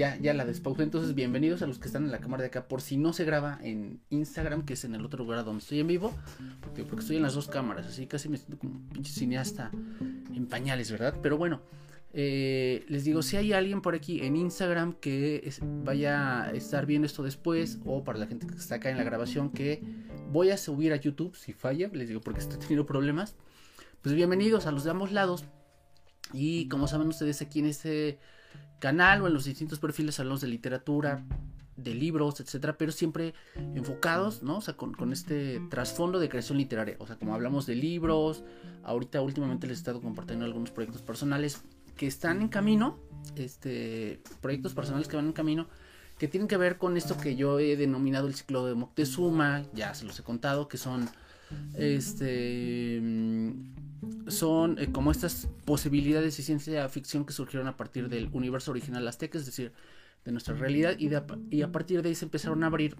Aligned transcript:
ya, 0.00 0.16
ya 0.16 0.32
la 0.32 0.46
despausé. 0.46 0.82
Entonces, 0.82 1.14
bienvenidos 1.14 1.60
a 1.60 1.66
los 1.66 1.78
que 1.78 1.86
están 1.86 2.04
en 2.04 2.10
la 2.10 2.20
cámara 2.20 2.40
de 2.42 2.46
acá. 2.46 2.68
Por 2.68 2.80
si 2.80 2.96
no 2.96 3.12
se 3.12 3.26
graba 3.26 3.58
en 3.62 4.00
Instagram, 4.08 4.64
que 4.64 4.72
es 4.72 4.84
en 4.84 4.94
el 4.94 5.04
otro 5.04 5.22
lugar 5.22 5.44
donde 5.44 5.60
estoy 5.60 5.80
en 5.80 5.88
vivo. 5.88 6.14
Porque, 6.62 6.86
estoy 6.98 7.16
en 7.16 7.22
las 7.22 7.34
dos 7.34 7.48
cámaras. 7.48 7.86
Así 7.86 8.06
casi 8.06 8.30
me 8.30 8.38
siento 8.38 8.58
como 8.58 8.76
un 8.76 8.88
pinche 8.88 9.12
cineasta 9.12 9.70
en 10.34 10.46
pañales, 10.46 10.90
¿verdad? 10.90 11.14
Pero 11.22 11.36
bueno. 11.36 11.60
Eh, 12.12 12.84
les 12.88 13.04
digo, 13.04 13.22
si 13.22 13.36
hay 13.36 13.52
alguien 13.52 13.82
por 13.82 13.94
aquí 13.94 14.22
en 14.22 14.36
Instagram 14.36 14.94
que 14.94 15.48
vaya 15.84 16.44
a 16.44 16.50
estar 16.52 16.86
viendo 16.86 17.04
esto 17.04 17.22
después, 17.22 17.78
o 17.84 18.02
para 18.02 18.18
la 18.18 18.26
gente 18.26 18.46
que 18.46 18.54
está 18.54 18.76
acá 18.76 18.90
en 18.90 18.96
la 18.96 19.04
grabación, 19.04 19.50
que 19.50 19.82
voy 20.32 20.50
a 20.50 20.56
subir 20.56 20.94
a 20.94 20.96
YouTube 20.96 21.36
si 21.36 21.52
falla, 21.52 21.88
les 21.92 22.08
digo 22.08 22.20
porque 22.20 22.40
estoy 22.40 22.58
teniendo 22.58 22.84
problemas, 22.84 23.36
pues 24.02 24.14
bienvenidos 24.14 24.66
a 24.66 24.72
los 24.72 24.82
de 24.82 24.90
ambos 24.90 25.12
lados. 25.12 25.44
Y 26.32 26.68
como 26.68 26.88
saben 26.88 27.06
ustedes, 27.06 27.42
aquí 27.42 27.60
en 27.60 27.66
este 27.66 28.18
canal 28.80 29.22
o 29.22 29.28
en 29.28 29.34
los 29.34 29.44
distintos 29.44 29.78
perfiles 29.78 30.18
hablamos 30.18 30.40
de 30.40 30.48
literatura, 30.48 31.24
de 31.76 31.94
libros, 31.94 32.40
etcétera, 32.40 32.76
pero 32.76 32.92
siempre 32.92 33.34
enfocados, 33.74 34.42
¿no? 34.42 34.58
O 34.58 34.60
sea, 34.60 34.74
con, 34.76 34.92
con, 34.92 35.12
este 35.12 35.62
trasfondo 35.70 36.18
de 36.18 36.28
creación 36.28 36.58
literaria. 36.58 36.96
O 36.98 37.06
sea, 37.06 37.16
como 37.16 37.34
hablamos 37.34 37.66
de 37.66 37.76
libros, 37.76 38.44
ahorita 38.82 39.20
últimamente 39.22 39.66
les 39.66 39.78
he 39.78 39.80
estado 39.80 40.00
compartiendo 40.00 40.44
algunos 40.44 40.70
proyectos 40.70 41.02
personales 41.02 41.62
que 41.96 42.06
están 42.06 42.40
en 42.40 42.48
camino, 42.48 42.98
este, 43.36 44.20
proyectos 44.40 44.74
personales 44.74 45.08
que 45.08 45.16
van 45.16 45.26
en 45.26 45.32
camino, 45.32 45.68
que 46.18 46.28
tienen 46.28 46.48
que 46.48 46.56
ver 46.56 46.76
con 46.76 46.96
esto 46.96 47.16
que 47.16 47.36
yo 47.36 47.58
he 47.58 47.76
denominado 47.76 48.26
el 48.26 48.34
ciclo 48.34 48.66
de 48.66 48.74
Moctezuma, 48.74 49.64
ya 49.72 49.94
se 49.94 50.04
los 50.04 50.18
he 50.18 50.22
contado, 50.22 50.68
que 50.68 50.76
son, 50.76 51.08
este, 51.74 53.00
son 54.28 54.78
eh, 54.78 54.90
como 54.92 55.10
estas 55.10 55.48
posibilidades 55.64 56.36
de 56.36 56.42
ciencia 56.42 56.88
ficción 56.88 57.24
que 57.24 57.32
surgieron 57.32 57.68
a 57.68 57.76
partir 57.76 58.08
del 58.08 58.28
universo 58.32 58.70
original 58.70 59.06
azteca, 59.06 59.38
es 59.38 59.46
decir, 59.46 59.72
de 60.24 60.32
nuestra 60.32 60.54
realidad 60.54 60.96
y, 60.98 61.12
a 61.62 61.72
partir 61.72 62.02
de 62.02 62.10
ahí 62.10 62.14
se 62.14 62.26
empezaron 62.26 62.62
a 62.62 62.66
abrir 62.66 62.96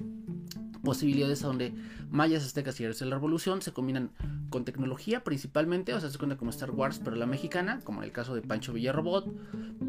posibilidades 0.82 1.44
a 1.44 1.48
donde 1.48 1.74
mayas, 2.08 2.44
aztecas 2.44 2.80
y 2.80 2.84
héroes 2.84 2.98
de 2.98 3.06
la 3.06 3.16
revolución 3.16 3.60
se 3.60 3.72
combinan 3.72 4.10
con 4.48 4.64
tecnología 4.64 5.22
principalmente, 5.22 5.92
o 5.92 6.00
sea, 6.00 6.08
se 6.08 6.16
cuenta 6.16 6.38
como 6.38 6.50
Star 6.50 6.70
Wars 6.70 7.00
pero 7.04 7.16
la 7.16 7.26
mexicana, 7.26 7.80
como 7.84 8.00
en 8.00 8.06
el 8.06 8.12
caso 8.12 8.34
de 8.34 8.40
Pancho 8.40 8.72
Villarrobot 8.72 9.30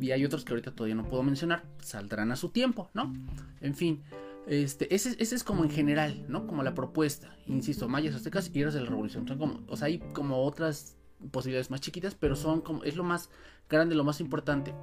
y 0.02 0.12
hay 0.12 0.26
otros 0.26 0.44
que 0.44 0.52
ahorita 0.52 0.76
todavía 0.76 0.96
no 0.96 1.08
puedo 1.08 1.24
mencionar, 1.24 1.64
saldrán 1.82 2.32
a 2.32 2.36
su 2.36 2.50
tiempo, 2.50 2.90
¿no? 2.94 3.14
En 3.62 3.76
fin, 3.76 4.04
este, 4.48 4.94
ese, 4.94 5.16
es 5.18 5.44
como 5.46 5.64
en 5.64 5.70
general, 5.70 6.26
¿no? 6.28 6.48
Como 6.48 6.64
la 6.64 6.74
propuesta, 6.74 7.34
insisto, 7.48 7.88
mayas, 7.88 8.16
aztecas 8.16 8.52
y 8.54 8.60
héroes 8.60 8.74
de 8.74 8.82
la 8.82 8.90
revolución, 8.90 9.26
o 9.68 9.78
sea, 9.78 9.88
hay 9.88 10.00
como 10.00 10.44
otras 10.44 10.98
posibilidades 11.32 11.70
más 11.70 11.82
chiquitas, 11.82 12.16
pero 12.16 12.36
son 12.36 12.62
como, 12.62 12.84
es 12.84 12.96
lo 12.96 13.04
más 13.04 13.30
grande, 13.70 13.96
lo 13.96 14.04
más 14.04 14.20
importante. 14.22 14.74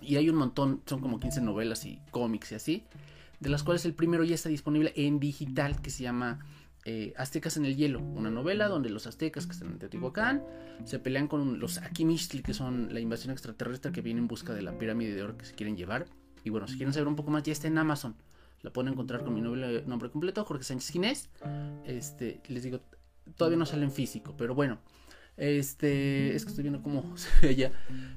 Y 0.00 0.16
hay 0.16 0.28
un 0.28 0.36
montón, 0.36 0.82
son 0.86 1.00
como 1.00 1.20
15 1.20 1.40
novelas 1.40 1.84
y 1.84 2.00
cómics 2.10 2.52
y 2.52 2.54
así, 2.54 2.84
de 3.38 3.50
las 3.50 3.62
cuales 3.62 3.84
el 3.84 3.94
primero 3.94 4.24
ya 4.24 4.34
está 4.34 4.48
disponible 4.48 4.92
en 4.96 5.20
digital, 5.20 5.80
que 5.80 5.90
se 5.90 6.02
llama 6.02 6.40
eh, 6.84 7.12
Aztecas 7.16 7.56
en 7.58 7.66
el 7.66 7.76
Hielo, 7.76 8.00
una 8.00 8.30
novela 8.30 8.68
donde 8.68 8.88
los 8.88 9.06
aztecas 9.06 9.46
que 9.46 9.52
están 9.52 9.68
en 9.68 9.78
Teotihuacán 9.78 10.42
se 10.84 10.98
pelean 10.98 11.28
con 11.28 11.58
los 11.60 11.78
Akimistli, 11.78 12.42
que 12.42 12.54
son 12.54 12.94
la 12.94 13.00
invasión 13.00 13.32
extraterrestre 13.32 13.92
que 13.92 14.00
viene 14.00 14.20
en 14.20 14.28
busca 14.28 14.54
de 14.54 14.62
la 14.62 14.78
pirámide 14.78 15.14
de 15.14 15.22
oro 15.22 15.36
que 15.36 15.44
se 15.44 15.54
quieren 15.54 15.76
llevar. 15.76 16.06
Y 16.42 16.48
bueno, 16.48 16.66
si 16.66 16.76
quieren 16.76 16.94
saber 16.94 17.08
un 17.08 17.16
poco 17.16 17.30
más, 17.30 17.42
ya 17.42 17.52
está 17.52 17.68
en 17.68 17.76
Amazon. 17.76 18.16
La 18.62 18.72
pueden 18.72 18.92
encontrar 18.92 19.24
con 19.24 19.34
mi 19.34 19.42
novela, 19.42 19.82
nombre 19.86 20.10
completo, 20.10 20.44
Jorge 20.44 20.64
Sánchez 20.64 20.90
Ginés. 20.90 21.30
Este, 21.84 22.40
les 22.48 22.62
digo, 22.62 22.80
todavía 23.36 23.58
no 23.58 23.66
sale 23.66 23.84
en 23.84 23.92
físico, 23.92 24.34
pero 24.36 24.54
bueno. 24.54 24.78
Este, 25.40 26.36
es 26.36 26.44
que 26.44 26.50
estoy 26.50 26.62
viendo 26.62 26.82
cómo 26.82 27.04
se 27.16 27.28
ve 27.40 27.56
ya. 27.56 27.72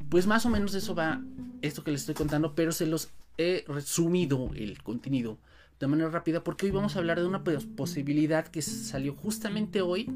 Pues 0.10 0.28
más 0.28 0.46
o 0.46 0.50
menos 0.50 0.76
eso 0.76 0.94
va, 0.94 1.22
esto 1.62 1.84
que 1.84 1.92
les 1.92 2.02
estoy 2.02 2.16
contando, 2.16 2.54
pero 2.54 2.72
se 2.72 2.86
los 2.86 3.10
he 3.38 3.64
resumido 3.68 4.52
el 4.56 4.84
contenido 4.84 5.38
de 5.80 5.88
manera 5.88 6.10
rápida 6.10 6.44
porque 6.44 6.66
hoy 6.66 6.72
vamos 6.72 6.96
a 6.96 7.00
hablar 7.00 7.20
de 7.20 7.26
una 7.26 7.44
posibilidad 7.44 8.48
que 8.48 8.62
salió 8.62 9.16
justamente 9.16 9.82
hoy 9.82 10.10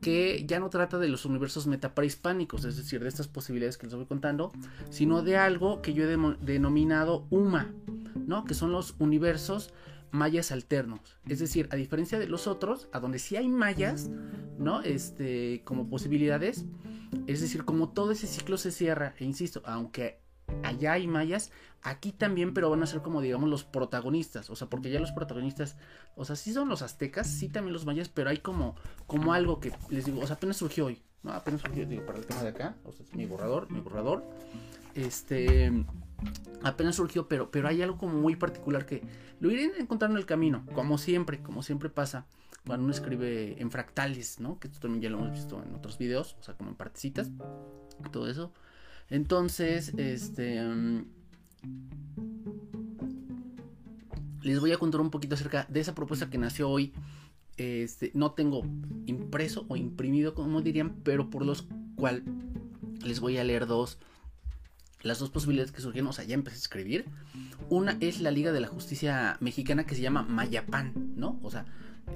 que 0.00 0.44
ya 0.46 0.60
no 0.60 0.68
trata 0.68 0.98
de 0.98 1.08
los 1.08 1.24
universos 1.24 1.66
metaprehispánicos, 1.66 2.64
es 2.64 2.76
decir, 2.76 3.02
de 3.02 3.08
estas 3.08 3.26
posibilidades 3.26 3.78
que 3.78 3.86
les 3.86 3.94
voy 3.94 4.04
contando, 4.04 4.52
sino 4.90 5.22
de 5.22 5.36
algo 5.36 5.80
que 5.80 5.94
yo 5.94 6.04
he 6.04 6.16
denominado 6.44 7.26
UMA, 7.30 7.70
¿no? 8.26 8.44
Que 8.44 8.54
son 8.54 8.70
los 8.70 8.94
universos 8.98 9.72
mayas 10.14 10.52
alternos. 10.52 11.18
Es 11.28 11.40
decir, 11.40 11.68
a 11.72 11.76
diferencia 11.76 12.18
de 12.18 12.28
los 12.28 12.46
otros, 12.46 12.88
a 12.92 13.00
donde 13.00 13.18
sí 13.18 13.36
hay 13.36 13.48
mayas, 13.48 14.08
¿no? 14.58 14.80
Este, 14.82 15.62
como 15.64 15.88
posibilidades. 15.90 16.64
Es 17.26 17.40
decir, 17.40 17.64
como 17.64 17.90
todo 17.90 18.12
ese 18.12 18.28
ciclo 18.28 18.56
se 18.56 18.70
cierra, 18.70 19.14
e 19.18 19.24
insisto, 19.24 19.60
aunque 19.66 20.20
allá 20.62 20.92
hay 20.92 21.08
mayas, 21.08 21.50
aquí 21.82 22.12
también, 22.12 22.54
pero 22.54 22.70
van 22.70 22.82
a 22.82 22.86
ser 22.86 23.02
como 23.02 23.20
digamos 23.20 23.48
los 23.50 23.64
protagonistas, 23.64 24.50
o 24.50 24.56
sea, 24.56 24.68
porque 24.68 24.90
ya 24.90 25.00
los 25.00 25.12
protagonistas, 25.12 25.76
o 26.16 26.24
sea, 26.24 26.36
sí 26.36 26.52
son 26.52 26.68
los 26.68 26.82
aztecas, 26.82 27.26
sí 27.26 27.48
también 27.48 27.72
los 27.72 27.84
mayas, 27.84 28.08
pero 28.08 28.30
hay 28.30 28.38
como, 28.38 28.76
como 29.06 29.32
algo 29.32 29.58
que 29.58 29.72
les 29.90 30.04
digo, 30.04 30.20
o 30.20 30.26
sea, 30.26 30.36
apenas 30.36 30.56
surgió 30.56 30.86
hoy, 30.86 31.02
¿no? 31.22 31.32
Apenas 31.32 31.60
surgió, 31.60 31.86
digo, 31.86 32.06
para 32.06 32.18
el 32.18 32.26
tema 32.26 32.42
de 32.42 32.50
acá, 32.50 32.76
o 32.84 32.92
sea, 32.92 33.04
mi 33.12 33.26
borrador, 33.26 33.70
mi 33.70 33.80
borrador, 33.80 34.24
este, 34.94 35.72
apenas 36.62 36.96
surgió, 36.96 37.28
pero, 37.28 37.50
pero 37.50 37.68
hay 37.68 37.82
algo 37.82 37.98
como 37.98 38.14
muy 38.14 38.36
particular 38.36 38.86
que 38.86 39.02
lo 39.40 39.50
iré 39.50 39.70
encontrando 39.78 40.16
en 40.16 40.20
el 40.20 40.26
camino, 40.26 40.64
como 40.74 40.98
siempre, 40.98 41.42
como 41.42 41.62
siempre 41.62 41.90
pasa 41.90 42.26
cuando 42.66 42.84
uno 42.84 42.92
escribe 42.92 43.60
en 43.60 43.70
fractales, 43.70 44.40
¿no? 44.40 44.58
Que 44.58 44.68
esto 44.68 44.80
también 44.80 45.02
ya 45.02 45.10
lo 45.10 45.18
hemos 45.18 45.32
visto 45.32 45.62
en 45.62 45.74
otros 45.74 45.98
videos, 45.98 46.36
o 46.40 46.42
sea, 46.42 46.54
como 46.54 46.70
en 46.70 46.76
partecitas, 46.76 47.30
todo 48.10 48.28
eso. 48.28 48.52
Entonces, 49.10 49.92
este... 49.96 50.62
Mm, 50.62 51.04
les 54.42 54.60
voy 54.60 54.72
a 54.72 54.78
contar 54.78 55.00
un 55.00 55.10
poquito 55.10 55.34
acerca 55.34 55.66
de 55.68 55.80
esa 55.80 55.94
propuesta 55.94 56.28
que 56.28 56.38
nació 56.38 56.68
hoy. 56.68 56.92
Este, 57.56 58.10
no 58.14 58.32
tengo 58.32 58.62
impreso 59.06 59.64
o 59.68 59.76
imprimido, 59.76 60.34
como 60.34 60.60
dirían, 60.60 60.96
pero 61.02 61.30
por 61.30 61.46
los 61.46 61.66
cual 61.96 62.22
les 63.02 63.20
voy 63.20 63.38
a 63.38 63.44
leer 63.44 63.66
dos 63.66 63.98
las 65.04 65.18
dos 65.18 65.30
posibilidades 65.30 65.70
que 65.70 65.80
surgieron, 65.80 66.08
o 66.08 66.12
sea, 66.12 66.24
ya 66.24 66.34
empecé 66.34 66.56
a 66.56 66.58
escribir. 66.58 67.04
Una 67.68 67.96
es 68.00 68.20
la 68.20 68.30
Liga 68.30 68.52
de 68.52 68.60
la 68.60 68.66
Justicia 68.66 69.36
Mexicana 69.40 69.86
que 69.86 69.94
se 69.94 70.02
llama 70.02 70.22
Mayapan, 70.22 71.12
¿no? 71.14 71.38
O 71.42 71.50
sea, 71.50 71.66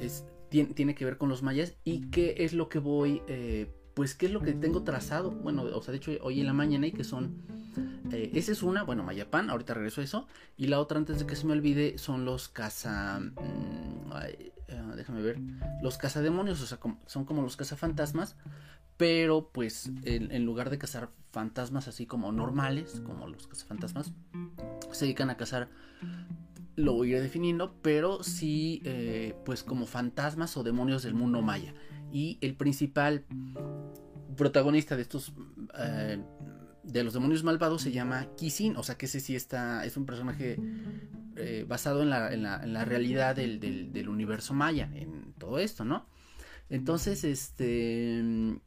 es, 0.00 0.24
tiene, 0.48 0.94
que 0.94 1.04
ver 1.04 1.18
con 1.18 1.28
los 1.28 1.42
mayas 1.42 1.74
y 1.84 2.10
qué 2.10 2.36
es 2.38 2.54
lo 2.54 2.68
que 2.68 2.78
voy, 2.78 3.22
eh, 3.28 3.70
pues 3.98 4.14
qué 4.14 4.26
es 4.26 4.32
lo 4.32 4.42
que 4.42 4.52
tengo 4.52 4.84
trazado. 4.84 5.32
Bueno, 5.32 5.64
o 5.64 5.82
sea, 5.82 5.90
de 5.90 5.98
hecho 5.98 6.12
hoy 6.22 6.40
en 6.40 6.46
la 6.46 6.52
mañana 6.52 6.86
y 6.86 6.92
que 6.92 7.02
son, 7.02 7.42
eh, 8.12 8.30
esa 8.32 8.52
es 8.52 8.62
una, 8.62 8.84
bueno, 8.84 9.02
Mayapan, 9.02 9.50
ahorita 9.50 9.74
regreso 9.74 10.00
a 10.00 10.04
eso. 10.04 10.28
Y 10.56 10.68
la 10.68 10.78
otra, 10.78 10.98
antes 10.98 11.18
de 11.18 11.26
que 11.26 11.34
se 11.34 11.44
me 11.46 11.52
olvide, 11.52 11.98
son 11.98 12.24
los 12.24 12.48
caza... 12.48 13.18
Mm, 13.18 14.12
eh, 14.22 14.52
déjame 14.94 15.20
ver. 15.20 15.40
Los 15.82 15.98
cazademonios, 15.98 16.62
o 16.62 16.66
sea, 16.66 16.78
son 17.06 17.24
como 17.24 17.42
los 17.42 17.56
cazafantasmas 17.56 18.36
pero 18.96 19.50
pues 19.52 19.92
en, 20.02 20.44
lugar 20.44 20.70
de 20.70 20.78
cazar 20.78 21.10
fantasmas 21.30 21.86
así 21.86 22.04
como 22.04 22.32
normales, 22.32 23.00
como 23.06 23.28
los 23.28 23.46
cazafantasmas, 23.46 24.12
se 24.90 25.04
dedican 25.04 25.30
a 25.30 25.36
cazar, 25.36 25.68
lo 26.74 27.04
iré 27.04 27.20
definiendo, 27.20 27.76
pero 27.80 28.24
sí 28.24 28.82
eh, 28.84 29.36
pues 29.44 29.62
como 29.62 29.86
fantasmas 29.86 30.56
o 30.56 30.64
demonios 30.64 31.04
del 31.04 31.14
mundo 31.14 31.42
maya. 31.42 31.74
Y 32.12 32.38
el 32.40 32.54
principal 32.54 33.24
protagonista 34.36 34.96
de 34.96 35.02
estos... 35.02 35.32
Eh, 35.78 36.22
de 36.82 37.04
los 37.04 37.12
demonios 37.12 37.44
malvados 37.44 37.82
se 37.82 37.92
llama 37.92 38.28
Kisin, 38.36 38.76
o 38.76 38.82
sea 38.82 38.96
que 38.96 39.04
ese 39.06 39.20
sí 39.20 39.36
está, 39.36 39.84
es 39.84 39.98
un 39.98 40.06
personaje 40.06 40.58
eh, 41.36 41.66
basado 41.68 42.02
en 42.02 42.08
la, 42.08 42.32
en 42.32 42.42
la, 42.42 42.84
realidad 42.86 43.36
del, 43.36 43.60
del, 43.60 44.08
universo 44.08 44.54
maya, 44.54 44.90
en 44.94 45.34
todo 45.38 45.58
esto, 45.58 45.84
¿no? 45.84 46.06
Entonces, 46.70 47.24
este, 47.24 48.58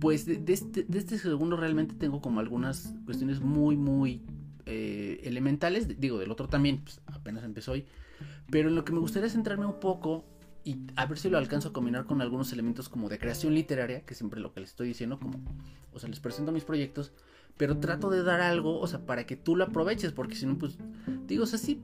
pues 0.00 0.26
este, 0.28 0.84
de, 0.84 0.98
este, 0.98 1.18
segundo 1.18 1.56
realmente 1.56 1.94
tengo 1.94 2.20
como 2.20 2.40
algunas 2.40 2.94
cuestiones 3.04 3.40
muy, 3.40 3.76
muy 3.76 4.22
eh, 4.66 5.20
elementales. 5.24 6.00
Digo, 6.00 6.18
del 6.18 6.30
otro 6.30 6.48
también, 6.48 6.82
pues, 6.82 7.00
apenas 7.06 7.44
empezó 7.44 7.72
hoy. 7.72 7.86
Pero 8.50 8.68
en 8.68 8.74
lo 8.74 8.84
que 8.84 8.92
me 8.92 9.00
gustaría 9.00 9.28
centrarme 9.28 9.66
un 9.66 9.80
poco 9.80 10.24
y 10.64 10.76
a 10.96 11.06
ver 11.06 11.18
si 11.18 11.30
lo 11.30 11.38
alcanzo 11.38 11.68
a 11.68 11.72
combinar 11.72 12.04
con 12.04 12.20
algunos 12.20 12.52
elementos 12.52 12.88
como 12.88 13.08
de 13.08 13.18
creación 13.18 13.54
literaria, 13.54 14.02
que 14.02 14.14
siempre 14.14 14.40
lo 14.40 14.52
que 14.52 14.60
les 14.60 14.70
estoy 14.70 14.88
diciendo, 14.88 15.18
como, 15.18 15.40
o 15.92 15.98
sea, 15.98 16.08
les 16.08 16.20
presento 16.20 16.52
mis 16.52 16.64
proyectos, 16.64 17.12
pero 17.56 17.78
trato 17.78 18.10
de 18.10 18.22
dar 18.22 18.40
algo, 18.40 18.78
o 18.78 18.86
sea, 18.86 19.04
para 19.04 19.26
que 19.26 19.36
tú 19.36 19.56
lo 19.56 19.64
aproveches, 19.64 20.12
porque 20.12 20.36
si 20.36 20.46
no, 20.46 20.58
pues, 20.58 20.78
digo, 21.26 21.44
o 21.44 21.46
sea, 21.46 21.58
sí, 21.58 21.82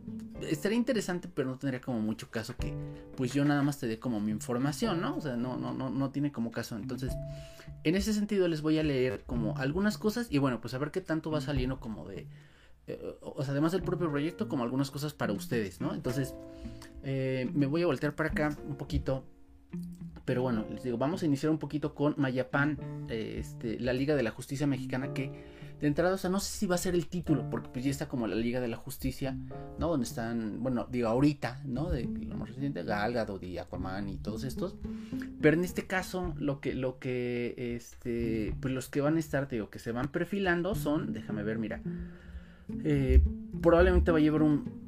estaría 0.49 0.79
interesante, 0.79 1.29
pero 1.33 1.49
no 1.49 1.59
tendría 1.59 1.81
como 1.81 2.01
mucho 2.01 2.31
caso 2.31 2.55
que, 2.57 2.75
pues 3.17 3.33
yo 3.33 3.45
nada 3.45 3.63
más 3.63 3.79
te 3.79 3.87
dé 3.87 3.99
como 3.99 4.21
mi 4.21 4.31
información, 4.31 5.01
¿no? 5.01 5.17
O 5.17 5.21
sea, 5.21 5.37
no, 5.37 5.57
no, 5.57 5.73
no, 5.73 5.91
no 5.91 6.11
tiene 6.11 6.33
como 6.33 6.51
caso. 6.51 6.77
Entonces, 6.77 7.13
en 7.83 7.97
ese 7.97 8.13
sentido 8.13 8.49
les 8.49 8.63
voy 8.63 8.79
a 8.79 8.83
leer 8.83 9.25
como 9.27 9.57
algunas 9.59 9.99
cosas 9.99 10.29
y 10.31 10.39
bueno, 10.39 10.61
pues 10.61 10.75
a 10.75 10.79
ver 10.79 10.91
qué 10.91 11.01
tanto 11.01 11.31
va 11.31 11.41
saliendo 11.41 11.81
como 11.81 12.07
de, 12.07 12.27
eh, 12.87 13.17
o 13.21 13.43
sea, 13.43 13.53
además 13.53 13.73
del 13.73 13.83
propio 13.83 14.11
proyecto, 14.11 14.49
como 14.49 14.63
algunas 14.65 14.91
cosas 14.91 15.15
para 15.15 15.33
ustedes, 15.33 15.81
¿no? 15.81 15.95
Entonces, 15.95 16.35
eh, 17.03 17.51
me 17.55 17.67
voy 17.67 17.83
a 17.83 17.87
voltear 17.87 18.15
para 18.15 18.31
acá 18.31 18.57
un 18.67 18.77
poquito. 18.77 19.25
Pero 20.25 20.43
bueno, 20.43 20.65
les 20.71 20.83
digo, 20.83 20.97
vamos 20.97 21.23
a 21.23 21.27
iniciar 21.27 21.51
un 21.51 21.59
poquito 21.59 21.95
con 21.95 22.15
Mayapan, 22.17 22.79
eh, 23.11 23.37
este, 23.39 23.79
la 23.79 23.93
Liga 23.93 24.17
de 24.17 24.23
la 24.23 24.31
Justicia 24.31 24.67
Mexicana, 24.67 25.13
que 25.13 25.31
de 25.81 25.87
entrada, 25.87 26.15
o 26.15 26.19
sea, 26.19 26.31
no 26.31 26.41
sé 26.41 26.57
si 26.57 26.67
va 26.67 26.77
a 26.77 26.79
ser 26.79 26.95
el 26.95 27.09
título, 27.09 27.51
porque 27.51 27.69
pues 27.69 27.85
ya 27.85 27.91
está 27.91 28.09
como 28.09 28.27
la 28.27 28.37
Liga 28.37 28.61
de 28.61 28.69
la 28.69 28.79
Justicia, 28.79 29.37
¿no? 29.79 29.89
Donde 29.89 30.07
están, 30.07 30.63
bueno, 30.63 30.87
digo 30.91 31.09
ahorita, 31.09 31.61
¿no? 31.67 31.91
De 31.91 32.05
lo 32.05 32.37
más 32.37 32.49
reciente, 32.49 32.85
Gal 32.85 33.13
Gadot 33.13 33.43
y 33.43 33.59
Aquaman 33.59 34.09
y 34.09 34.17
todos 34.17 34.45
estos. 34.45 34.77
Pero 35.43 35.57
en 35.59 35.65
este 35.65 35.87
caso, 35.87 36.33
lo 36.39 36.61
que, 36.61 36.75
lo 36.75 36.99
que, 36.99 37.55
este, 37.77 38.57
pues 38.61 38.73
los 38.73 38.89
que 38.89 39.03
van 39.03 39.17
a 39.17 39.21
estar, 39.21 39.47
digo, 39.47 39.69
que 39.69 39.79
se 39.79 39.93
van 39.93 40.09
perfilando 40.09 40.75
son, 40.75 41.13
déjame 41.13 41.43
ver, 41.43 41.59
mira, 41.59 41.83
eh, 42.85 43.23
probablemente 43.61 44.13
va 44.13 44.19
a 44.19 44.21
llevar 44.21 44.43
un 44.43 44.85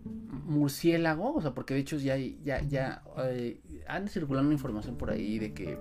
murciélago, 0.47 1.35
o 1.35 1.41
sea, 1.41 1.55
porque 1.55 1.75
de 1.75 1.81
hecho 1.81 1.97
ya, 1.97 2.17
ya, 2.17 2.61
ya 2.63 3.03
eh, 3.19 3.61
han 3.89 4.09
circulado 4.09 4.47
una 4.47 4.55
información 4.55 4.97
por 4.97 5.11
ahí 5.11 5.39
de 5.39 5.53
que 5.53 5.79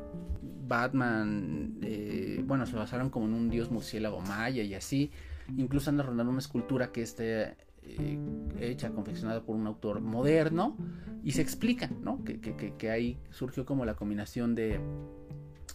Batman, 0.68 1.78
eh, 1.82 2.44
bueno, 2.46 2.66
se 2.66 2.76
basaron 2.76 3.10
como 3.10 3.26
en 3.26 3.34
un 3.34 3.50
dios 3.50 3.72
murciélago 3.72 4.22
maya 4.22 4.64
y 4.64 4.74
así. 4.74 5.12
Incluso 5.58 5.92
han 5.92 6.00
rondando 6.00 6.32
una 6.32 6.40
escultura 6.40 6.92
que 6.92 7.04
esté 7.04 7.56
eh, 7.84 8.20
hecha, 8.60 8.90
confeccionada 8.92 9.44
por 9.44 9.56
un 9.56 9.68
autor 9.68 10.02
moderno 10.02 10.76
y 11.24 11.32
se 11.32 11.42
explica, 11.42 11.90
¿no? 12.02 12.24
Que, 12.24 12.40
que, 12.40 12.90
ahí 12.90 13.20
surgió 13.30 13.66
como 13.66 13.86
la 13.86 13.94
combinación 13.94 14.56
de, 14.56 14.80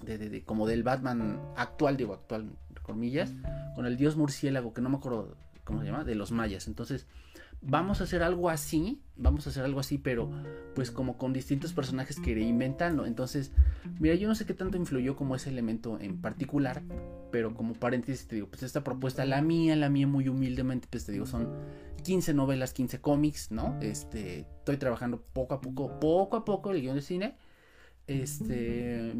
de, 0.04 0.42
como 0.44 0.66
del 0.66 0.82
Batman 0.82 1.40
actual, 1.56 1.96
digo 1.96 2.14
actual, 2.14 2.50
comillas, 2.82 3.32
con 3.76 3.86
el 3.86 3.96
dios 3.96 4.16
murciélago, 4.16 4.74
que 4.74 4.80
no 4.80 4.88
me 4.88 4.96
acuerdo 4.96 5.36
cómo 5.70 5.80
se 5.80 5.86
llama, 5.86 6.04
de 6.04 6.14
los 6.14 6.32
mayas. 6.32 6.66
Entonces, 6.68 7.06
vamos 7.62 8.00
a 8.00 8.04
hacer 8.04 8.22
algo 8.22 8.50
así, 8.50 9.02
vamos 9.16 9.46
a 9.46 9.50
hacer 9.50 9.64
algo 9.64 9.80
así, 9.80 9.98
pero 9.98 10.30
pues 10.74 10.90
como 10.90 11.18
con 11.18 11.32
distintos 11.32 11.72
personajes 11.72 12.18
que 12.18 12.30
iré 12.30 12.42
inventando. 12.42 13.06
Entonces, 13.06 13.52
mira, 13.98 14.14
yo 14.14 14.28
no 14.28 14.34
sé 14.34 14.46
qué 14.46 14.54
tanto 14.54 14.76
influyó 14.76 15.16
como 15.16 15.36
ese 15.36 15.50
elemento 15.50 15.98
en 16.00 16.20
particular, 16.20 16.82
pero 17.30 17.54
como 17.54 17.74
paréntesis 17.74 18.26
te 18.26 18.36
digo, 18.36 18.48
pues 18.48 18.62
esta 18.62 18.82
propuesta, 18.82 19.24
la 19.24 19.42
mía, 19.42 19.76
la 19.76 19.90
mía 19.90 20.06
muy 20.06 20.28
humildemente, 20.28 20.88
pues 20.90 21.06
te 21.06 21.12
digo, 21.12 21.26
son 21.26 21.48
15 22.02 22.34
novelas, 22.34 22.72
15 22.72 23.00
cómics, 23.00 23.50
¿no? 23.50 23.78
Este, 23.80 24.40
estoy 24.40 24.76
trabajando 24.76 25.22
poco 25.32 25.54
a 25.54 25.60
poco, 25.60 26.00
poco 26.00 26.36
a 26.36 26.44
poco 26.44 26.70
el 26.72 26.80
guion 26.80 26.96
de 26.96 27.02
cine. 27.02 27.36
Este 28.06 29.14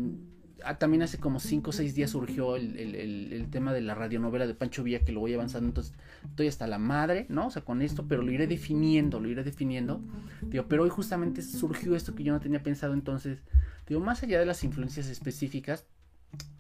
también 0.78 1.02
hace 1.02 1.18
como 1.18 1.40
5 1.40 1.70
o 1.70 1.72
6 1.72 1.94
días 1.94 2.10
surgió 2.10 2.56
el, 2.56 3.46
tema 3.50 3.72
de 3.72 3.80
la 3.80 3.94
radionovela 3.94 4.46
de 4.46 4.54
Pancho 4.54 4.82
Villa 4.82 5.00
que 5.00 5.12
lo 5.12 5.20
voy 5.20 5.34
avanzando, 5.34 5.68
entonces 5.68 5.94
estoy 6.24 6.48
hasta 6.48 6.66
la 6.66 6.78
madre, 6.78 7.26
¿no? 7.28 7.46
O 7.46 7.50
sea, 7.50 7.62
con 7.62 7.82
esto, 7.82 8.06
pero 8.06 8.22
lo 8.22 8.30
iré 8.30 8.46
definiendo, 8.46 9.20
lo 9.20 9.28
iré 9.28 9.42
definiendo. 9.44 10.00
Digo, 10.42 10.66
pero 10.68 10.84
hoy 10.84 10.90
justamente 10.90 11.42
surgió 11.42 11.96
esto 11.96 12.14
que 12.14 12.24
yo 12.24 12.32
no 12.32 12.40
tenía 12.40 12.62
pensado, 12.62 12.94
entonces, 12.94 13.38
digo, 13.86 14.00
más 14.00 14.22
allá 14.22 14.38
de 14.38 14.46
las 14.46 14.62
influencias 14.64 15.08
específicas, 15.08 15.84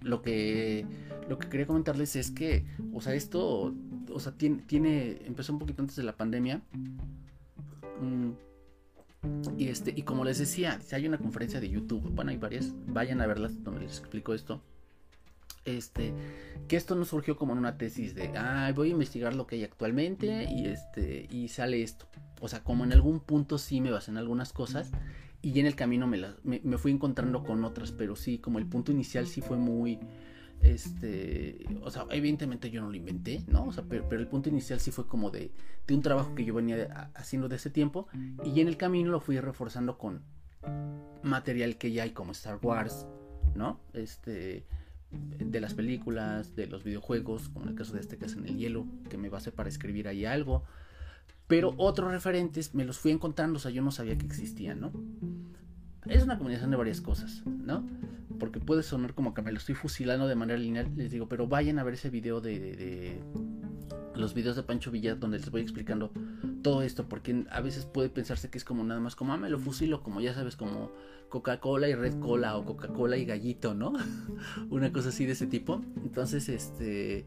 lo 0.02 0.20
que 0.20 0.84
lo 1.28 1.38
que 1.38 1.48
quería 1.48 1.66
comentarles 1.66 2.16
es 2.16 2.32
que, 2.32 2.64
o 2.92 3.00
sea, 3.00 3.14
esto, 3.14 3.72
o 4.10 4.20
sea, 4.20 4.32
tiene, 4.32 4.62
tiene 4.66 5.22
empezó 5.26 5.52
un 5.52 5.60
poquito 5.60 5.82
antes 5.82 5.96
de 5.96 6.02
la 6.02 6.16
pandemia. 6.16 6.60
Mm, 8.00 8.30
y, 9.58 9.68
este, 9.68 9.92
y 9.94 10.02
como 10.02 10.24
les 10.24 10.38
decía, 10.38 10.78
hay 10.92 11.06
una 11.06 11.18
conferencia 11.18 11.60
de 11.60 11.68
YouTube, 11.68 12.10
bueno, 12.10 12.30
hay 12.30 12.36
varias, 12.36 12.72
vayan 12.86 13.20
a 13.20 13.26
verlas 13.26 13.62
donde 13.62 13.82
les 13.82 13.98
explico 13.98 14.34
esto. 14.34 14.62
Este, 15.66 16.14
que 16.68 16.76
esto 16.76 16.94
no 16.94 17.04
surgió 17.04 17.36
como 17.36 17.52
en 17.52 17.58
una 17.58 17.76
tesis 17.76 18.14
de, 18.14 18.32
ah, 18.36 18.72
voy 18.74 18.88
a 18.88 18.92
investigar 18.92 19.34
lo 19.34 19.46
que 19.46 19.56
hay 19.56 19.64
actualmente 19.64 20.46
y 20.50 20.66
este, 20.66 21.28
y 21.30 21.48
sale 21.48 21.82
esto. 21.82 22.06
O 22.40 22.48
sea, 22.48 22.64
como 22.64 22.84
en 22.84 22.92
algún 22.92 23.20
punto 23.20 23.58
sí 23.58 23.82
me 23.82 23.90
basé 23.90 24.10
en 24.10 24.16
algunas 24.16 24.54
cosas 24.54 24.90
y 25.42 25.60
en 25.60 25.66
el 25.66 25.76
camino 25.76 26.06
me, 26.06 26.18
me, 26.42 26.60
me 26.64 26.78
fui 26.78 26.92
encontrando 26.92 27.44
con 27.44 27.62
otras, 27.64 27.92
pero 27.92 28.16
sí, 28.16 28.38
como 28.38 28.58
el 28.58 28.66
punto 28.66 28.90
inicial 28.90 29.26
sí 29.26 29.42
fue 29.42 29.58
muy, 29.58 29.98
este, 30.62 31.64
o 31.82 31.90
sea, 31.90 32.06
evidentemente 32.10 32.70
yo 32.70 32.82
no 32.82 32.90
lo 32.90 32.96
inventé, 32.96 33.42
¿no? 33.46 33.66
O 33.66 33.72
sea, 33.72 33.84
pero, 33.88 34.06
el 34.10 34.26
punto 34.26 34.48
inicial 34.48 34.80
sí 34.80 34.90
fue 34.90 35.06
como 35.06 35.30
de, 35.30 35.50
de, 35.86 35.94
un 35.94 36.02
trabajo 36.02 36.34
que 36.34 36.44
yo 36.44 36.54
venía 36.54 37.10
haciendo 37.14 37.48
de 37.48 37.56
ese 37.56 37.70
tiempo 37.70 38.08
y 38.44 38.60
en 38.60 38.68
el 38.68 38.76
camino 38.76 39.10
lo 39.10 39.20
fui 39.20 39.38
reforzando 39.40 39.98
con 39.98 40.22
material 41.22 41.76
que 41.76 41.92
ya 41.92 42.02
hay 42.02 42.10
como 42.10 42.32
Star 42.32 42.58
Wars, 42.62 43.06
¿no? 43.54 43.80
Este, 43.94 44.66
de 45.10 45.60
las 45.60 45.74
películas, 45.74 46.54
de 46.54 46.66
los 46.66 46.84
videojuegos, 46.84 47.48
como 47.48 47.64
en 47.64 47.70
el 47.70 47.76
caso 47.76 47.94
de 47.94 48.00
este 48.00 48.18
que 48.18 48.26
es 48.26 48.34
en 48.34 48.46
el 48.46 48.56
hielo, 48.56 48.86
que 49.08 49.18
me 49.18 49.28
base 49.28 49.52
para 49.52 49.68
escribir 49.68 50.08
ahí 50.08 50.24
algo. 50.24 50.64
Pero 51.46 51.74
otros 51.78 52.12
referentes 52.12 52.74
me 52.74 52.84
los 52.84 52.98
fui 52.98 53.10
encontrando, 53.10 53.56
o 53.56 53.60
sea, 53.60 53.72
yo 53.72 53.82
no 53.82 53.90
sabía 53.90 54.16
que 54.16 54.26
existían, 54.26 54.80
¿no? 54.80 54.92
Es 56.06 56.22
una 56.22 56.38
combinación 56.38 56.70
de 56.70 56.76
varias 56.76 57.00
cosas, 57.00 57.42
¿no? 57.46 57.84
porque 58.40 58.58
puede 58.58 58.82
sonar 58.82 59.14
como 59.14 59.34
que 59.34 59.42
me 59.42 59.52
lo 59.52 59.58
estoy 59.58 59.76
fusilando 59.76 60.26
de 60.26 60.34
manera 60.34 60.58
lineal, 60.58 60.90
les 60.96 61.12
digo, 61.12 61.28
pero 61.28 61.46
vayan 61.46 61.78
a 61.78 61.84
ver 61.84 61.94
ese 61.94 62.10
video 62.10 62.40
de, 62.40 63.20
los 64.16 64.34
videos 64.34 64.56
de 64.56 64.64
Pancho 64.64 64.90
Villa 64.90 65.14
donde 65.14 65.38
les 65.38 65.50
voy 65.50 65.60
explicando 65.60 66.10
todo 66.62 66.82
esto, 66.82 67.08
porque 67.08 67.44
a 67.50 67.60
veces 67.60 67.84
puede 67.84 68.08
pensarse 68.08 68.50
que 68.50 68.58
es 68.58 68.64
como 68.64 68.82
nada 68.82 68.98
más 68.98 69.14
como, 69.14 69.32
ah, 69.32 69.36
me 69.36 69.48
lo 69.48 69.60
fusilo, 69.60 70.02
como 70.02 70.20
ya 70.20 70.34
sabes, 70.34 70.56
como 70.56 70.90
Coca-Cola 71.28 71.88
y 71.88 71.94
Red 71.94 72.18
Cola 72.18 72.56
o 72.56 72.64
Coca-Cola 72.64 73.16
y 73.16 73.24
Gallito, 73.24 73.74
¿no? 73.74 73.92
Una 74.70 74.92
cosa 74.92 75.10
así 75.10 75.26
de 75.26 75.32
ese 75.32 75.46
tipo. 75.46 75.80
Entonces, 76.02 76.48
este, 76.48 77.26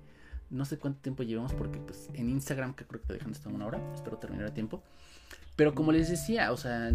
no 0.50 0.66
sé 0.66 0.78
cuánto 0.78 1.00
tiempo 1.02 1.24
llevamos 1.24 1.54
porque 1.54 1.80
pues 1.80 2.10
en 2.14 2.30
Instagram 2.30 2.74
que 2.74 2.86
creo 2.86 3.02
que 3.02 3.08
te 3.08 3.14
dejan 3.14 3.32
hasta 3.32 3.50
una 3.50 3.66
hora, 3.66 3.80
espero 3.94 4.18
terminar 4.18 4.48
a 4.48 4.54
tiempo. 4.54 4.84
Pero 5.56 5.74
como 5.74 5.92
les 5.92 6.10
decía, 6.10 6.52
o 6.52 6.58
sea, 6.58 6.92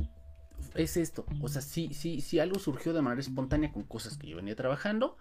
es 0.75 0.97
esto. 0.97 1.27
O 1.41 1.49
sea, 1.49 1.63
si, 1.63 1.93
si, 1.95 2.21
si 2.21 2.39
algo 2.39 2.59
surgió 2.59 2.93
de 2.93 3.03
manera 3.03 3.21
espontánea 3.21 3.73
con 3.73 3.83
cosas 3.83 4.17
que 4.17 4.29
yo 4.29 4.37
venía 4.37 4.57
trabajando, 4.57 5.17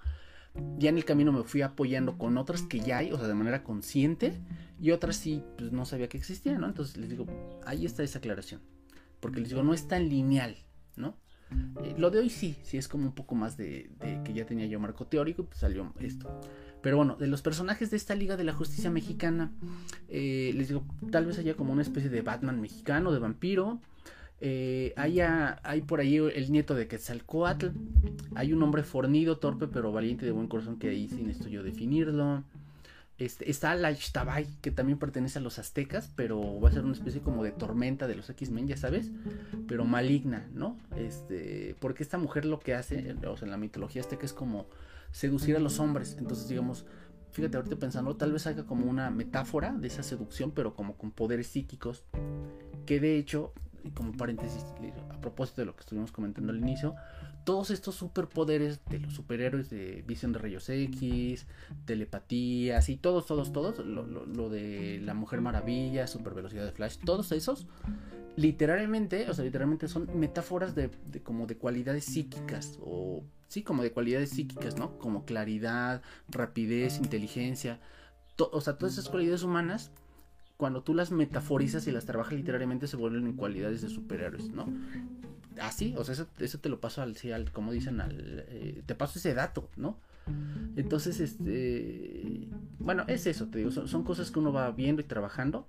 ya 0.78 0.90
en 0.90 0.98
el 0.98 1.06
camino 1.06 1.32
me 1.32 1.44
fui 1.44 1.62
apoyando 1.62 2.18
con 2.18 2.38
otras 2.38 2.62
que 2.64 2.80
ya 2.80 3.00
hay, 3.00 3.12
o 3.12 3.18
sea, 3.18 3.28
de 3.28 3.34
manera 3.34 3.64
consciente, 3.64 4.34
y 4.80 4.92
otras 4.92 5.16
sí, 5.16 5.44
pues 5.58 5.72
no 5.72 5.86
sabía 5.86 6.10
que 6.10 6.18
existían, 6.18 6.62
¿no? 6.62 6.68
Entonces 6.68 6.98
les 6.98 7.10
digo, 7.10 7.26
ahí 7.66 7.86
está 7.86 8.04
esa 8.04 8.20
aclaración. 8.20 8.62
Porque 9.20 9.40
les 9.40 9.50
digo, 9.50 9.64
no 9.64 9.74
es 9.74 9.88
tan 9.88 10.10
lineal, 10.10 10.58
¿no? 10.96 11.18
Eh, 11.84 11.96
lo 11.98 12.12
de 12.12 12.20
hoy 12.20 12.30
sí, 12.30 12.58
sí 12.64 12.78
es 12.78 12.88
como 12.88 13.06
un 13.06 13.14
poco 13.14 13.34
más 13.34 13.58
de, 13.58 13.90
que 14.26 14.34
ya 14.34 14.46
tenía 14.46 14.66
yo 14.66 14.80
marco 14.80 15.08
teórico, 15.08 15.46
pues 15.46 15.60
salió 15.60 15.94
esto. 16.00 16.42
Pero 16.82 16.98
bueno, 16.98 17.16
de 17.16 17.28
los 17.28 17.42
personajes 17.42 17.90
de 17.90 17.98
esta 17.98 18.16
Liga 18.16 18.38
de 18.38 18.44
la 18.44 18.54
Justicia 18.54 18.92
Mexicana, 18.92 19.52
eh, 20.10 20.52
les 20.56 20.68
digo, 20.68 20.84
tal 21.12 21.26
vez 21.26 21.40
haya 21.40 21.56
como 21.56 21.74
una 21.74 21.82
especie 21.82 22.10
de 22.10 22.22
Batman 22.22 22.62
mexicano, 22.62 23.12
de 23.12 23.20
vampiro, 23.20 23.82
eh, 24.40 24.94
hay, 24.96 25.82
por 25.82 26.00
ahí 26.00 26.18
el 26.18 26.52
nieto 26.52 26.76
de 26.76 26.88
Quetzalcoatl. 26.88 27.68
Hay 28.36 28.54
un 28.54 28.62
hombre 28.64 28.84
fornido, 28.84 29.38
torpe, 29.38 29.68
pero 29.68 29.92
valiente 29.92 30.26
de 30.26 30.32
buen 30.32 30.48
corazón 30.48 30.78
que 30.78 30.90
ahí 30.90 31.08
sin 31.08 31.30
esto 31.30 31.48
yo 31.48 31.64
definirlo. 31.64 32.44
Este, 33.18 33.50
está 33.50 33.74
la 33.74 33.92
Ixtabay, 33.92 34.46
que 34.62 34.70
también 34.70 35.00
pertenece 35.00 35.40
a 35.40 35.42
los 35.42 35.58
aztecas, 35.58 36.12
pero 36.16 36.62
va 36.62 36.70
a 36.70 36.72
ser 36.72 36.84
una 36.84 36.94
especie 36.94 37.22
como 37.22 37.44
de 37.44 37.52
tormenta 37.52 38.06
de 38.06 38.14
los 38.14 38.30
X-Men, 38.30 38.68
ya 38.68 38.78
sabes, 38.78 39.10
pero 39.68 39.86
maligna, 39.86 40.48
¿no? 40.54 40.78
Este, 40.96 41.76
porque 41.80 42.04
esta 42.04 42.20
mujer 42.20 42.46
lo 42.46 42.60
que 42.60 42.76
hace, 42.76 43.16
o 43.26 43.36
sea, 43.36 43.48
en 43.48 43.52
la 43.52 43.58
mitología 43.58 44.04
azteca 44.04 44.24
es 44.24 44.34
como 44.34 44.68
seducir 45.12 45.56
a 45.56 45.60
los 45.60 45.80
hombres. 45.80 46.16
Entonces, 46.20 46.48
digamos, 46.48 46.86
fíjate 47.32 47.58
ahorita 47.58 47.78
pensando, 47.78 48.16
tal 48.16 48.34
vez 48.34 48.46
haga 48.46 48.68
como 48.68 48.86
una 48.86 49.10
metáfora 49.10 49.74
de 49.74 49.88
esa 49.88 50.04
seducción, 50.04 50.52
pero 50.52 50.76
como 50.76 50.96
con 50.96 51.10
poderes 51.10 51.48
psíquicos, 51.48 52.04
que 52.86 53.00
de 53.00 53.18
hecho 53.18 53.52
como 53.92 54.14
paréntesis, 54.14 54.66
a 55.10 55.20
propósito 55.22 55.62
de 55.62 55.66
lo 55.66 55.76
que 55.76 55.82
estuvimos 55.82 56.12
comentando 56.12 56.52
al 56.52 56.60
inicio, 56.60 56.96
todos 57.44 57.72
estos 57.72 57.96
superpoderes 57.96 58.84
de 58.90 59.00
los 59.00 59.14
superhéroes 59.14 59.70
de 59.70 60.04
visión 60.06 60.34
de 60.34 60.40
rayos 60.40 60.68
X, 60.70 61.46
telepatías 61.86 62.90
y 62.90 62.98
todos, 62.98 63.26
todos, 63.26 63.54
todos, 63.54 63.80
lo, 63.86 64.50
de 64.50 65.00
la 65.02 65.14
Mujer 65.14 65.40
Maravilla, 65.40 66.08
super 66.08 66.34
velocidad 66.34 66.66
de 66.66 66.74
Flash, 66.74 66.98
todos 67.06 67.32
esos, 67.32 67.66
literalmente, 68.36 69.30
o 69.30 69.34
sea, 69.34 69.46
literalmente 69.46 69.88
son 69.88 70.10
metáforas 70.20 70.76
de, 70.76 70.92
como 71.24 71.48
de 71.48 71.58
cualidades 71.58 72.04
psíquicas 72.04 72.80
o 72.82 73.24
sí, 73.48 73.64
como 73.64 73.82
de 73.82 73.92
cualidades 73.92 74.32
psíquicas, 74.32 74.78
¿no? 74.78 74.98
Como 75.00 75.24
claridad, 75.24 76.02
rapidez, 76.28 76.98
inteligencia, 76.98 77.80
o 78.38 78.60
sea, 78.60 78.78
todas 78.78 78.94
esas 78.94 79.10
cualidades 79.10 79.44
humanas 79.44 79.92
cuando 80.58 80.82
tú 80.82 80.96
las 80.96 81.12
metaforizas 81.12 81.88
y 81.88 81.92
las 81.92 82.06
trabajas 82.06 82.34
literariamente 82.34 82.88
se 82.88 82.98
vuelven 82.98 83.28
en 83.28 83.34
cualidades 83.34 83.82
de 83.84 83.90
superhéroes, 83.90 84.50
¿no? 84.50 84.68
Así, 85.62 85.94
o 85.98 86.04
sea, 86.04 86.16
eso, 86.40 86.60
te 86.60 86.70
lo 86.70 86.80
paso 86.80 87.02
al, 87.02 87.16
sí, 87.16 87.32
al 87.32 87.52
como 87.52 87.72
dicen, 87.72 88.02
al, 88.02 88.46
eh, 88.50 88.82
te 88.86 88.96
paso 88.96 89.20
ese 89.20 89.34
dato, 89.34 89.70
¿no? 89.76 90.00
Entonces, 90.76 91.20
este, 91.20 92.48
bueno, 92.80 93.06
es 93.08 93.28
eso, 93.28 93.48
te 93.48 93.60
digo, 93.60 93.72
son, 93.72 94.04
cosas 94.04 94.30
que 94.30 94.40
uno 94.40 94.52
va 94.52 94.70
viendo 94.72 95.02
y 95.02 95.06
trabajando. 95.06 95.68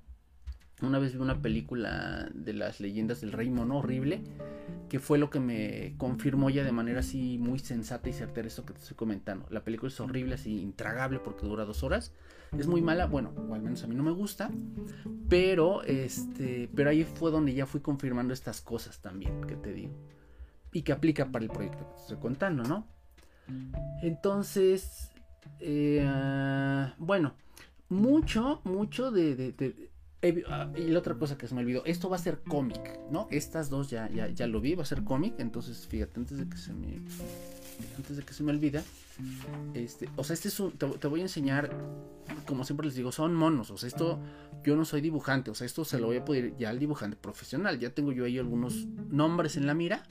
Una 0.81 0.99
vez 0.99 1.13
vi 1.13 1.19
una 1.19 1.43
película 1.43 2.29
de 2.35 2.53
las 2.53 2.81
leyendas 2.81 3.21
del 3.21 3.33
rey 3.33 3.51
mono 3.51 3.79
horrible, 3.79 4.23
que 4.89 5.01
fue 5.01 5.19
lo 5.19 5.29
que 5.29 5.41
me 5.41 5.95
confirmó 5.97 6.51
ya 6.51 6.65
de 6.65 6.73
manera 6.73 7.01
así 7.01 7.37
muy 7.39 7.59
sensata 7.59 8.09
y 8.09 8.13
certera 8.13 8.49
esto 8.49 8.65
que 8.65 8.73
te 8.73 8.81
estoy 8.81 8.97
comentando. 8.97 9.47
La 9.51 9.65
película 9.65 9.91
es 9.91 10.01
horrible, 10.01 10.35
así 10.35 10.61
intragable 10.61 11.19
porque 11.19 11.47
dura 11.47 11.65
dos 11.65 11.83
horas 11.83 12.13
es 12.57 12.67
muy 12.67 12.81
mala, 12.81 13.07
bueno, 13.07 13.33
o 13.49 13.55
al 13.55 13.63
menos 13.63 13.83
a 13.85 13.87
mí 13.87 13.95
no 13.95 14.03
me 14.03 14.13
gusta, 14.13 14.51
pero 15.29 15.83
este, 15.83 16.69
pero 16.75 16.91
ahí 16.91 17.05
fue 17.05 17.31
donde 17.31 17.55
ya 17.55 17.67
fui 17.67 17.81
confirmando 17.81 18.33
estas 18.33 18.61
cosas 18.61 19.01
también 19.01 19.43
que 19.43 19.57
te 19.57 19.73
digo 19.73 19.93
y 20.73 20.83
que 20.83 20.93
aplica 20.93 21.27
para 21.27 21.45
el 21.45 21.51
proyecto 21.51 21.79
que 21.79 21.95
te 21.95 22.01
estoy 22.03 22.17
contando, 22.19 22.63
¿no? 22.65 22.87
Entonces, 24.03 25.11
eh, 25.61 26.07
bueno, 26.99 27.35
mucho, 27.89 28.61
mucho 28.65 29.11
de, 29.11 29.55
ah, 30.49 30.71
y 30.77 30.89
la 30.89 30.99
otra 30.99 31.15
cosa 31.15 31.39
que 31.39 31.49
se 31.49 31.55
me 31.55 31.63
olvidó, 31.63 31.85
esto 31.85 32.11
va 32.11 32.17
a 32.17 32.21
ser 32.21 32.41
cómic, 32.43 33.01
¿no? 33.11 33.29
Estas 33.31 33.71
dos 33.71 33.91
ya, 33.91 34.11
ya, 34.11 34.29
ya 34.29 34.47
lo 34.47 34.61
vi, 34.61 34.75
va 34.75 34.83
a 34.83 34.87
ser 34.87 35.05
cómic, 35.05 35.35
entonces 35.39 35.87
fíjate, 35.87 36.21
antes 36.21 36.39
de 36.39 36.49
que 36.49 36.57
se 36.57 36.73
me 36.75 37.01
antes 37.97 38.17
de 38.17 38.23
que 38.23 38.33
se 38.33 38.43
me 38.43 38.53
olvide, 38.53 38.83
este, 39.75 40.09
o 40.17 40.25
sea, 40.25 40.35
este 40.35 40.49
es 40.49 40.61
un, 40.61 40.73
te, 40.73 41.07
voy 41.09 41.21
a 41.21 41.23
enseñar, 41.23 41.71
como 42.47 42.65
siempre 42.65 42.87
les 42.87 42.95
digo, 42.95 43.13
son 43.13 43.35
monos, 43.35 43.71
o 43.71 43.77
sea, 43.77 43.89
esto, 43.89 44.21
yo 44.65 44.77
no 44.77 44.85
soy 44.85 45.01
dibujante, 45.01 45.51
o 45.51 45.55
sea, 45.55 45.67
esto 45.67 45.85
se 45.85 45.99
lo 45.99 46.07
voy 46.07 46.17
a 46.17 46.25
poder 46.25 46.57
ya 46.57 46.71
al 46.71 46.79
dibujante 46.79 47.17
profesional, 47.17 47.79
ya 47.79 47.91
tengo 47.91 48.13
yo 48.13 48.25
ahí 48.25 48.39
algunos 48.39 48.87
nombres 49.11 49.57
en 49.57 49.67
la 49.67 49.75
mira, 49.75 50.03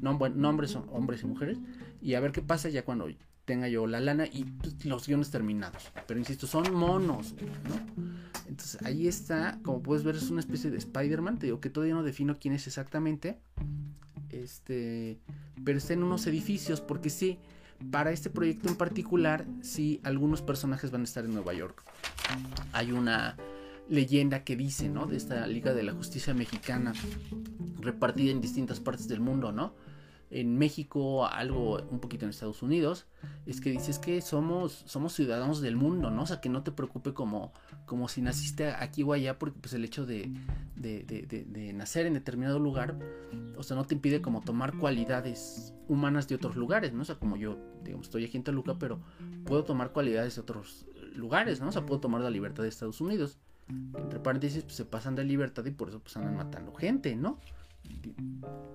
nombres 0.00 0.70
son 0.70 0.88
hombres 0.92 1.22
y 1.22 1.26
mujeres, 1.26 1.58
y 2.00 2.14
a 2.14 2.20
ver 2.20 2.32
qué 2.32 2.42
pasa 2.42 2.68
ya 2.68 2.84
cuando 2.84 3.08
tenga 3.44 3.68
yo 3.68 3.86
la 3.86 4.00
lana 4.00 4.26
y 4.26 4.46
los 4.84 5.06
guiones 5.06 5.30
terminados, 5.30 5.92
pero 6.06 6.18
insisto, 6.18 6.46
son 6.46 6.74
monos, 6.74 7.34
¿no? 7.68 8.14
Entonces 8.48 8.82
ahí 8.82 9.08
está, 9.08 9.58
como 9.62 9.82
puedes 9.82 10.04
ver, 10.04 10.16
es 10.16 10.30
una 10.30 10.40
especie 10.40 10.70
de 10.70 10.78
Spider-Man, 10.78 11.38
te 11.38 11.46
digo 11.46 11.60
que 11.60 11.70
todavía 11.70 11.94
no 11.94 12.02
defino 12.02 12.36
quién 12.38 12.54
es 12.54 12.66
exactamente, 12.66 13.38
este, 14.42 15.18
está 15.66 15.92
en 15.92 16.02
unos 16.02 16.26
edificios, 16.26 16.80
porque 16.80 17.10
sí, 17.10 17.38
para 17.90 18.10
este 18.10 18.30
proyecto 18.30 18.68
en 18.68 18.76
particular, 18.76 19.46
sí, 19.62 20.00
algunos 20.02 20.42
personajes 20.42 20.90
van 20.90 21.02
a 21.02 21.04
estar 21.04 21.24
en 21.24 21.34
Nueva 21.34 21.52
York. 21.52 21.82
Hay 22.72 22.92
una 22.92 23.36
leyenda 23.88 24.44
que 24.44 24.56
dice, 24.56 24.88
¿no? 24.88 25.06
De 25.06 25.16
esta 25.16 25.46
Liga 25.46 25.74
de 25.74 25.82
la 25.82 25.92
Justicia 25.92 26.34
Mexicana, 26.34 26.92
repartida 27.80 28.30
en 28.30 28.40
distintas 28.40 28.80
partes 28.80 29.08
del 29.08 29.20
mundo, 29.20 29.52
¿no? 29.52 29.74
En 30.34 30.58
México, 30.58 31.26
algo 31.26 31.80
un 31.90 32.00
poquito 32.00 32.24
en 32.24 32.30
Estados 32.30 32.60
Unidos, 32.60 33.06
es 33.46 33.60
que 33.60 33.70
dices 33.70 34.00
que 34.00 34.20
somos, 34.20 34.82
somos 34.84 35.12
ciudadanos 35.12 35.60
del 35.60 35.76
mundo, 35.76 36.10
¿no? 36.10 36.22
O 36.22 36.26
sea, 36.26 36.40
que 36.40 36.48
no 36.48 36.64
te 36.64 36.72
preocupe 36.72 37.14
como, 37.14 37.52
como 37.86 38.08
si 38.08 38.20
naciste 38.20 38.68
aquí 38.70 39.04
o 39.04 39.12
allá, 39.12 39.38
porque 39.38 39.60
pues 39.60 39.74
el 39.74 39.84
hecho 39.84 40.06
de, 40.06 40.32
de, 40.74 41.04
de, 41.04 41.44
de, 41.44 41.72
nacer 41.72 42.06
en 42.06 42.14
determinado 42.14 42.58
lugar, 42.58 42.98
o 43.56 43.62
sea, 43.62 43.76
no 43.76 43.84
te 43.84 43.94
impide 43.94 44.20
como 44.20 44.40
tomar 44.40 44.76
cualidades 44.76 45.72
humanas 45.86 46.26
de 46.26 46.34
otros 46.34 46.56
lugares, 46.56 46.92
¿no? 46.92 47.02
O 47.02 47.04
sea, 47.04 47.14
como 47.14 47.36
yo, 47.36 47.56
digamos, 47.84 48.08
estoy 48.08 48.24
aquí 48.24 48.36
en 48.36 48.42
Toluca, 48.42 48.74
pero 48.76 49.00
puedo 49.44 49.62
tomar 49.62 49.92
cualidades 49.92 50.34
de 50.34 50.40
otros 50.40 50.86
lugares, 51.14 51.60
¿no? 51.60 51.68
O 51.68 51.72
sea, 51.72 51.86
puedo 51.86 52.00
tomar 52.00 52.22
la 52.22 52.30
libertad 52.30 52.64
de 52.64 52.70
Estados 52.70 53.00
Unidos. 53.00 53.38
Entre 53.68 54.18
paréntesis, 54.18 54.64
pues 54.64 54.74
se 54.74 54.84
pasan 54.84 55.14
de 55.14 55.22
libertad 55.22 55.64
y 55.64 55.70
por 55.70 55.90
eso 55.90 56.00
pues 56.00 56.16
andan 56.16 56.36
matando 56.36 56.74
gente, 56.74 57.14
¿no? 57.14 57.38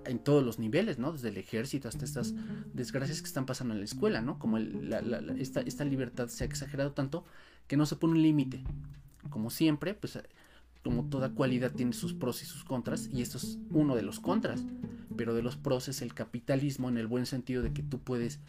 En 0.06 0.20
todos 0.20 0.44
los 0.44 0.60
niveles, 0.60 1.00
¿no? 1.00 1.12
Desde 1.12 1.30
el 1.30 1.38
ejército 1.38 1.88
hasta 1.88 2.06
estas 2.06 2.34
desgracias 2.74 3.22
que 3.22 3.28
están 3.28 3.46
pasando 3.46 3.74
en 3.74 3.80
la 3.80 3.86
escuela, 3.86 4.22
¿no? 4.22 4.40
Como 4.40 4.58
esta, 4.58 5.86
libertad 5.86 6.28
se 6.28 6.44
ha 6.44 6.48
exagerado 6.48 6.92
tanto 6.92 7.26
que 7.68 7.78
no 7.78 7.86
se 7.86 7.96
pone 7.96 8.14
un 8.14 8.22
límite. 8.22 8.64
Como 9.30 9.50
siempre, 9.50 9.94
pues 9.94 10.20
como 10.84 11.06
toda 11.06 11.30
cualidad 11.30 11.72
tiene 11.72 11.94
sus 11.94 12.14
pros 12.14 12.42
y 12.42 12.46
sus 12.46 12.64
contras, 12.64 13.10
y 13.12 13.22
esto 13.22 13.38
es 13.38 13.60
uno 13.70 13.96
de 13.96 14.02
los 14.02 14.20
contras, 14.20 14.64
pero 15.16 15.34
de 15.34 15.44
los 15.44 15.58
pros 15.58 15.90
es 15.90 16.02
el 16.02 16.14
capitalismo 16.14 16.90
en 16.90 16.98
el 16.98 17.08
buen 17.08 17.26
sentido 17.26 17.62
de 17.62 17.74
que 17.74 17.84
tú 17.84 18.00
puedes 18.00 18.40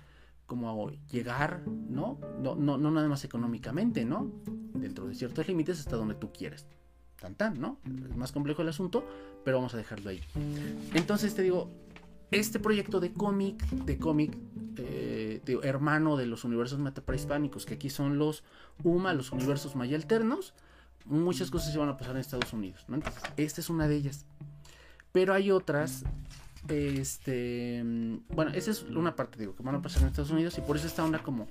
como 0.46 0.90
llegar, 1.10 1.62
¿no? 1.66 2.18
No, 2.40 2.56
no, 2.56 2.78
no 2.78 2.90
nada 2.90 3.08
más 3.08 3.24
económicamente, 3.24 4.04
¿no? 4.04 4.32
Dentro 4.74 5.06
de 5.06 5.14
ciertos 5.14 5.46
límites 5.46 5.80
hasta 5.80 5.96
donde 5.96 6.14
tú 6.14 6.32
quieres 6.32 6.66
tan 7.20 7.34
tan, 7.34 7.60
¿no? 7.60 7.78
Es 8.10 8.16
más 8.16 8.32
complejo 8.32 8.62
el 8.62 8.68
asunto, 8.68 9.04
pero 9.44 9.58
vamos 9.58 9.74
a 9.74 9.76
dejarlo 9.76 10.10
ahí. 10.10 10.20
Entonces 10.94 11.34
te 11.34 11.42
digo, 11.42 11.70
este 12.30 12.58
proyecto 12.58 13.00
de 13.00 13.12
cómic, 13.12 13.64
de 13.70 13.98
cómic, 13.98 14.36
eh, 14.76 15.42
hermano 15.62 16.16
de 16.16 16.26
los 16.26 16.44
universos 16.44 16.78
metaprehispánicos, 16.78 17.66
que 17.66 17.74
aquí 17.74 17.90
son 17.90 18.18
los 18.18 18.44
UMA, 18.82 19.14
los 19.14 19.32
universos 19.32 19.76
maya 19.76 19.96
alternos, 19.96 20.54
muchas 21.04 21.50
cosas 21.50 21.72
se 21.72 21.78
van 21.78 21.88
a 21.88 21.96
pasar 21.96 22.14
en 22.14 22.20
Estados 22.20 22.52
Unidos, 22.52 22.84
¿no? 22.88 22.96
Entonces, 22.96 23.22
esta 23.36 23.60
es 23.60 23.70
una 23.70 23.88
de 23.88 23.96
ellas. 23.96 24.24
Pero 25.12 25.34
hay 25.34 25.50
otras, 25.50 26.04
este, 26.68 27.82
bueno, 28.28 28.52
esa 28.52 28.70
es 28.70 28.82
una 28.82 29.16
parte, 29.16 29.38
digo, 29.38 29.56
que 29.56 29.62
van 29.62 29.74
a 29.74 29.82
pasar 29.82 30.02
en 30.02 30.08
Estados 30.08 30.30
Unidos 30.30 30.56
y 30.58 30.60
por 30.60 30.76
eso 30.76 30.86
esta 30.86 31.04
onda 31.04 31.20
como, 31.20 31.48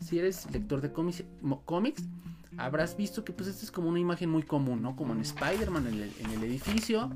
si 0.00 0.18
eres 0.18 0.50
lector 0.52 0.80
de 0.80 0.92
cómics, 0.92 1.24
cómics 1.64 2.02
habrás 2.56 2.96
visto 2.96 3.24
que 3.24 3.32
pues 3.32 3.48
esta 3.48 3.64
es 3.64 3.70
como 3.70 3.88
una 3.88 4.00
imagen 4.00 4.30
muy 4.30 4.42
común, 4.42 4.82
¿no? 4.82 4.96
Como 4.96 5.12
en 5.12 5.20
Spider-Man 5.20 5.86
en 5.86 6.30
el, 6.30 6.44
edificio, 6.44 7.10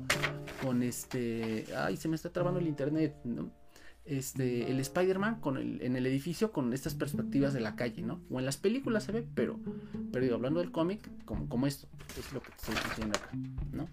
con 0.61 0.83
este... 0.83 1.65
Ay, 1.75 1.97
se 1.97 2.07
me 2.07 2.15
está 2.15 2.31
trabando 2.31 2.59
el 2.59 2.67
internet, 2.67 3.15
¿no? 3.23 3.49
Este, 4.05 4.69
el 4.71 4.79
Spider-Man 4.79 5.39
el, 5.57 5.81
en 5.81 5.95
el 5.95 6.05
edificio 6.07 6.51
con 6.51 6.73
estas 6.73 6.95
perspectivas 6.95 7.53
de 7.53 7.59
la 7.59 7.75
calle, 7.75 8.01
¿no? 8.01 8.21
O 8.29 8.39
en 8.39 8.45
las 8.45 8.57
películas 8.57 9.03
se 9.03 9.11
ve, 9.11 9.25
pero, 9.35 9.59
pero 10.11 10.33
hablando 10.33 10.59
del 10.59 10.71
cómic, 10.71 11.07
como, 11.25 11.47
como 11.47 11.67
esto, 11.67 11.87
es 12.17 12.33
lo 12.33 12.41
que 12.41 12.49
estoy 12.49 12.75
diciendo 12.89 13.17
acá, 13.17 13.29
¿no? 13.71 13.87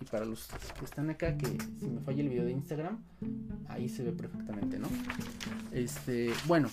Y 0.00 0.04
para 0.06 0.24
los 0.24 0.48
que 0.78 0.84
están 0.84 1.10
acá, 1.10 1.36
que 1.36 1.46
si 1.78 1.86
me 1.86 2.00
falla 2.00 2.22
el 2.22 2.28
video 2.28 2.44
de 2.44 2.52
Instagram, 2.52 3.02
ahí 3.68 3.88
se 3.88 4.02
ve 4.02 4.12
perfectamente, 4.12 4.78
¿no? 4.78 4.88
Este, 5.72 6.32
bueno, 6.46 6.68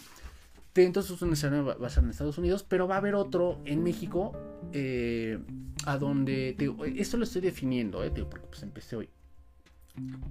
entonces 0.75 1.21
un 1.21 1.33
escenario 1.33 1.77
va 1.77 1.87
a 1.87 1.89
ser 1.89 2.03
en 2.03 2.11
Estados 2.11 2.37
Unidos, 2.37 2.65
pero 2.67 2.87
va 2.87 2.95
a 2.95 2.97
haber 2.99 3.15
otro 3.15 3.59
en 3.65 3.83
México, 3.83 4.31
eh, 4.71 5.39
a 5.85 5.97
donde, 5.97 6.55
esto 6.95 7.17
lo 7.17 7.25
estoy 7.25 7.41
definiendo, 7.41 8.03
eh, 8.03 8.11
porque 8.11 8.47
pues 8.47 8.63
empecé 8.63 8.95
hoy. 8.95 9.09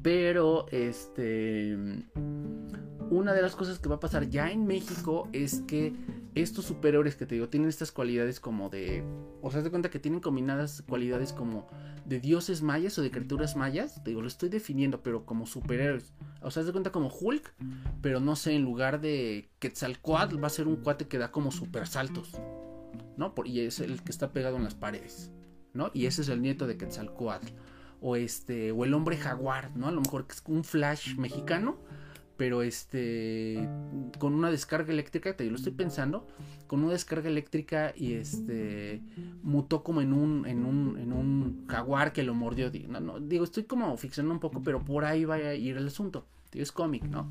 Pero, 0.02 0.67
este, 0.71 1.76
una 3.11 3.33
de 3.33 3.43
las 3.43 3.57
cosas 3.57 3.79
que 3.79 3.88
va 3.88 3.97
a 3.97 4.00
pasar 4.00 4.29
ya 4.29 4.50
en 4.50 4.67
México 4.67 5.29
es 5.33 5.62
que 5.67 5.93
estos 6.35 6.64
superiores 6.64 7.17
que 7.17 7.26
te 7.26 7.35
digo 7.35 7.49
tienen 7.49 7.69
estas 7.69 7.90
cualidades 7.90 8.38
como 8.38 8.71
de, 8.71 9.02
o 9.43 9.50
sea, 9.50 9.62
te 9.62 9.71
cuenta 9.71 9.90
que 9.90 9.99
tienen 9.99 10.21
combinadas 10.21 10.83
cualidades 10.88 11.33
como 11.33 11.69
de 12.05 12.21
dioses 12.21 12.62
mayas 12.62 12.97
o 12.99 13.02
de 13.02 13.11
criaturas 13.11 13.57
mayas, 13.57 14.02
te 14.02 14.11
digo, 14.11 14.23
lo 14.23 14.29
estoy 14.29 14.49
definiendo, 14.49 15.02
pero 15.02 15.26
como 15.26 15.47
superhéroes. 15.47 16.12
O 16.40 16.50
sea, 16.50 16.64
te 16.64 16.73
cuenta 16.73 16.93
como 16.93 17.09
Hulk, 17.09 17.52
pero 18.00 18.21
no 18.21 18.37
sé, 18.37 18.55
en 18.55 18.62
lugar 18.62 19.00
de 19.00 19.50
Quetzalcoatl 19.59 20.43
va 20.43 20.47
a 20.47 20.50
ser 20.50 20.69
un 20.69 20.76
cuate 20.76 21.09
que 21.09 21.19
da 21.19 21.31
como 21.31 21.50
super 21.50 21.87
saltos, 21.87 22.33
¿no? 23.17 23.35
y 23.45 23.61
es 23.61 23.81
el 23.81 24.02
que 24.02 24.12
está 24.12 24.33
pegado 24.33 24.57
en 24.57 24.64
las 24.64 24.75
paredes, 24.75 25.31
¿no? 25.75 25.90
Y 25.93 26.07
ese 26.07 26.23
es 26.23 26.29
el 26.29 26.40
nieto 26.40 26.67
de 26.67 26.76
Quetzalcoatl. 26.76 27.49
O 28.00 28.16
este, 28.16 28.73
o 28.73 28.85
el 28.85 28.95
hombre 28.95 29.16
jaguar, 29.16 29.76
¿no? 29.76 29.88
A 29.88 29.92
lo 29.92 30.00
mejor 30.00 30.26
que 30.26 30.33
es 30.33 30.42
un 30.47 30.64
flash 30.64 31.16
mexicano 31.16 31.78
pero 32.40 32.62
este 32.62 33.69
con 34.19 34.33
una 34.33 34.50
descarga 34.50 34.95
eléctrica, 34.95 35.37
te 35.37 35.45
lo 35.45 35.57
estoy 35.57 35.73
pensando, 35.73 36.26
con 36.69 36.83
una 36.83 36.92
descarga 36.92 37.28
eléctrica 37.28 37.92
y 37.95 38.14
este 38.14 39.02
mutó 39.42 39.83
como 39.83 40.00
en 40.00 40.14
un 40.14 40.47
en 40.47 40.64
un 40.64 40.99
en 40.99 41.12
un 41.12 41.66
jaguar 41.69 42.14
que 42.14 42.23
lo 42.23 42.33
mordió, 42.33 42.71
digo, 42.71 42.99
no, 42.99 43.21
digo, 43.21 43.45
estoy 43.45 43.64
como 43.64 43.95
ficcionando 43.99 44.33
un 44.33 44.40
poco, 44.40 44.62
pero 44.62 44.83
por 44.83 45.04
ahí 45.04 45.26
va 45.26 45.35
a 45.35 45.54
ir 45.54 45.76
el 45.76 45.88
asunto. 45.88 46.25
Digo, 46.50 46.62
es 46.62 46.73
cómic, 46.73 47.04
¿no? 47.04 47.28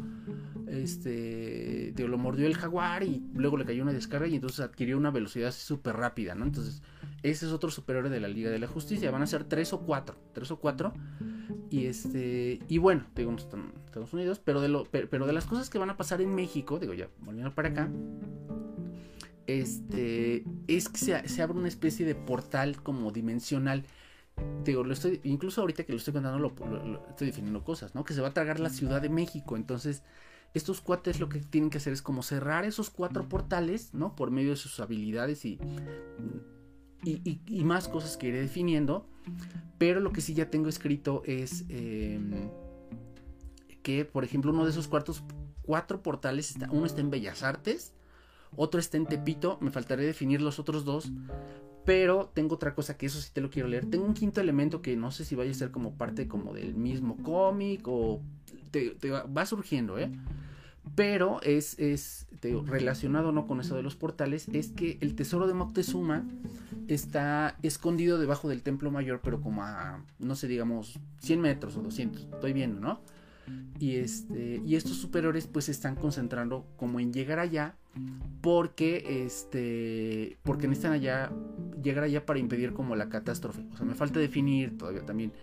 Este, 0.68 1.92
digo, 1.96 2.08
lo 2.08 2.20
mordió 2.20 2.46
el 2.46 2.56
jaguar 2.56 3.02
y 3.02 3.24
luego 3.34 3.58
le 3.58 3.66
cayó 3.66 3.82
una 3.82 3.94
descarga 3.94 4.28
y 4.28 4.36
entonces 4.36 4.60
adquirió 4.60 4.96
una 4.96 5.10
velocidad 5.10 5.52
súper 5.52 5.96
rápida, 5.96 6.36
¿no? 6.36 6.46
Entonces, 6.46 6.84
ese 7.24 7.46
es 7.46 7.52
otro 7.52 7.70
superhéroe 7.72 8.10
de 8.10 8.20
la 8.20 8.28
Liga 8.28 8.50
de 8.50 8.60
la 8.60 8.68
Justicia. 8.68 9.12
Van 9.12 9.22
a 9.22 9.28
ser 9.28 9.44
tres 9.44 9.74
o 9.74 9.82
cuatro, 9.82 10.18
tres 10.34 10.52
o 10.52 10.60
cuatro 10.60 10.94
y 11.70 11.86
este, 11.86 12.60
y 12.68 12.78
bueno, 12.78 13.06
digo, 13.16 13.32
en 13.32 13.38
Estados 13.38 14.14
Unidos, 14.14 14.42
pero 14.44 14.62
de, 14.62 14.70
lo, 14.70 14.86
pero, 14.86 15.26
de 15.26 15.34
las 15.34 15.46
cosas 15.46 15.70
que 15.70 15.78
van 15.78 15.90
a 15.90 15.98
pasar 15.98 16.22
en 16.22 16.34
México, 16.34 16.80
digo, 16.80 16.94
ya 16.94 17.10
volviendo 17.20 17.54
para 17.54 17.70
acá, 17.70 17.90
este, 19.46 20.46
es 20.68 20.90
que 20.90 20.98
se, 20.98 21.42
abre 21.42 21.58
una 21.58 21.68
especie 21.68 22.06
de 22.06 22.16
portal 22.16 22.82
como 22.82 23.12
dimensional. 23.12 23.86
Digo, 24.64 24.84
lo 24.84 24.94
estoy, 24.94 25.20
incluso 25.24 25.62
ahorita 25.62 25.84
que 25.84 25.92
lo 25.92 25.98
estoy 25.98 26.14
contando, 26.14 26.54
estoy 27.10 27.28
definiendo 27.28 27.64
cosas, 27.64 27.94
¿no? 27.94 28.04
Que 28.04 28.14
se 28.14 28.22
va 28.22 28.30
a 28.30 28.34
tragar 28.34 28.60
la 28.60 28.70
Ciudad 28.70 29.02
de 29.02 29.10
México. 29.10 29.58
Entonces, 29.58 30.04
estos 30.54 30.82
cuates 30.82 31.20
lo 31.20 31.30
que 31.30 31.40
tienen 31.40 31.70
que 31.70 31.78
hacer 31.78 31.94
es 31.94 32.02
como 32.02 32.24
cerrar 32.24 32.64
esos 32.66 32.90
cuatro 32.90 33.28
portales, 33.28 33.94
¿no? 33.94 34.16
Por 34.16 34.32
medio 34.32 34.52
de 34.52 34.56
sus 34.56 34.80
habilidades 34.80 35.44
y, 35.46 35.60
y, 37.04 37.64
más 37.64 37.88
cosas 37.88 38.18
que 38.18 38.28
iré 38.28 38.42
definiendo 38.42 39.06
pero 39.80 40.02
lo 40.02 40.12
que 40.12 40.22
sí 40.22 40.34
ya 40.34 40.52
tengo 40.52 40.70
escrito 40.70 41.24
es 41.26 41.66
em, 41.70 42.50
que, 43.82 44.06
por 44.06 44.24
ejemplo, 44.24 44.52
uno 44.52 44.66
de 44.66 44.72
esos 44.72 44.88
cuartos, 44.88 45.24
cuatro 45.64 46.04
portales, 46.04 46.52
está, 46.52 46.70
uno 46.70 46.86
está 46.86 47.02
en 47.02 47.10
Bellas 47.10 47.44
Artes, 47.44 47.94
otro 48.56 48.80
está 48.80 48.98
en 48.98 49.06
Tepito, 49.06 49.58
me 49.62 49.72
faltaría 49.72 50.06
definir 50.06 50.42
los 50.42 50.60
otros 50.60 50.86
dos. 50.86 51.12
Pero 51.86 52.30
tengo 52.34 52.56
otra 52.56 52.76
cosa 52.76 52.98
que 52.98 53.06
eso 53.06 53.20
sí 53.20 53.32
te 53.34 53.42
lo 53.42 53.50
quiero 53.50 53.68
leer. 53.68 53.90
Tengo 53.90 54.06
un 54.06 54.14
quinto 54.14 54.42
elemento 54.42 54.82
que 54.82 54.96
no 54.96 55.12
sé 55.12 55.26
si 55.26 55.34
vaya 55.34 55.50
a 55.50 55.56
ser 55.56 55.72
como 55.72 55.98
parte 55.98 56.28
como 56.28 56.54
del 56.54 56.76
mismo 56.76 57.18
cómic 57.24 57.88
o 57.88 58.22
te, 58.70 58.96
va 59.10 59.46
surgiendo, 59.46 59.98
¿eh? 59.98 60.12
Pero 60.96 61.42
es, 61.42 61.78
es 61.80 62.28
relacionado 62.66 63.32
no 63.32 63.48
con 63.48 63.60
eso 63.60 63.76
de 63.76 63.84
los 63.84 63.96
portales, 63.96 64.48
es 64.54 64.70
que 64.70 64.98
el 65.02 65.16
tesoro 65.16 65.48
de 65.48 65.54
Moctezuma 65.54 66.26
está 66.88 67.58
escondido 67.62 68.18
debajo 68.18 68.50
del 68.50 68.64
templo 68.64 68.92
mayor, 68.92 69.22
pero 69.24 69.42
como 69.42 69.64
a, 69.64 70.04
no 70.20 70.36
sé, 70.36 70.48
digamos, 70.48 71.00
100 71.20 71.42
metros 71.42 71.78
o 71.78 71.82
200, 71.82 72.28
estoy 72.34 72.54
viendo, 72.54 72.80
¿no? 72.80 73.02
Y, 73.80 73.96
este, 73.96 74.62
y 74.66 74.76
estos 74.76 74.98
superiores 74.98 75.48
pues 75.48 75.66
se 75.66 75.72
están 75.72 75.96
concentrando 75.96 76.68
como 76.78 77.00
en 77.00 77.12
llegar 77.14 77.40
allá 77.40 77.76
porque, 78.42 79.26
este, 79.26 80.38
porque 80.44 80.68
necesitan 80.68 80.94
allá 80.94 81.32
llegar 81.82 82.04
allá 82.04 82.26
para 82.26 82.40
impedir 82.40 82.74
como 82.74 82.96
la 82.96 83.10
catástrofe. 83.10 83.66
O 83.74 83.78
sea, 83.78 83.86
me 83.86 83.96
falta 83.96 84.20
definir 84.20 84.78
todavía 84.78 85.06
también 85.06 85.34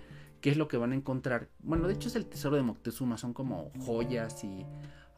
qué 0.41 0.51
es 0.51 0.57
lo 0.57 0.69
que 0.69 0.77
van 0.77 0.93
a 0.93 0.95
encontrar. 0.95 1.49
Bueno, 1.61 1.89
de 1.89 1.95
hecho 1.95 2.09
es 2.09 2.17
el 2.17 2.27
tesoro 2.27 2.57
de 2.57 2.63
Moctezuma, 2.63 3.19
son 3.19 3.33
como 3.33 3.73
joyas 3.81 4.45
y 4.45 4.65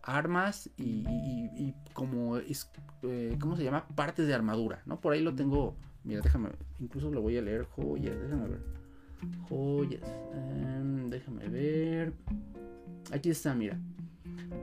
armas 0.09 0.71
y, 0.79 1.75
como, 1.93 2.39
eh, 2.39 3.37
¿cómo 3.41 3.57
se 3.57 3.65
llama? 3.65 3.87
Partes 3.95 4.27
de 4.27 4.35
armadura, 4.35 4.83
¿no? 4.87 5.01
Por 5.01 5.13
ahí 5.13 5.23
lo 5.23 5.35
tengo, 5.35 5.77
mira, 6.05 6.21
déjame, 6.23 6.51
incluso 6.81 7.11
lo 7.11 7.21
voy 7.21 7.37
a 7.37 7.43
leer, 7.43 7.65
joyas, 7.65 8.17
déjame 8.21 8.49
ver. 8.49 8.61
Joyas, 9.49 10.03
em, 10.33 11.09
déjame 11.09 11.49
ver. 11.49 12.13
Aquí 13.13 13.31
está, 13.31 13.55
mira. 13.55 13.79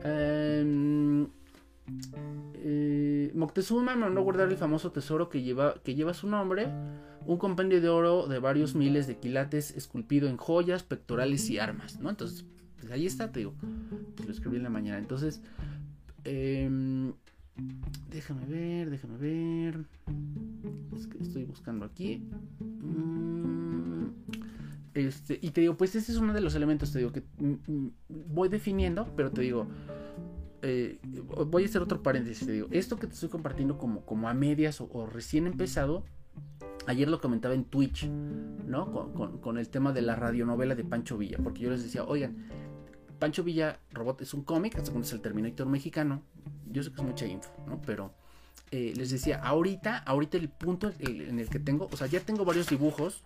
Em, 0.03 1.27
eh, 2.55 3.31
Moctezuma 3.35 3.95
mandó 3.95 4.23
guardar 4.23 4.49
el 4.49 4.57
famoso 4.57 4.91
tesoro 4.91 5.29
que 5.29 5.43
lleva, 5.43 5.75
que 5.83 5.93
lleva 5.93 6.13
su 6.13 6.27
nombre, 6.27 6.67
un 7.25 7.37
compendio 7.37 7.81
de 7.81 7.89
oro 7.89 8.27
de 8.27 8.39
varios 8.39 8.75
miles 8.75 9.07
de 9.07 9.17
quilates 9.17 9.71
esculpido 9.75 10.27
en 10.27 10.37
joyas, 10.37 10.83
pectorales 10.83 11.49
y 11.49 11.59
armas, 11.59 11.99
¿no? 11.99 12.09
Entonces, 12.09 12.45
pues 12.85 12.93
ahí 12.93 13.07
está, 13.07 13.31
te 13.31 13.39
digo, 13.39 13.55
te 14.15 14.25
lo 14.25 14.31
escribí 14.31 14.57
en 14.57 14.63
la 14.63 14.69
mañana. 14.69 14.99
Entonces, 14.99 15.41
em, 16.23 17.13
déjame 18.11 18.45
ver, 18.45 18.91
déjame 18.91 19.17
ver. 19.17 19.85
Estoy 21.19 21.45
buscando 21.45 21.83
aquí. 21.83 22.21
Mm, 22.59 24.09
este, 24.93 25.39
y 25.41 25.49
te 25.49 25.61
digo, 25.61 25.75
pues 25.75 25.95
ese 25.95 26.11
es 26.11 26.19
uno 26.19 26.31
de 26.31 26.41
los 26.41 26.53
elementos, 26.53 26.91
te 26.91 26.99
digo, 26.99 27.11
que 27.11 27.23
mm, 27.39 27.53
mm, 27.67 27.91
voy 28.07 28.49
definiendo, 28.49 29.11
pero 29.15 29.31
te 29.31 29.41
digo, 29.41 29.67
eh, 30.61 30.99
voy 31.47 31.63
a 31.63 31.65
hacer 31.65 31.81
otro 31.81 32.03
paréntesis, 32.03 32.45
te 32.45 32.53
digo, 32.53 32.67
esto 32.69 32.97
que 32.97 33.07
te 33.07 33.13
estoy 33.13 33.29
compartiendo 33.29 33.79
como, 33.79 34.05
como 34.05 34.29
a 34.29 34.35
medias 34.35 34.79
o, 34.79 35.07
recién 35.07 35.47
empezado, 35.47 36.03
ayer 36.85 37.09
lo 37.09 37.19
comentaba 37.19 37.55
en 37.55 37.63
Twitch, 37.63 38.07
¿no? 38.07 39.11
Con, 39.41 39.57
el 39.57 39.69
tema 39.69 39.91
de 39.91 40.03
la 40.03 40.15
radionovela 40.15 40.75
de 40.75 40.83
Pancho 40.83 41.17
Villa, 41.17 41.39
porque 41.43 41.61
yo 41.61 41.71
les 41.71 41.81
decía, 41.81 42.03
oigan, 42.03 42.37
Pancho 43.19 43.43
Villa 43.43 43.79
Robot 43.91 44.22
es 44.22 44.34
un 44.34 44.43
cómic, 44.43 44.75
hasta 44.75 44.91
cuando 44.91 45.07
es 45.07 45.13
el 45.13 45.22
Terminator 45.22 45.67
mexicano, 45.67 46.22
yo 46.72 46.84
sé 46.84 46.91
que 46.91 47.01
es 47.01 47.03
mucha 47.03 47.25
info, 47.25 47.50
¿no? 47.67 47.81
Pero 47.86 48.13
eh, 48.72 48.93
les 48.95 49.12
decía, 49.12 49.41
ahorita, 49.41 49.98
ahorita 50.00 50.38
el 50.38 50.50
punto 50.50 50.91
en 51.00 51.39
el 51.39 51.50
que 51.50 51.60
tengo, 51.60 51.88
o 51.91 51.98
sea, 51.98 52.07
ya 52.07 52.19
tengo 52.19 52.45
varios 52.45 52.67
dibujos 52.67 53.24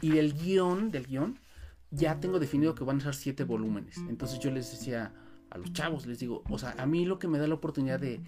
y 0.00 0.10
del 0.10 0.34
guion, 0.34 0.90
del 0.90 1.06
guion, 1.06 1.38
ya 1.90 2.20
tengo 2.20 2.38
definido 2.38 2.74
que 2.74 2.84
van 2.84 2.98
a 2.98 3.00
ser 3.00 3.14
siete 3.14 3.44
volúmenes. 3.44 3.96
Entonces 4.08 4.38
yo 4.40 4.50
les 4.50 4.70
decía, 4.70 5.12
a 5.50 5.58
los 5.58 5.72
chavos, 5.72 6.06
les 6.06 6.18
digo, 6.18 6.42
o 6.50 6.58
sea, 6.58 6.74
a 6.78 6.86
mí 6.86 7.04
lo 7.04 7.18
que 7.18 7.28
me 7.28 7.38
da 7.38 7.46
la 7.46 7.54
oportunidad 7.54 8.00
de, 8.00 8.20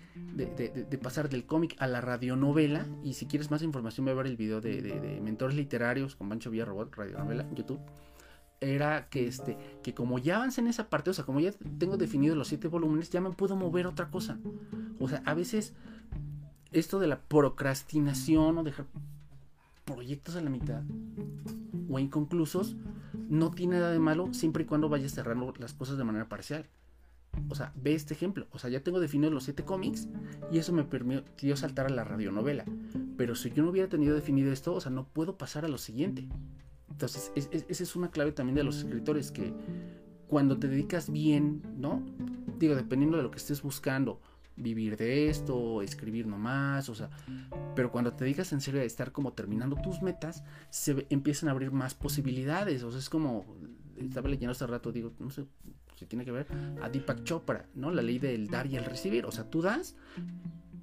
pasar 1.02 1.28
del 1.28 1.44
cómic 1.44 1.74
a 1.78 1.86
la 1.86 2.00
radionovela, 2.00 2.86
y 3.02 3.14
si 3.14 3.26
quieres 3.26 3.50
más 3.50 3.62
información, 3.62 4.06
ve 4.06 4.12
a 4.12 4.14
ver 4.14 4.26
el 4.26 4.36
video 4.36 4.60
de, 4.60 5.20
mentores 5.22 5.56
literarios 5.56 6.16
con 6.16 6.28
Pancho 6.28 6.50
Villarrobot, 6.50 6.94
radionovela, 6.94 7.46
YouTube, 7.54 7.80
era 8.60 9.08
que 9.08 9.26
este, 9.26 9.56
que 9.82 9.94
como 9.94 10.18
ya 10.18 10.36
avancé 10.36 10.60
en 10.60 10.68
esa 10.68 10.88
parte, 10.88 11.10
o 11.10 11.14
sea, 11.14 11.24
como 11.24 11.40
ya 11.40 11.52
tengo 11.78 11.96
definido 11.96 12.34
los 12.34 12.48
siete 12.48 12.68
volúmenes, 12.68 13.10
ya 13.10 13.20
me 13.20 13.30
puedo 13.30 13.56
mover 13.56 13.86
otra 13.86 14.10
cosa. 14.10 14.38
O 14.98 15.08
sea, 15.08 15.22
a 15.24 15.34
veces 15.34 15.74
esto 16.72 16.98
de 16.98 17.06
la 17.06 17.20
procrastinación 17.20 18.58
o 18.58 18.64
dejar 18.64 18.86
proyectos 19.84 20.36
a 20.36 20.42
la 20.42 20.50
mitad 20.50 20.82
o 21.90 21.98
inconclusos 21.98 22.76
no 23.28 23.50
tiene 23.50 23.76
nada 23.78 23.92
de 23.92 23.98
malo 23.98 24.32
siempre 24.34 24.64
y 24.64 24.66
cuando 24.66 24.88
vayas 24.88 25.12
cerrando 25.12 25.52
las 25.58 25.72
cosas 25.72 25.96
de 25.96 26.04
manera 26.04 26.28
parcial. 26.28 26.66
O 27.48 27.54
sea, 27.54 27.72
ve 27.76 27.94
este 27.94 28.14
ejemplo. 28.14 28.46
O 28.50 28.58
sea, 28.58 28.70
ya 28.70 28.82
tengo 28.82 29.00
definidos 29.00 29.32
los 29.32 29.44
siete 29.44 29.64
cómics 29.64 30.08
y 30.50 30.58
eso 30.58 30.72
me 30.72 30.84
permitió 30.84 31.56
saltar 31.56 31.86
a 31.86 31.90
la 31.90 32.04
radionovela. 32.04 32.64
Pero 33.16 33.34
si 33.34 33.50
yo 33.50 33.62
no 33.62 33.70
hubiera 33.70 33.88
tenido 33.88 34.14
definido 34.14 34.52
esto, 34.52 34.74
o 34.74 34.80
sea, 34.80 34.90
no 34.90 35.06
puedo 35.06 35.38
pasar 35.38 35.64
a 35.64 35.68
lo 35.68 35.78
siguiente. 35.78 36.28
Entonces, 36.98 37.30
esa 37.36 37.82
es 37.84 37.94
una 37.94 38.10
clave 38.10 38.32
también 38.32 38.56
de 38.56 38.64
los 38.64 38.78
escritores, 38.78 39.30
que 39.30 39.54
cuando 40.26 40.58
te 40.58 40.66
dedicas 40.66 41.12
bien, 41.12 41.62
¿no? 41.76 42.04
Digo, 42.58 42.74
dependiendo 42.74 43.16
de 43.16 43.22
lo 43.22 43.30
que 43.30 43.36
estés 43.36 43.62
buscando, 43.62 44.20
vivir 44.56 44.96
de 44.96 45.28
esto, 45.28 45.80
escribir 45.80 46.26
nomás, 46.26 46.88
o 46.88 46.96
sea, 46.96 47.08
pero 47.76 47.92
cuando 47.92 48.14
te 48.14 48.24
dedicas 48.24 48.52
en 48.52 48.60
serio 48.60 48.80
a 48.80 48.84
estar 48.84 49.12
como 49.12 49.32
terminando 49.32 49.76
tus 49.76 50.02
metas, 50.02 50.42
se 50.70 51.06
empiezan 51.08 51.48
a 51.48 51.52
abrir 51.52 51.70
más 51.70 51.94
posibilidades, 51.94 52.82
o 52.82 52.90
sea, 52.90 52.98
es 52.98 53.08
como, 53.08 53.46
estaba 53.96 54.28
leyendo 54.28 54.50
hace 54.50 54.66
rato, 54.66 54.90
digo, 54.90 55.12
no 55.20 55.30
sé, 55.30 55.46
se 55.94 56.04
tiene 56.06 56.24
que 56.24 56.32
ver 56.32 56.48
a 56.82 56.88
Deepak 56.88 57.22
Chopra, 57.22 57.68
¿no? 57.76 57.92
La 57.92 58.02
ley 58.02 58.18
del 58.18 58.48
dar 58.48 58.66
y 58.66 58.74
el 58.74 58.84
recibir. 58.84 59.24
O 59.24 59.32
sea, 59.32 59.48
tú 59.48 59.62
das, 59.62 59.94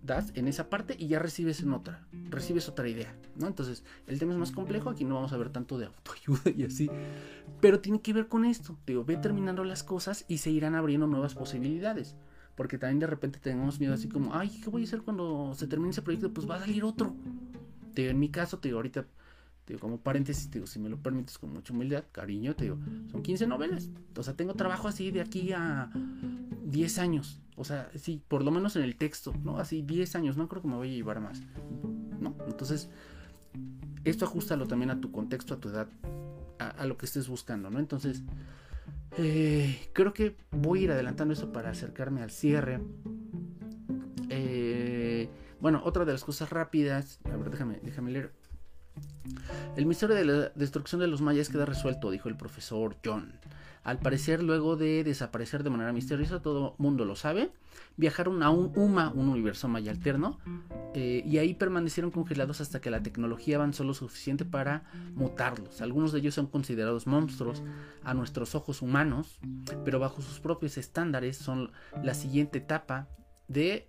das 0.05 0.31
en 0.35 0.47
esa 0.47 0.69
parte 0.69 0.95
y 0.97 1.07
ya 1.07 1.19
recibes 1.19 1.61
en 1.61 1.73
otra. 1.73 2.07
Recibes 2.29 2.69
otra 2.69 2.87
idea, 2.87 3.15
¿no? 3.35 3.47
Entonces, 3.47 3.83
el 4.07 4.19
tema 4.19 4.33
es 4.33 4.39
más 4.39 4.51
complejo. 4.51 4.89
Aquí 4.89 5.03
no 5.03 5.15
vamos 5.15 5.33
a 5.33 5.37
ver 5.37 5.49
tanto 5.49 5.77
de 5.77 5.85
autoayuda 5.85 6.51
y 6.55 6.63
así. 6.63 6.89
Pero 7.61 7.79
tiene 7.79 8.01
que 8.01 8.13
ver 8.13 8.27
con 8.27 8.45
esto. 8.45 8.77
Digo, 8.85 9.03
ve 9.03 9.17
terminando 9.17 9.63
las 9.63 9.83
cosas 9.83 10.25
y 10.27 10.37
se 10.37 10.51
irán 10.51 10.75
abriendo 10.75 11.07
nuevas 11.07 11.35
posibilidades. 11.35 12.15
Porque 12.55 12.77
también 12.77 12.99
de 12.99 13.07
repente 13.07 13.39
tenemos 13.39 13.79
miedo 13.79 13.93
así 13.93 14.07
como, 14.07 14.33
ay, 14.33 14.49
¿qué 14.63 14.69
voy 14.69 14.83
a 14.83 14.85
hacer 14.85 15.01
cuando 15.01 15.53
se 15.55 15.67
termine 15.67 15.91
ese 15.91 16.01
proyecto? 16.01 16.33
Pues 16.33 16.49
va 16.49 16.55
a 16.55 16.59
salir 16.59 16.83
otro. 16.83 17.15
Digo, 17.93 18.09
en 18.09 18.19
mi 18.19 18.29
caso, 18.29 18.59
te 18.59 18.69
digo, 18.69 18.79
ahorita 18.79 19.05
digo, 19.67 19.79
como 19.79 19.99
paréntesis, 19.99 20.49
digo, 20.51 20.67
si 20.67 20.79
me 20.79 20.89
lo 20.89 20.97
permites 20.97 21.37
con 21.37 21.51
mucha 21.51 21.73
humildad, 21.73 22.03
cariño, 22.11 22.55
te 22.55 22.65
digo, 22.65 22.77
son 23.11 23.21
15 23.21 23.47
novelas. 23.47 23.89
O 24.15 24.23
sea, 24.23 24.35
tengo 24.35 24.53
trabajo 24.53 24.87
así 24.87 25.11
de 25.11 25.21
aquí 25.21 25.51
a 25.53 25.89
10 26.65 26.99
años. 26.99 27.41
O 27.55 27.63
sea, 27.63 27.89
sí, 27.95 28.21
por 28.27 28.43
lo 28.43 28.51
menos 28.51 28.75
en 28.75 28.83
el 28.83 28.95
texto, 28.95 29.33
¿no? 29.43 29.57
Así 29.59 29.81
10 29.81 30.15
años, 30.15 30.37
no 30.37 30.47
creo 30.47 30.61
que 30.61 30.67
me 30.67 30.77
vaya 30.77 30.91
a 30.91 30.95
llevar 30.95 31.21
más. 31.21 31.41
¿No? 32.19 32.35
Entonces, 32.47 32.89
esto 34.03 34.25
ajustalo 34.25 34.67
también 34.67 34.91
a 34.91 35.01
tu 35.01 35.11
contexto, 35.11 35.53
a 35.53 35.57
tu 35.57 35.69
edad, 35.69 35.87
a, 36.59 36.85
lo 36.85 36.97
que 36.97 37.05
estés 37.05 37.27
buscando, 37.27 37.69
¿no? 37.69 37.79
Entonces, 37.79 38.23
eh, 39.17 39.89
creo 39.93 40.13
que 40.13 40.35
voy 40.51 40.79
a 40.79 40.83
ir 40.83 40.91
adelantando 40.91 41.33
eso 41.33 41.51
para 41.51 41.71
acercarme 41.71 42.21
al 42.21 42.29
cierre. 42.29 42.81
Eh, 44.29 45.29
bueno, 45.59 45.81
otra 45.83 46.05
de 46.05 46.11
las 46.11 46.23
cosas 46.23 46.49
rápidas, 46.49 47.19
a 47.25 47.35
ver, 47.37 47.49
déjame, 47.49 47.79
déjame 47.81 48.11
leer 48.11 48.31
el 49.75 49.85
misterio 49.85 50.15
de 50.15 50.25
la 50.25 50.51
destrucción 50.55 51.01
de 51.01 51.07
los 51.07 51.21
mayas 51.21 51.49
queda 51.49 51.65
resuelto, 51.65 52.11
dijo 52.11 52.29
el 52.29 52.37
profesor 52.37 52.95
John. 53.03 53.33
Al 53.85 53.99
parecer, 53.99 54.41
luego 54.41 54.77
de 54.77 55.03
desaparecer 55.03 55.63
de 55.63 55.69
manera 55.69 55.93
misteriosa, 55.93 56.41
todo 56.41 56.73
mundo 56.79 57.05
lo 57.05 57.15
sabe, 57.15 57.51
viajaron 57.97 58.41
a 58.41 58.49
un 58.49 58.71
UMA, 58.75 59.11
un 59.13 59.29
universo 59.29 59.67
maya 59.67 59.91
alterno, 59.91 60.39
eh, 60.95 61.21
y 61.23 61.37
ahí 61.37 61.53
permanecieron 61.53 62.09
congelados 62.09 62.61
hasta 62.61 62.81
que 62.81 62.89
la 62.89 63.03
tecnología 63.03 63.57
avanzó 63.57 63.83
lo 63.83 63.93
suficiente 63.93 64.43
para 64.43 64.85
mutarlos. 65.13 65.81
Algunos 65.81 66.11
de 66.11 66.19
ellos 66.19 66.33
son 66.33 66.47
considerados 66.47 67.05
monstruos 67.05 67.61
a 68.03 68.15
nuestros 68.15 68.55
ojos 68.55 68.81
humanos, 68.81 69.39
pero 69.83 69.99
bajo 69.99 70.23
sus 70.23 70.39
propios 70.39 70.79
estándares 70.79 71.37
son 71.37 71.69
la 72.03 72.15
siguiente 72.15 72.57
etapa 72.57 73.07
de 73.47 73.87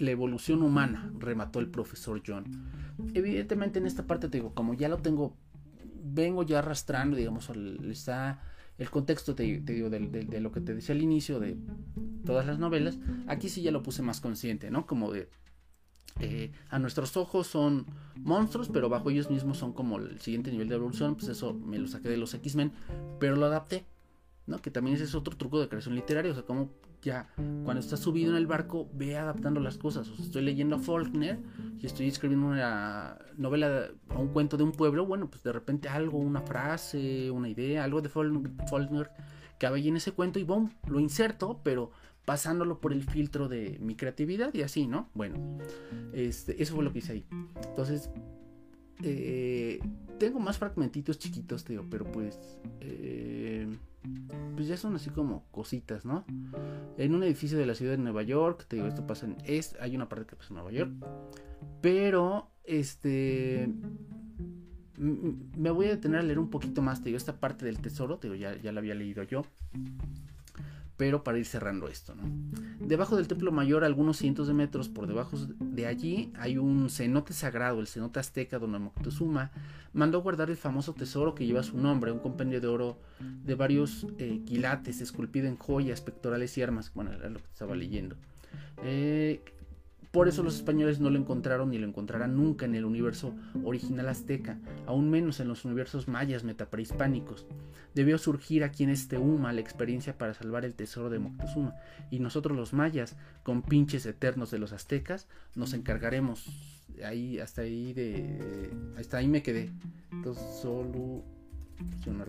la 0.00 0.10
evolución 0.10 0.62
humana, 0.62 1.12
remató 1.18 1.60
el 1.60 1.68
profesor 1.68 2.22
John. 2.26 2.44
Evidentemente 3.14 3.78
en 3.78 3.86
esta 3.86 4.06
parte 4.06 4.28
te 4.28 4.38
digo, 4.38 4.54
como 4.54 4.74
ya 4.74 4.88
lo 4.88 4.98
tengo, 4.98 5.36
vengo 6.02 6.42
ya 6.42 6.60
arrastrando, 6.60 7.16
digamos, 7.16 7.50
está 7.88 8.40
el 8.80 8.90
contexto 8.90 9.34
te, 9.34 9.42
digo 9.42 9.90
de, 9.90 10.40
lo 10.40 10.52
que 10.52 10.62
te 10.62 10.74
decía 10.74 10.94
al 10.94 11.02
inicio 11.02 11.38
de 11.38 11.58
todas 12.24 12.46
las 12.46 12.58
novelas, 12.58 12.98
aquí 13.26 13.50
sí 13.50 13.60
ya 13.60 13.70
lo 13.72 13.82
puse 13.82 14.00
más 14.00 14.22
consciente, 14.22 14.70
¿no? 14.70 14.86
Como 14.86 15.12
de 15.12 15.28
eh, 16.18 16.50
a 16.70 16.78
nuestros 16.78 17.14
ojos 17.18 17.46
son 17.46 17.84
monstruos, 18.16 18.70
pero 18.70 18.88
bajo 18.88 19.10
ellos 19.10 19.30
mismos 19.30 19.58
son 19.58 19.74
como 19.74 19.98
el 19.98 20.18
siguiente 20.20 20.50
nivel 20.50 20.70
de 20.70 20.76
evolución, 20.76 21.14
pues 21.14 21.28
eso 21.28 21.52
me 21.52 21.78
lo 21.78 21.88
saqué 21.88 22.08
de 22.08 22.16
los 22.16 22.32
X-Men, 22.32 22.72
pero 23.18 23.36
lo 23.36 23.44
adapté, 23.44 23.84
¿no? 24.46 24.62
Que 24.62 24.70
también 24.70 24.96
ese 24.96 25.04
es 25.04 25.14
otro 25.14 25.36
truco 25.36 25.60
de 25.60 25.68
creación 25.68 25.94
literaria, 25.94 26.32
o 26.32 26.34
sea, 26.34 26.44
como 26.44 26.70
ya 27.02 27.28
cuando 27.36 27.80
estás 27.80 28.00
subido 28.00 28.30
en 28.30 28.36
el 28.36 28.46
barco, 28.46 28.88
ve 28.92 29.16
adaptando 29.16 29.60
las 29.60 29.78
cosas. 29.78 30.08
Estoy 30.18 30.42
leyendo 30.42 30.76
a 30.76 30.78
Faulkner 30.78 31.38
y 31.78 31.86
estoy 31.86 32.08
escribiendo 32.08 32.48
una 32.48 33.18
novela 33.36 33.88
o 34.14 34.20
un 34.20 34.28
cuento 34.28 34.56
de 34.56 34.64
un 34.64 34.72
pueblo. 34.72 35.06
Bueno, 35.06 35.30
pues 35.30 35.42
de 35.42 35.52
repente 35.52 35.88
algo, 35.88 36.18
una 36.18 36.40
frase, 36.40 37.30
una 37.30 37.48
idea, 37.48 37.84
algo 37.84 38.00
de 38.00 38.08
Faulkner 38.08 39.10
que 39.58 39.66
había 39.66 39.88
en 39.88 39.96
ese 39.96 40.12
cuento 40.12 40.38
y 40.38 40.44
boom, 40.44 40.72
lo 40.86 41.00
inserto, 41.00 41.60
pero 41.62 41.90
pasándolo 42.24 42.80
por 42.80 42.92
el 42.92 43.02
filtro 43.02 43.48
de 43.48 43.78
mi 43.80 43.94
creatividad 43.94 44.54
y 44.54 44.62
así, 44.62 44.86
¿no? 44.86 45.10
Bueno, 45.14 45.58
este, 46.12 46.62
eso 46.62 46.74
fue 46.74 46.84
lo 46.84 46.92
que 46.92 47.00
hice 47.00 47.12
ahí. 47.12 47.26
Entonces, 47.68 48.10
eh, 49.02 49.80
tengo 50.18 50.38
más 50.40 50.58
fragmentitos 50.58 51.18
chiquitos, 51.18 51.64
tío, 51.64 51.84
pero 51.90 52.04
pues. 52.04 52.38
Eh, 52.80 53.66
pues 54.54 54.66
ya 54.66 54.76
son 54.76 54.96
así 54.96 55.10
como 55.10 55.44
cositas, 55.50 56.04
¿no? 56.04 56.24
En 56.96 57.14
un 57.14 57.22
edificio 57.22 57.58
de 57.58 57.66
la 57.66 57.74
ciudad 57.74 57.92
de 57.92 57.98
Nueva 57.98 58.22
York, 58.22 58.64
te 58.66 58.76
digo, 58.76 58.88
esto 58.88 59.06
pasa 59.06 59.26
en. 59.26 59.36
Es, 59.44 59.76
hay 59.80 59.96
una 59.96 60.08
parte 60.08 60.26
que 60.26 60.36
pasa 60.36 60.48
en 60.50 60.54
Nueva 60.54 60.72
York. 60.72 60.92
Pero, 61.80 62.50
este. 62.64 63.68
Me 64.96 65.70
voy 65.70 65.86
a 65.86 65.90
detener 65.90 66.20
a 66.20 66.22
leer 66.22 66.38
un 66.38 66.50
poquito 66.50 66.82
más, 66.82 67.00
te 67.00 67.06
digo, 67.06 67.16
esta 67.16 67.40
parte 67.40 67.64
del 67.64 67.80
tesoro, 67.80 68.18
te 68.18 68.28
digo, 68.28 68.38
ya, 68.38 68.60
ya 68.60 68.70
la 68.72 68.80
había 68.80 68.94
leído 68.94 69.22
yo. 69.22 69.44
Pero 71.00 71.24
para 71.24 71.38
ir 71.38 71.46
cerrando 71.46 71.88
esto, 71.88 72.14
¿no? 72.14 72.24
Debajo 72.78 73.16
del 73.16 73.26
templo 73.26 73.50
mayor, 73.52 73.84
algunos 73.84 74.18
cientos 74.18 74.48
de 74.48 74.52
metros 74.52 74.90
por 74.90 75.06
debajo 75.06 75.34
de 75.58 75.86
allí, 75.86 76.30
hay 76.38 76.58
un 76.58 76.90
cenote 76.90 77.32
sagrado, 77.32 77.80
el 77.80 77.86
cenote 77.86 78.20
azteca 78.20 78.58
donde 78.58 78.80
Moctezuma 78.80 79.50
mandó 79.94 80.20
guardar 80.20 80.50
el 80.50 80.58
famoso 80.58 80.92
tesoro 80.92 81.34
que 81.34 81.46
lleva 81.46 81.62
su 81.62 81.78
nombre, 81.78 82.12
un 82.12 82.18
compendio 82.18 82.60
de 82.60 82.66
oro 82.66 82.98
de 83.18 83.54
varios 83.54 84.08
eh, 84.18 84.42
quilates 84.44 85.00
esculpido 85.00 85.48
en 85.48 85.56
joyas, 85.56 86.02
pectorales 86.02 86.58
y 86.58 86.62
armas. 86.62 86.92
Bueno, 86.92 87.14
era 87.14 87.30
lo 87.30 87.38
que 87.38 87.46
estaba 87.50 87.74
leyendo. 87.74 88.16
Eh, 88.82 89.40
por 90.10 90.26
eso 90.26 90.42
los 90.42 90.56
españoles 90.56 90.98
no 90.98 91.08
lo 91.08 91.18
encontraron 91.18 91.70
ni 91.70 91.78
lo 91.78 91.86
encontrarán 91.86 92.36
nunca 92.36 92.66
en 92.66 92.74
el 92.74 92.84
universo 92.84 93.34
original 93.62 94.08
azteca, 94.08 94.58
aún 94.86 95.08
menos 95.08 95.38
en 95.38 95.46
los 95.46 95.64
universos 95.64 96.08
mayas 96.08 96.42
metaprehispánicos. 96.42 97.46
Debió 97.94 98.18
surgir 98.18 98.64
aquí 98.64 98.82
en 98.82 98.90
este 98.90 99.18
Uma 99.18 99.52
la 99.52 99.60
experiencia 99.60 100.18
para 100.18 100.34
salvar 100.34 100.64
el 100.64 100.74
tesoro 100.74 101.10
de 101.10 101.20
Moctezuma, 101.20 101.74
y 102.10 102.18
nosotros 102.18 102.56
los 102.56 102.72
mayas, 102.72 103.16
con 103.44 103.62
pinches 103.62 104.04
eternos 104.04 104.50
de 104.50 104.58
los 104.58 104.72
aztecas, 104.72 105.28
nos 105.54 105.74
encargaremos. 105.74 106.46
Ahí, 107.04 107.38
hasta 107.38 107.62
ahí 107.62 107.92
de. 107.92 108.70
Hasta 108.98 109.18
ahí 109.18 109.28
me 109.28 109.42
quedé. 109.42 109.70
Entonces, 110.10 110.44
solo. 110.60 111.24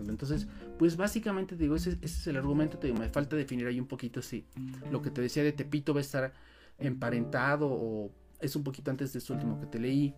Entonces, 0.08 0.46
pues 0.78 0.96
básicamente 0.96 1.56
digo, 1.56 1.76
ese, 1.76 1.90
ese 1.90 2.06
es 2.06 2.26
el 2.26 2.36
argumento, 2.36 2.78
te 2.78 2.86
digo, 2.86 2.98
me 2.98 3.10
falta 3.10 3.36
definir 3.36 3.66
ahí 3.66 3.78
un 3.78 3.86
poquito 3.86 4.22
si 4.22 4.46
lo 4.90 5.02
que 5.02 5.10
te 5.10 5.20
decía 5.20 5.42
de 5.42 5.52
Tepito 5.52 5.92
va 5.92 6.00
a 6.00 6.00
estar 6.00 6.32
emparentado 6.86 7.68
o 7.70 8.10
es 8.40 8.56
un 8.56 8.64
poquito 8.64 8.90
antes 8.90 9.12
de 9.12 9.18
este 9.18 9.32
último 9.32 9.60
que 9.60 9.66
te 9.66 9.78
leí. 9.78 10.14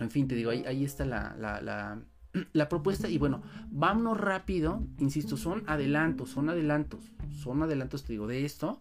En 0.00 0.10
fin, 0.10 0.26
te 0.26 0.34
digo, 0.34 0.50
ahí, 0.50 0.64
ahí 0.66 0.84
está 0.84 1.04
la, 1.04 1.36
la, 1.38 2.00
la, 2.52 2.68
propuesta. 2.68 3.08
Y 3.08 3.18
bueno, 3.18 3.42
vámonos 3.70 4.18
rápido. 4.18 4.82
Insisto, 4.98 5.36
son 5.36 5.62
adelantos, 5.66 6.30
son 6.30 6.48
adelantos, 6.48 7.12
son 7.32 7.62
adelantos, 7.62 8.04
te 8.04 8.12
digo, 8.12 8.26
de 8.26 8.44
esto. 8.44 8.80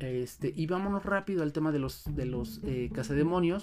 Este, 0.00 0.52
y 0.54 0.66
vámonos 0.66 1.04
rápido 1.04 1.42
al 1.42 1.52
tema 1.52 1.72
de 1.72 1.78
los, 1.78 2.04
de 2.14 2.24
los 2.24 2.60
eh. 2.64 2.90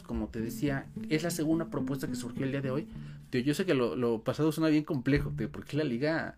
Como 0.06 0.28
te 0.28 0.40
decía, 0.40 0.88
es 1.10 1.24
la 1.24 1.32
segunda 1.32 1.70
propuesta 1.70 2.08
que 2.08 2.16
surgió 2.16 2.46
el 2.46 2.52
día 2.52 2.62
de 2.62 2.72
hoy. 2.72 2.88
yo 3.32 3.54
sé 3.54 3.66
que 3.66 3.74
lo, 3.74 4.24
pasado 4.24 4.52
suena 4.52 4.70
bien 4.70 4.84
complejo, 4.84 5.34
porque 5.52 5.78
la 5.78 5.84
liga 5.84 6.38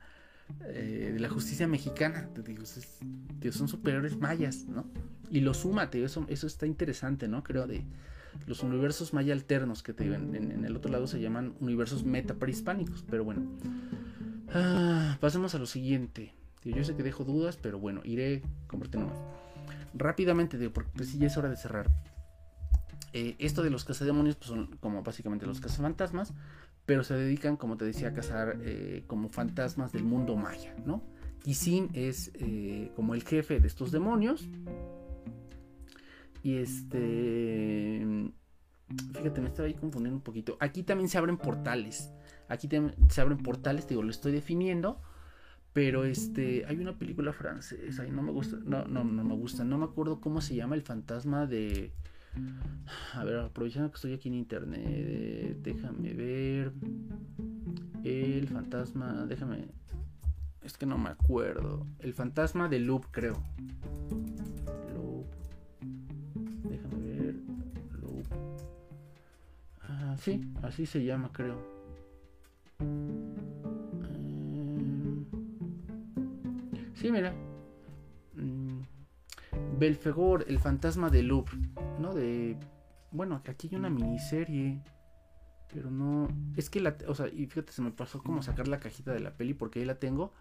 eh, 0.66 1.12
de 1.14 1.20
la 1.20 1.30
justicia 1.30 1.68
mexicana, 1.68 2.30
te 2.34 2.42
digo, 2.42 2.64
son 2.66 3.68
superiores 3.68 4.18
mayas, 4.18 4.66
¿no? 4.66 4.86
y 5.32 5.40
lo 5.40 5.54
suma, 5.54 5.90
eso, 5.94 6.26
eso 6.28 6.46
está 6.46 6.68
interesante, 6.68 7.28
¿no? 7.28 7.42
Creo 7.42 7.66
de 7.66 7.86
los 8.46 8.64
universos 8.64 9.14
maya 9.14 9.34
alternos 9.34 9.82
que 9.82 9.94
te 9.94 10.04
digo, 10.04 10.16
en, 10.16 10.66
el 10.66 10.76
otro 10.76 10.92
lado 10.92 11.08
se 11.08 11.22
llaman 11.22 11.56
universos 11.62 12.04
meta 12.04 12.36
prehispánicos, 12.36 13.04
pero 13.10 13.24
bueno. 13.24 13.44
Ah, 14.54 15.18
pasemos 15.22 15.56
a 15.56 15.58
lo 15.58 15.66
siguiente. 15.66 16.34
Yo 16.64 16.84
sé 16.84 16.96
que 16.96 17.04
dejo 17.04 17.24
dudas, 17.24 17.58
pero 17.58 17.80
bueno, 17.80 18.02
iré 18.04 18.44
convirtiendo 18.68 19.10
más. 19.10 19.18
Rápidamente, 19.94 20.58
digo, 20.58 20.74
porque 20.74 20.92
pues 20.96 21.18
ya 21.18 21.28
es 21.28 21.38
hora 21.38 21.50
de 21.50 21.56
cerrar. 21.56 21.90
Eh, 23.14 23.36
esto 23.40 23.64
de 23.64 23.70
los 23.70 23.86
cazademonios 23.86 24.36
pues 24.36 24.50
son 24.50 24.78
como 24.78 25.02
básicamente 25.02 25.46
los 25.46 25.62
cazafantasmas, 25.62 26.34
pero 26.86 27.04
se 27.04 27.16
dedican, 27.16 27.58
como 27.58 27.78
te 27.78 27.86
decía, 27.86 28.10
a 28.10 28.14
cazar 28.14 28.60
eh, 28.64 29.04
como 29.08 29.30
fantasmas 29.30 29.92
del 29.92 30.04
mundo 30.04 30.36
maya, 30.36 30.76
¿no? 30.86 31.04
Kisin 31.44 31.90
es 31.94 32.32
eh, 32.36 32.92
como 32.96 33.16
el 33.16 33.24
jefe 33.24 33.60
de 33.60 33.68
estos 33.68 33.92
demonios, 33.92 34.48
y 36.44 36.58
este. 36.58 38.06
Fíjate, 39.14 39.42
me 39.42 39.48
estaba 39.48 39.68
ahí 39.68 39.74
confundiendo 39.74 40.18
un 40.18 40.24
poquito. 40.24 40.58
Aquí 40.60 40.84
también 40.84 41.10
se 41.10 41.18
abren 41.18 41.38
portales. 41.38 42.12
Aquí 42.50 42.68
se 43.10 43.22
abren 43.22 43.38
portales, 43.38 43.88
digo, 43.88 44.04
lo 44.04 44.10
estoy 44.10 44.32
definiendo. 44.32 45.02
Pero 45.74 46.04
este. 46.04 46.66
Hay 46.66 46.78
una 46.80 46.98
película 46.98 47.32
francesa 47.32 48.06
y 48.06 48.12
no 48.12 48.22
me 48.22 48.32
gusta. 48.32 48.58
No, 48.64 48.86
no, 48.86 49.04
no 49.04 49.24
me 49.24 49.36
gusta. 49.36 49.64
No 49.64 49.78
me 49.78 49.86
acuerdo 49.86 50.20
cómo 50.20 50.42
se 50.42 50.56
llama 50.56 50.76
el 50.76 50.82
fantasma 50.82 51.46
de. 51.46 51.94
A 53.14 53.24
ver, 53.24 53.38
aprovechando 53.38 53.90
que 53.92 53.96
estoy 53.96 54.14
aquí 54.14 54.30
en 54.30 54.36
internet. 54.36 55.58
Déjame 55.62 56.14
ver. 56.14 56.72
El 58.04 58.48
fantasma. 58.48 59.26
Déjame. 59.28 59.68
Es 60.64 60.78
que 60.78 60.86
no 60.86 60.98
me 60.98 61.10
acuerdo. 61.10 61.86
El 62.00 62.14
fantasma 62.14 62.70
de 62.70 62.80
Loop, 62.80 63.06
creo. 63.12 63.42
sí, 70.22 70.40
así 70.62 70.86
se 70.86 71.04
llama, 71.04 71.32
creo. 71.34 71.58
Eh, 74.06 75.26
sí, 76.94 77.12
mira. 77.12 77.34
Mm, 78.36 78.82
Belfegor, 79.80 80.46
el 80.48 80.60
fantasma 80.60 81.10
de 81.10 81.24
Louvre, 81.24 81.58
¿no? 82.00 82.14
De. 82.14 82.58
Bueno, 83.12 83.42
aquí 83.46 83.70
hay 83.72 83.78
una 83.78 83.90
miniserie. 83.90 84.82
Pero 85.74 85.90
no. 85.90 86.28
Es 86.56 86.70
que 86.70 86.82
la. 86.82 86.96
O 87.08 87.16
sea, 87.16 87.28
y 87.28 87.46
fíjate, 87.48 87.72
se 87.72 87.82
me 87.82 87.92
pasó 87.92 88.22
como 88.22 88.42
sacar 88.42 88.68
la 88.68 88.80
cajita 88.80 89.12
de 89.12 89.20
la 89.20 89.34
peli 89.34 89.54
porque 89.54 89.80
ahí 89.80 89.86
la 89.86 89.96
tengo. 89.96 90.34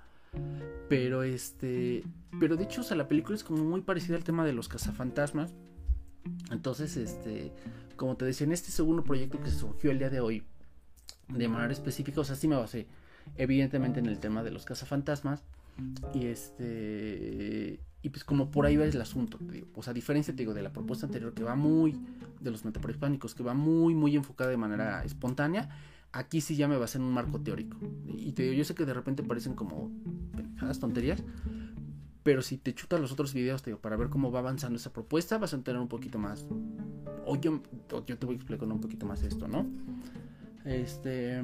Pero 0.88 1.22
este. 1.22 2.04
Pero 2.38 2.56
de 2.56 2.64
hecho, 2.64 2.80
o 2.82 2.84
sea, 2.84 2.96
la 2.96 3.08
película 3.08 3.36
es 3.36 3.44
como 3.44 3.64
muy 3.64 3.80
parecida 3.80 4.16
al 4.16 4.24
tema 4.24 4.44
de 4.44 4.52
los 4.52 4.68
cazafantasmas. 4.68 5.54
Entonces, 6.50 6.96
este, 6.96 7.52
como 7.96 8.16
te 8.16 8.24
decía, 8.24 8.46
en 8.46 8.52
este 8.52 8.70
segundo 8.70 9.04
proyecto 9.04 9.40
que 9.40 9.50
surgió 9.50 9.90
el 9.90 9.98
día 9.98 10.10
de 10.10 10.20
hoy, 10.20 10.44
de 11.28 11.48
manera 11.48 11.72
específica, 11.72 12.20
o 12.20 12.24
sea, 12.24 12.36
sí 12.36 12.46
me 12.46 12.56
basé 12.56 12.86
evidentemente 13.36 14.00
en 14.00 14.06
el 14.06 14.18
tema 14.18 14.42
de 14.42 14.50
los 14.50 14.64
cazafantasmas. 14.64 15.42
Y 16.14 16.26
este. 16.26 17.80
Y 18.02 18.08
pues 18.08 18.24
como 18.24 18.50
por 18.50 18.66
ahí 18.66 18.76
va 18.76 18.84
el 18.84 19.00
asunto, 19.00 19.38
te 19.38 19.52
digo. 19.52 19.66
Pues 19.72 19.88
a 19.88 19.92
diferencia, 19.92 20.34
te 20.34 20.38
digo, 20.38 20.54
de 20.54 20.62
la 20.62 20.72
propuesta 20.72 21.06
anterior 21.06 21.34
que 21.34 21.42
va 21.42 21.54
muy. 21.54 21.96
de 22.40 22.50
los 22.50 22.64
metaprehispánicos, 22.64 23.34
que 23.34 23.42
va 23.42 23.54
muy, 23.54 23.94
muy 23.94 24.16
enfocada 24.16 24.50
de 24.50 24.56
manera 24.56 25.04
espontánea. 25.04 25.68
Aquí 26.12 26.40
sí 26.40 26.56
ya 26.56 26.66
me 26.66 26.76
basé 26.76 26.98
en 26.98 27.04
un 27.04 27.12
marco 27.12 27.40
teórico. 27.40 27.76
Y 28.06 28.32
te 28.32 28.42
digo, 28.42 28.54
yo 28.54 28.64
sé 28.64 28.74
que 28.74 28.84
de 28.84 28.94
repente 28.94 29.22
parecen 29.22 29.54
como 29.54 29.90
tonterías. 30.80 31.22
Pero 32.22 32.42
si 32.42 32.58
te 32.58 32.74
chutas 32.74 33.00
los 33.00 33.12
otros 33.12 33.32
videos, 33.32 33.62
te 33.62 33.70
digo, 33.70 33.80
para 33.80 33.96
ver 33.96 34.08
cómo 34.08 34.30
va 34.30 34.40
avanzando 34.40 34.76
esa 34.76 34.92
propuesta, 34.92 35.38
vas 35.38 35.54
a 35.54 35.62
tener 35.62 35.80
un 35.80 35.88
poquito 35.88 36.18
más. 36.18 36.46
O 37.24 37.36
yo, 37.36 37.62
yo 38.06 38.18
te 38.18 38.26
voy 38.26 38.34
a 38.34 38.36
explicar 38.36 38.68
un 38.68 38.80
poquito 38.80 39.06
más 39.06 39.22
esto, 39.22 39.48
¿no? 39.48 39.66
Este. 40.64 41.42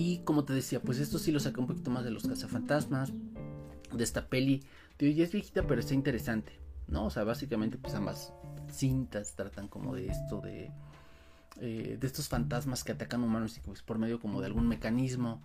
Y 0.00 0.18
como 0.18 0.44
te 0.44 0.52
decía, 0.52 0.80
pues 0.80 1.00
esto 1.00 1.18
sí 1.18 1.32
lo 1.32 1.40
saca 1.40 1.60
un 1.60 1.66
poquito 1.66 1.90
más 1.90 2.04
de 2.04 2.12
los 2.12 2.22
cazafantasmas, 2.24 3.12
de 3.92 4.04
esta 4.04 4.28
peli. 4.28 4.62
Digo, 4.96 5.12
ya 5.12 5.24
es 5.24 5.32
viejita, 5.32 5.66
pero 5.66 5.80
está 5.80 5.92
interesante, 5.92 6.52
¿no? 6.86 7.06
O 7.06 7.10
sea, 7.10 7.24
básicamente, 7.24 7.78
pues 7.78 7.94
ambas 7.94 8.32
cintas 8.70 9.34
tratan 9.34 9.66
como 9.66 9.96
de 9.96 10.06
esto, 10.06 10.40
de. 10.40 10.70
Eh, 11.60 11.98
de 12.00 12.06
estos 12.06 12.28
fantasmas 12.28 12.84
que 12.84 12.92
atacan 12.92 13.24
humanos 13.24 13.56
y 13.56 13.60
pues 13.60 13.82
por 13.82 13.98
medio 13.98 14.20
como 14.20 14.38
de 14.38 14.46
algún 14.46 14.68
mecanismo 14.68 15.42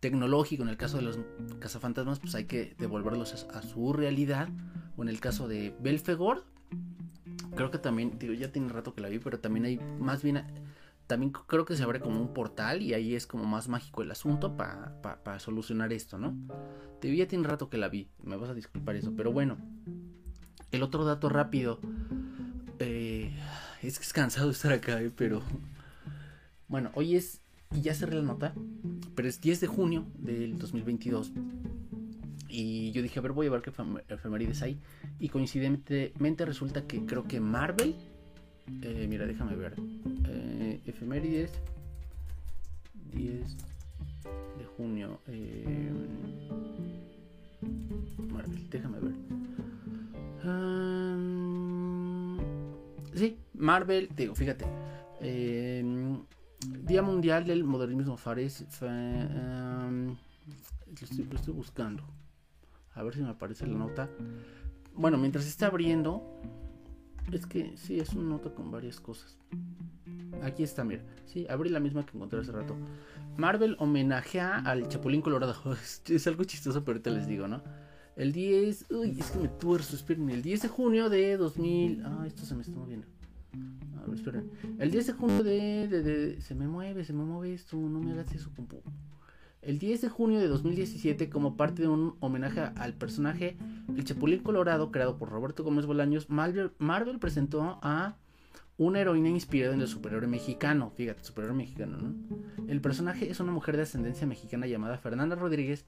tecnológico, 0.00 0.62
en 0.62 0.68
el 0.68 0.76
caso 0.76 0.98
de 0.98 1.02
los 1.04 1.18
cazafantasmas, 1.58 2.18
pues 2.18 2.34
hay 2.34 2.44
que 2.44 2.74
devolverlos 2.78 3.46
a, 3.46 3.62
su 3.62 3.94
realidad. 3.94 4.50
O 4.98 5.04
en 5.04 5.08
el 5.08 5.20
caso 5.20 5.48
de 5.48 5.74
Belfegor, 5.80 6.44
creo 7.54 7.70
que 7.70 7.78
también, 7.78 8.18
digo, 8.18 8.34
ya 8.34 8.52
tiene 8.52 8.68
rato 8.68 8.92
que 8.92 9.00
la 9.00 9.08
vi, 9.08 9.20
pero 9.20 9.40
también 9.40 9.64
hay 9.64 9.78
más 9.98 10.22
bien, 10.22 10.44
también 11.06 11.32
creo 11.32 11.64
que 11.64 11.76
se 11.76 11.82
abre 11.82 12.00
como 12.00 12.20
un 12.20 12.32
portal 12.34 12.82
y 12.82 12.94
ahí 12.94 13.14
es 13.14 13.26
como 13.26 13.44
más 13.44 13.68
mágico 13.68 14.02
el 14.02 14.10
asunto 14.10 14.56
para 14.56 15.38
solucionar 15.38 15.92
esto, 15.92 16.18
¿no? 16.18 16.36
Digo, 17.00 17.14
ya 17.14 17.28
tiene 17.28 17.46
rato 17.46 17.68
que 17.68 17.78
la 17.78 17.88
vi, 17.88 18.08
me 18.22 18.36
vas 18.36 18.50
a 18.50 18.54
disculpar 18.54 18.96
eso, 18.96 19.12
pero 19.16 19.32
bueno, 19.32 19.56
el 20.72 20.82
otro 20.82 21.04
dato 21.04 21.28
rápido, 21.28 21.78
eh, 22.78 23.32
es 23.82 23.98
que 23.98 24.04
es 24.04 24.12
cansado 24.12 24.50
estar 24.50 24.72
acá, 24.72 25.00
eh, 25.00 25.12
pero 25.14 25.42
bueno, 26.68 26.90
hoy 26.94 27.16
es 27.16 27.40
y 27.74 27.80
ya 27.80 27.94
cerré 27.94 28.16
la 28.16 28.22
nota, 28.22 28.54
pero 29.14 29.28
es 29.28 29.40
10 29.40 29.60
de 29.60 29.66
junio 29.66 30.06
del 30.18 30.58
2022. 30.58 31.32
Y 32.48 32.92
yo 32.92 33.02
dije, 33.02 33.18
a 33.18 33.22
ver, 33.22 33.32
voy 33.32 33.48
a 33.48 33.50
ver 33.50 33.62
qué 33.62 33.72
efemérides 34.08 34.62
hay. 34.62 34.80
Y 35.18 35.28
coincidentemente 35.28 36.44
resulta 36.44 36.86
que 36.86 37.04
creo 37.04 37.24
que 37.24 37.40
Marvel. 37.40 37.96
Eh, 38.82 39.06
mira, 39.08 39.26
déjame 39.26 39.56
ver. 39.56 39.74
Eh, 40.28 40.80
efemérides. 40.86 41.52
10 43.12 43.56
de 44.58 44.64
junio. 44.76 45.20
Eh, 45.28 45.92
Marvel, 48.28 48.70
déjame 48.70 48.98
ver. 49.00 49.14
Um, 50.44 52.38
sí, 53.14 53.38
Marvel, 53.54 54.08
digo, 54.14 54.34
fíjate. 54.34 54.66
Eh, 55.20 55.82
Día 56.84 57.02
Mundial 57.02 57.46
del 57.46 57.64
Modernismo 57.64 58.16
Fares. 58.16 58.64
Em, 58.82 60.08
lo, 60.08 61.36
estoy, 61.36 61.54
buscando. 61.54 62.04
A 62.94 63.02
ver 63.02 63.14
si 63.14 63.22
me 63.22 63.30
aparece 63.30 63.66
la 63.66 63.76
nota. 63.76 64.08
Bueno, 64.94 65.18
mientras 65.18 65.46
está 65.46 65.66
abriendo. 65.66 66.22
Es 67.32 67.46
que 67.46 67.76
sí, 67.76 67.98
es 67.98 68.12
un 68.12 68.28
nota 68.28 68.50
con 68.50 68.70
varias 68.70 69.00
cosas. 69.00 69.36
Aquí 70.42 70.62
está, 70.62 70.84
mira. 70.84 71.02
Sí, 71.26 71.46
abrí 71.48 71.70
la 71.70 71.80
misma 71.80 72.04
que 72.06 72.16
encontré 72.16 72.40
hace 72.40 72.52
rato. 72.52 72.76
Marvel 73.36 73.76
homenajea 73.78 74.58
al 74.58 74.88
Chapulín 74.88 75.22
Colorado. 75.22 75.54
Es 76.08 76.26
algo 76.26 76.44
chistoso, 76.44 76.84
pero 76.84 76.96
ahorita 76.96 77.10
les 77.10 77.26
digo, 77.26 77.48
¿no? 77.48 77.62
El 78.16 78.32
10. 78.32 78.90
Uy, 78.90 79.16
es 79.18 79.30
que 79.30 79.38
me 79.38 79.48
tuerzo, 79.48 79.96
esperen. 79.96 80.30
El 80.30 80.42
10 80.42 80.62
de 80.62 80.68
junio 80.68 81.10
de 81.10 81.36
2000. 81.36 82.02
Ah, 82.04 82.24
esto 82.26 82.44
se 82.44 82.54
me 82.54 82.62
está 82.62 82.74
moviendo. 82.74 83.06
A 83.98 84.06
ver, 84.06 84.14
esperen. 84.14 84.50
El 84.78 84.90
10 84.90 85.06
de 85.08 85.12
junio 85.12 85.42
de, 85.42 85.88
de, 85.88 86.02
de, 86.02 86.40
Se 86.40 86.54
me 86.54 86.66
mueve, 86.68 87.04
se 87.04 87.12
me 87.12 87.24
mueve 87.24 87.54
esto. 87.54 87.76
No 87.76 88.00
me 88.00 88.12
hagas 88.12 88.32
eso, 88.34 88.50
compu. 88.54 88.82
El 89.66 89.80
10 89.80 90.00
de 90.00 90.08
junio 90.08 90.38
de 90.38 90.46
2017, 90.46 91.28
como 91.28 91.56
parte 91.56 91.82
de 91.82 91.88
un 91.88 92.14
homenaje 92.20 92.60
al 92.76 92.94
personaje 92.94 93.56
El 93.96 94.04
Chapulín 94.04 94.38
Colorado, 94.38 94.92
creado 94.92 95.18
por 95.18 95.28
Roberto 95.28 95.64
Gómez 95.64 95.86
Bolaños, 95.86 96.30
Marvel, 96.30 97.18
presentó 97.18 97.80
a 97.82 98.16
una 98.78 99.00
heroína 99.00 99.28
inspirada 99.28 99.74
en 99.74 99.80
el 99.80 99.88
superhéroe 99.88 100.28
mexicano. 100.28 100.92
Fíjate, 100.94 101.24
superhéroe 101.24 101.56
mexicano, 101.56 101.96
¿no? 101.96 102.14
El 102.68 102.80
personaje 102.80 103.28
es 103.28 103.40
una 103.40 103.50
mujer 103.50 103.76
de 103.76 103.82
ascendencia 103.82 104.24
mexicana 104.24 104.68
llamada 104.68 104.98
Fernanda 104.98 105.34
Rodríguez 105.34 105.84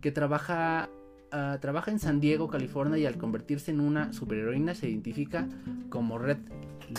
que 0.00 0.10
trabaja, 0.10 0.90
uh, 1.32 1.60
trabaja 1.60 1.92
en 1.92 2.00
San 2.00 2.18
Diego, 2.18 2.48
California 2.48 2.98
y 2.98 3.06
al 3.06 3.18
convertirse 3.18 3.70
en 3.70 3.78
una 3.78 4.12
superheroína 4.12 4.74
se 4.74 4.90
identifica 4.90 5.48
como 5.90 6.18
Red 6.18 6.38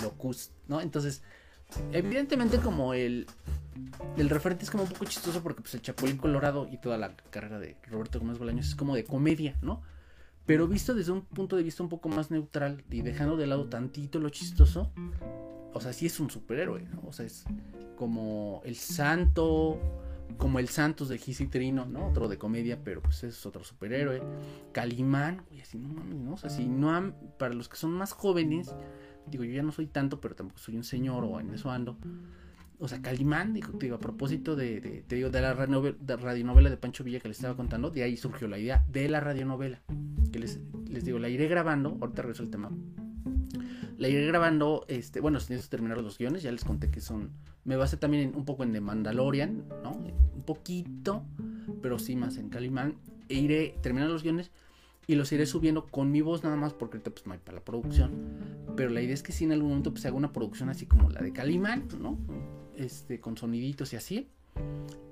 Locust, 0.01 0.53
¿no? 0.69 0.79
Entonces, 0.79 1.21
evidentemente 1.91 2.57
como 2.57 2.93
el, 2.93 3.27
el 4.17 4.29
referente 4.29 4.65
es 4.65 4.71
como 4.71 4.83
un 4.83 4.89
poco 4.89 5.05
chistoso 5.05 5.41
porque 5.41 5.61
pues 5.61 5.73
el 5.73 5.81
Chapulín 5.81 6.17
Colorado 6.17 6.67
y 6.71 6.77
toda 6.77 6.97
la 6.97 7.15
carrera 7.29 7.59
de 7.59 7.77
Roberto 7.89 8.19
Gómez 8.19 8.37
Bolaños 8.37 8.67
es 8.67 8.75
como 8.75 8.95
de 8.95 9.03
comedia, 9.03 9.57
¿no? 9.61 9.81
Pero 10.45 10.67
visto 10.67 10.93
desde 10.93 11.11
un 11.11 11.21
punto 11.21 11.55
de 11.55 11.63
vista 11.63 11.83
un 11.83 11.89
poco 11.89 12.09
más 12.09 12.29
neutral 12.29 12.83
y 12.89 13.01
dejando 13.01 13.37
de 13.37 13.47
lado 13.47 13.65
tantito 13.69 14.19
lo 14.19 14.29
chistoso, 14.29 14.91
o 15.73 15.79
sea, 15.79 15.93
sí 15.93 16.05
es 16.05 16.19
un 16.19 16.29
superhéroe, 16.29 16.83
¿no? 16.83 17.01
O 17.07 17.13
sea, 17.13 17.25
es 17.25 17.45
como 17.95 18.61
el 18.65 18.75
santo, 18.75 19.79
como 20.37 20.59
el 20.59 20.67
Santos 20.67 21.09
de 21.09 21.17
Gis 21.17 21.49
Trino, 21.49 21.85
¿no? 21.85 22.07
Otro 22.07 22.27
de 22.27 22.37
comedia, 22.37 22.79
pero 22.83 23.01
pues 23.01 23.23
es 23.23 23.45
otro 23.45 23.63
superhéroe. 23.63 24.21
Calimán, 24.71 25.43
uy, 25.51 25.61
así 25.61 25.77
no 25.77 25.89
mames, 25.89 26.19
¿no? 26.19 26.33
O 26.33 26.37
sea, 26.37 26.49
si 26.49 26.65
no 26.65 26.93
han, 26.93 27.15
para 27.37 27.53
los 27.53 27.69
que 27.69 27.77
son 27.77 27.91
más 27.91 28.11
jóvenes, 28.11 28.73
digo, 29.27 29.43
yo 29.43 29.51
ya 29.51 29.63
no 29.63 29.71
soy 29.71 29.87
tanto, 29.87 30.19
pero 30.19 30.35
tampoco 30.35 30.59
soy 30.59 30.75
un 30.75 30.83
señor 30.83 31.23
o 31.23 31.39
en 31.39 31.53
eso 31.53 31.71
ando. 31.71 31.97
O 32.79 32.87
sea, 32.87 33.01
Calimán, 33.01 33.53
digo, 33.53 33.71
digo 33.79 33.95
a 33.95 33.99
propósito 33.99 34.55
de, 34.55 34.81
de, 34.81 35.03
te 35.03 35.15
digo, 35.15 35.29
de 35.29 35.41
la 35.41 35.53
radionovela 35.53 36.69
de 36.69 36.77
Pancho 36.77 37.03
Villa 37.03 37.19
que 37.19 37.29
les 37.29 37.37
estaba 37.37 37.55
contando, 37.55 37.89
de 37.89 38.03
ahí 38.03 38.17
surgió 38.17 38.47
la 38.47 38.57
idea 38.57 38.83
de 38.89 39.07
la 39.07 39.19
radionovela. 39.19 39.81
Que 40.31 40.39
les, 40.39 40.59
les 40.87 41.05
digo, 41.05 41.19
la 41.19 41.29
iré 41.29 41.47
grabando, 41.47 41.97
ahorita 42.01 42.23
regreso 42.23 42.43
el 42.43 42.49
tema. 42.49 42.71
La 43.97 44.09
iré 44.09 44.25
grabando, 44.25 44.85
este, 44.89 45.21
bueno, 45.21 45.39
sin 45.39 45.59
terminar 45.69 46.01
los 46.01 46.17
guiones, 46.17 46.43
ya 46.43 46.51
les 46.51 46.65
conté 46.65 46.89
que 46.89 46.99
son, 46.99 47.31
me 47.63 47.77
basé 47.77 47.95
también 47.95 48.33
un 48.35 48.43
poco 48.43 48.63
en 48.63 48.73
The 48.73 48.81
Mandalorian, 48.81 49.63
¿no? 49.83 49.91
Un 49.91 50.43
poquito, 50.45 51.23
pero 51.81 51.99
sí 51.99 52.15
más 52.15 52.37
en 52.37 52.49
Calimán. 52.49 52.95
E 53.29 53.35
iré 53.35 53.75
terminando 53.81 54.13
los 54.13 54.23
guiones 54.23 54.51
y 55.07 55.15
los 55.15 55.31
iré 55.31 55.45
subiendo 55.45 55.87
con 55.87 56.11
mi 56.11 56.21
voz 56.21 56.43
nada 56.43 56.55
más 56.55 56.73
porque 56.73 56.99
pues 56.99 57.25
no 57.25 57.33
hay 57.33 57.39
para 57.39 57.57
la 57.57 57.63
producción. 57.63 58.11
Pero 58.75 58.89
la 58.89 59.01
idea 59.01 59.13
es 59.13 59.23
que 59.23 59.31
si 59.31 59.43
en 59.43 59.51
algún 59.51 59.69
momento 59.69 59.91
pues 59.91 60.05
haga 60.05 60.15
una 60.15 60.31
producción 60.31 60.69
así 60.69 60.85
como 60.85 61.09
la 61.09 61.21
de 61.21 61.33
Calimán, 61.33 61.87
¿no? 61.99 62.17
Este, 62.75 63.19
con 63.19 63.37
soniditos 63.37 63.93
y 63.93 63.95
así. 63.97 64.29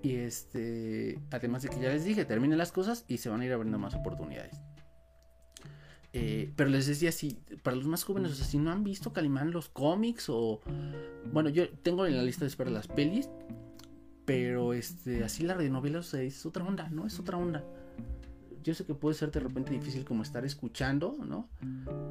Y 0.01 0.15
este, 0.15 1.19
además 1.31 1.63
de 1.63 1.69
que 1.69 1.79
ya 1.79 1.89
les 1.89 2.05
dije, 2.05 2.25
terminen 2.25 2.57
las 2.57 2.71
cosas 2.71 3.05
y 3.07 3.17
se 3.17 3.29
van 3.29 3.41
a 3.41 3.45
ir 3.45 3.53
abriendo 3.53 3.77
más 3.79 3.93
oportunidades. 3.93 4.55
Eh, 6.13 6.51
pero 6.55 6.69
les 6.69 6.87
decía, 6.87 7.11
si 7.11 7.39
para 7.63 7.77
los 7.77 7.85
más 7.85 8.03
jóvenes, 8.03 8.31
o 8.31 8.35
sea, 8.35 8.45
si 8.45 8.57
no 8.57 8.71
han 8.71 8.83
visto 8.83 9.13
Calimán, 9.13 9.51
los 9.51 9.69
cómics 9.69 10.27
o... 10.29 10.61
Bueno, 11.31 11.49
yo 11.49 11.69
tengo 11.69 12.05
en 12.05 12.17
la 12.17 12.23
lista 12.23 12.41
de 12.41 12.49
espera 12.49 12.69
las 12.69 12.87
pelis, 12.87 13.29
pero 14.25 14.73
este, 14.73 15.23
así 15.23 15.43
la 15.43 15.53
radionovela 15.53 15.99
o 15.99 16.03
sea, 16.03 16.21
es 16.21 16.45
otra 16.45 16.63
onda, 16.65 16.89
¿no? 16.89 17.05
Es 17.05 17.19
otra 17.19 17.37
onda 17.37 17.63
yo 18.63 18.73
sé 18.73 18.85
que 18.85 18.93
puede 18.93 19.15
ser 19.15 19.31
de 19.31 19.39
repente 19.39 19.71
difícil 19.71 20.05
como 20.05 20.23
estar 20.23 20.45
escuchando, 20.45 21.17
¿no? 21.25 21.49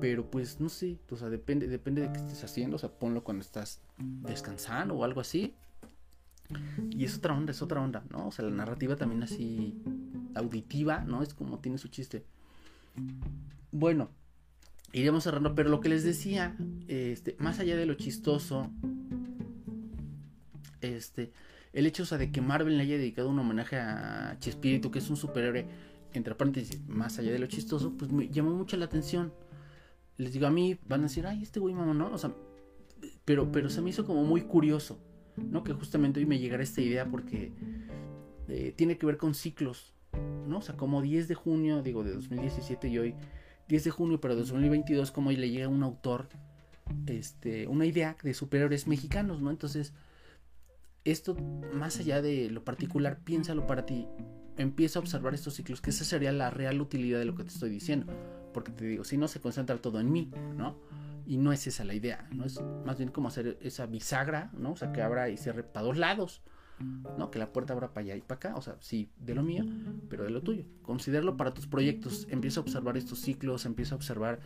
Pero 0.01 0.31
pues 0.31 0.61
no 0.61 0.69
sé, 0.69 0.99
o 1.11 1.17
sea, 1.17 1.29
depende, 1.29 1.69
depende 1.69 2.03
de 2.03 2.13
qué 2.13 2.19
estés 2.19 2.45
haciendo, 2.45 2.77
o 2.77 2.79
sea, 2.79 2.91
ponlo 2.91 3.25
cuando 3.25 3.43
estás 3.43 3.81
descansando 3.99 4.95
o 4.95 5.05
algo 5.05 5.21
así. 5.21 5.55
Y 6.91 7.05
es 7.05 7.17
otra 7.17 7.35
onda, 7.35 7.53
es 7.53 7.63
otra 7.63 7.81
onda, 7.81 8.03
¿no? 8.11 8.29
O 8.29 8.33
sea, 8.33 8.45
la 8.45 8.51
narrativa 8.51 8.97
también 8.97 9.23
así 9.23 9.81
auditiva, 10.35 11.05
¿no? 11.05 11.23
Es 11.23 11.35
como 11.35 11.59
tiene 11.59 11.79
su 11.79 11.89
chiste. 11.89 12.25
Bueno, 13.71 14.11
iremos 14.93 15.25
cerrando, 15.25 15.55
pero 15.55 15.69
lo 15.69 15.81
que 15.81 15.89
les 15.89 16.03
decía, 16.03 16.57
este, 16.89 17.37
más 17.39 17.61
allá 17.61 17.77
de 17.77 17.87
lo 17.87 17.95
chistoso, 17.95 18.71
este, 20.81 21.33
el 21.73 21.87
hecho 21.87 22.03
o 22.03 22.07
sea, 22.07 22.19
de 22.19 22.33
que 22.33 22.41
Marvel 22.41 22.77
le 22.77 22.83
haya 22.83 22.97
dedicado 22.97 23.29
un 23.29 23.39
homenaje 23.39 23.77
a 23.77 24.37
Chespirito, 24.41 24.91
que 24.91 24.99
es 24.99 25.09
un 25.09 25.17
superhéroe 25.17 25.67
entre 26.13 26.35
paréntesis, 26.35 26.81
más 26.89 27.19
allá 27.19 27.33
de 27.33 27.39
lo 27.39 27.47
chistoso, 27.47 27.93
pues 27.97 28.11
me 28.11 28.29
llamó 28.29 28.51
mucho 28.51 28.77
la 28.77 28.87
atención. 28.87 29.33
Les 30.17 30.33
digo, 30.33 30.47
a 30.47 30.51
mí 30.51 30.79
van 30.87 31.01
a 31.01 31.03
decir, 31.05 31.27
ay, 31.27 31.43
este 31.43 31.61
güey 31.61 31.75
mamá, 31.75 31.95
¿no? 31.95 32.13
O 32.13 32.19
sea, 32.19 32.35
pero, 33.25 33.51
pero 33.53 33.71
se 33.71 33.81
me 33.81 33.91
hizo 33.91 34.05
como 34.05 34.25
muy 34.25 34.43
curioso, 34.43 34.99
¿no? 35.37 35.65
Que 35.65 35.73
justamente 35.73 36.21
hoy 36.21 36.27
me 36.27 36.39
llegara 36.39 36.63
esta 36.63 36.81
idea 36.81 37.09
porque 37.11 37.53
eh, 38.49 38.73
tiene 38.77 38.99
que 38.99 39.07
ver 39.07 39.17
con 39.17 39.35
ciclos, 39.35 39.95
¿no? 40.47 40.59
O 40.59 40.63
sea, 40.63 40.77
como 40.77 41.01
10 41.01 41.29
de 41.29 41.35
junio, 41.35 41.83
digo, 41.83 42.05
de 42.05 42.13
2017 42.13 42.89
y 42.89 42.99
hoy, 42.99 43.15
10 43.69 43.85
de 43.85 43.91
junio, 43.91 44.21
pero 44.21 44.35
de 44.35 44.41
2022, 44.41 45.13
como 45.13 45.31
hoy 45.31 45.37
le 45.37 45.51
llega 45.51 45.69
un 45.69 45.83
autor, 45.83 46.29
este, 47.07 47.69
una 47.69 47.87
idea 47.87 48.17
de 48.23 48.35
superhéroes 48.35 48.87
mexicanos, 48.87 49.41
¿no? 49.41 49.51
Entonces, 49.51 49.95
esto, 51.05 51.37
más 51.73 51.99
allá 51.99 52.21
de 52.21 52.51
lo 52.51 52.65
particular, 52.65 53.21
piénsalo 53.25 53.67
para 53.67 53.87
ti 53.87 54.07
empieza 54.61 54.99
a 54.99 55.03
observar 55.03 55.35
estos 55.35 55.55
ciclos, 55.55 55.81
que 55.81 55.91
esa 55.91 56.05
sería 56.05 56.33
la 56.33 56.51
real 56.51 56.81
utilidad 56.81 57.19
de 57.19 57.25
lo 57.25 57.35
que 57.35 57.45
te 57.45 57.51
estoy 57.51 57.71
diciendo. 57.71 58.13
Porque 58.53 58.73
te 58.73 58.87
digo, 58.87 59.05
si 59.05 59.17
no 59.17 59.29
se 59.29 59.41
concentra 59.41 59.77
todo 59.79 60.01
en 60.01 60.11
mí, 60.11 60.31
¿no? 60.57 60.77
Y 61.27 61.37
no 61.37 61.53
es 61.53 61.67
esa 61.67 61.85
la 61.85 61.95
idea, 61.95 62.29
¿no? 62.33 62.45
Es 62.45 62.61
más 62.85 62.99
bien 62.99 63.11
como 63.11 63.29
hacer 63.29 63.59
esa 63.61 63.87
bisagra, 63.87 64.51
¿no? 64.57 64.73
O 64.73 64.77
sea, 64.77 64.93
que 64.93 65.03
abra 65.03 65.29
y 65.29 65.37
cierre 65.37 65.63
para 65.63 65.87
dos 65.87 65.97
lados, 65.97 66.43
¿no? 67.17 67.31
Que 67.31 67.39
la 67.39 67.53
puerta 67.53 67.73
abra 67.73 67.93
para 67.93 68.05
allá 68.05 68.17
y 68.17 68.21
para 68.21 68.37
acá, 68.37 68.57
o 68.57 68.63
sea, 68.63 68.77
sí, 68.81 69.11
de 69.19 69.35
lo 69.35 69.43
mío, 69.43 69.65
pero 70.09 70.25
de 70.25 70.31
lo 70.31 70.43
tuyo. 70.43 70.65
Considéralo 70.83 71.37
para 71.37 71.55
tus 71.55 71.67
proyectos, 71.67 72.27
empieza 72.31 72.61
a 72.61 72.63
observar 72.63 72.97
estos 72.97 73.21
ciclos, 73.21 73.67
empieza 73.67 73.95
a 73.95 73.97
observar 73.97 74.41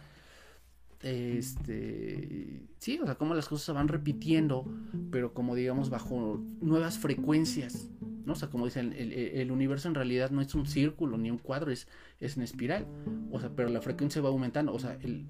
este 1.00 2.66
sí, 2.78 2.98
o 2.98 3.04
sea, 3.04 3.16
cómo 3.16 3.34
las 3.34 3.46
cosas 3.46 3.66
se 3.66 3.72
van 3.72 3.88
repitiendo, 3.88 4.64
pero 5.10 5.34
como 5.34 5.54
digamos 5.54 5.90
bajo 5.90 6.42
nuevas 6.60 6.98
frecuencias, 6.98 7.88
¿no? 8.24 8.32
O 8.32 8.36
sea, 8.36 8.48
como 8.48 8.64
dicen, 8.64 8.94
el, 8.96 9.50
universo 9.50 9.88
en 9.88 9.94
realidad 9.94 10.30
no 10.30 10.40
es 10.40 10.54
un 10.54 10.66
círculo 10.66 11.18
ni 11.18 11.30
un 11.30 11.38
cuadro, 11.38 11.70
es, 11.70 11.86
es 12.20 12.36
una 12.36 12.44
espiral, 12.44 12.86
o 13.30 13.40
sea, 13.40 13.50
pero 13.54 13.68
la 13.68 13.80
frecuencia 13.80 14.22
va 14.22 14.30
aumentando, 14.30 14.72
o 14.72 14.78
sea, 14.78 14.98
el 15.02 15.26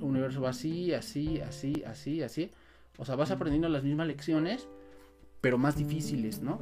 universo 0.00 0.40
va 0.40 0.50
así, 0.50 0.92
así, 0.92 1.40
así, 1.40 1.82
así, 1.86 2.22
así, 2.22 2.50
o 2.98 3.04
sea, 3.04 3.16
vas 3.16 3.30
aprendiendo 3.30 3.68
las 3.68 3.84
mismas 3.84 4.06
lecciones, 4.06 4.68
pero 5.40 5.58
más 5.58 5.76
difíciles, 5.76 6.40
¿no? 6.40 6.58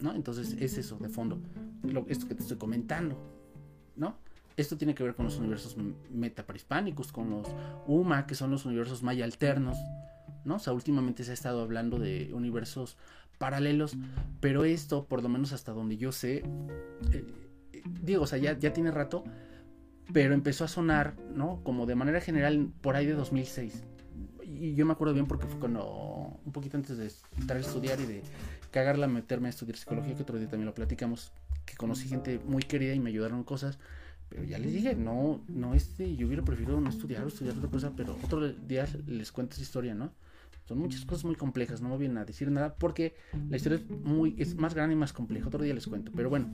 ¿No? 0.00 0.14
Entonces 0.14 0.56
es 0.60 0.78
eso, 0.78 0.98
de 0.98 1.08
fondo, 1.08 1.40
lo, 1.82 2.06
esto 2.08 2.26
que 2.26 2.34
te 2.34 2.42
estoy 2.42 2.56
comentando, 2.56 3.16
¿no? 3.96 4.18
Esto 4.56 4.78
tiene 4.78 4.94
que 4.94 5.02
ver 5.02 5.14
con 5.14 5.26
los 5.26 5.36
universos 5.36 5.76
metaprehispánicos, 6.10 7.12
con 7.12 7.30
los 7.30 7.46
UMA, 7.86 8.26
que 8.26 8.34
son 8.34 8.50
los 8.50 8.64
universos 8.64 9.02
maya 9.02 9.24
alternos, 9.24 9.76
¿no? 10.46 10.56
O 10.56 10.58
sea, 10.58 10.72
últimamente 10.72 11.24
se 11.24 11.32
ha 11.32 11.34
estado 11.34 11.60
hablando 11.60 11.98
de 11.98 12.30
universos 12.32 12.96
paralelos, 13.38 13.96
pero 14.40 14.64
esto, 14.64 15.04
por 15.04 15.22
lo 15.22 15.28
menos 15.28 15.52
hasta 15.52 15.72
donde 15.72 15.96
yo 15.96 16.12
sé, 16.12 16.42
eh, 17.12 17.24
digo, 18.00 18.22
o 18.22 18.26
sea, 18.26 18.38
ya, 18.38 18.58
ya 18.58 18.72
tiene 18.72 18.90
rato, 18.90 19.24
pero 20.12 20.32
empezó 20.32 20.64
a 20.64 20.68
sonar, 20.68 21.14
¿no? 21.34 21.60
Como 21.62 21.86
de 21.86 21.94
manera 21.94 22.20
general 22.20 22.70
por 22.80 22.96
ahí 22.96 23.06
de 23.06 23.14
2006. 23.14 23.84
Y 24.42 24.74
yo 24.74 24.86
me 24.86 24.92
acuerdo 24.92 25.12
bien 25.12 25.26
porque 25.26 25.46
fue 25.46 25.58
cuando, 25.58 26.40
un 26.44 26.52
poquito 26.52 26.76
antes 26.76 26.96
de 26.96 27.10
entrar 27.38 27.58
a 27.58 27.60
estudiar 27.60 28.00
y 28.00 28.06
de 28.06 28.22
cagarla, 28.70 29.06
meterme 29.08 29.48
a 29.48 29.50
estudiar 29.50 29.76
psicología, 29.76 30.14
que 30.14 30.22
otro 30.22 30.38
día 30.38 30.48
también 30.48 30.66
lo 30.66 30.74
platicamos, 30.74 31.32
que 31.66 31.74
conocí 31.76 32.08
gente 32.08 32.40
muy 32.46 32.62
querida 32.62 32.94
y 32.94 33.00
me 33.00 33.10
ayudaron 33.10 33.42
cosas 33.44 33.78
pero 34.28 34.44
ya 34.44 34.58
les 34.58 34.72
dije, 34.72 34.94
no, 34.94 35.40
no 35.48 35.74
este, 35.74 36.16
yo 36.16 36.26
hubiera 36.26 36.44
preferido 36.44 36.80
no 36.80 36.90
estudiar 36.90 37.24
o 37.24 37.28
estudiar 37.28 37.56
otra 37.56 37.70
cosa, 37.70 37.92
pero 37.96 38.18
otro 38.24 38.48
día 38.48 38.86
les 39.06 39.30
cuento 39.30 39.54
esa 39.54 39.62
historia, 39.62 39.94
¿no? 39.94 40.12
Son 40.66 40.78
muchas 40.78 41.04
cosas 41.04 41.24
muy 41.24 41.36
complejas, 41.36 41.80
no 41.80 41.88
me 41.88 41.96
vienen 41.96 42.18
a 42.18 42.24
decir 42.24 42.50
nada 42.50 42.74
porque 42.74 43.14
la 43.48 43.56
historia 43.56 43.78
es 43.78 43.88
muy, 43.88 44.34
es 44.38 44.56
más 44.56 44.74
grande 44.74 44.94
y 44.94 44.98
más 44.98 45.12
compleja. 45.12 45.46
Otro 45.46 45.62
día 45.62 45.74
les 45.74 45.86
cuento. 45.86 46.12
Pero 46.14 46.28
bueno, 46.28 46.48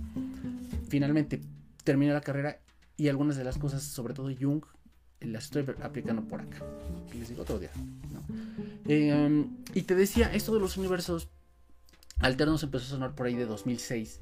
finalmente 0.89 1.41
terminé 1.85 2.13
la 2.13 2.21
carrera 2.21 2.61
y 2.97 3.09
algunas 3.09 3.37
de 3.37 3.45
las 3.45 3.59
cosas, 3.59 3.83
sobre 3.83 4.15
todo 4.15 4.31
Jung, 4.39 4.65
las 5.21 5.45
estoy 5.45 5.65
aplicando 5.83 6.23
por 6.27 6.41
acá. 6.41 6.59
Les 7.19 7.29
digo 7.29 7.43
otro 7.43 7.59
día. 7.59 7.71
Eh, 8.87 9.47
y 9.75 9.83
te 9.83 9.95
decía, 9.95 10.33
esto 10.35 10.53
de 10.53 10.61
los 10.61 10.77
universos 10.77 11.29
alternos 12.19 12.63
empezó 12.63 12.85
a 12.85 12.89
sonar 12.89 13.15
por 13.15 13.27
ahí 13.27 13.35
de 13.35 13.47
2006 13.47 14.21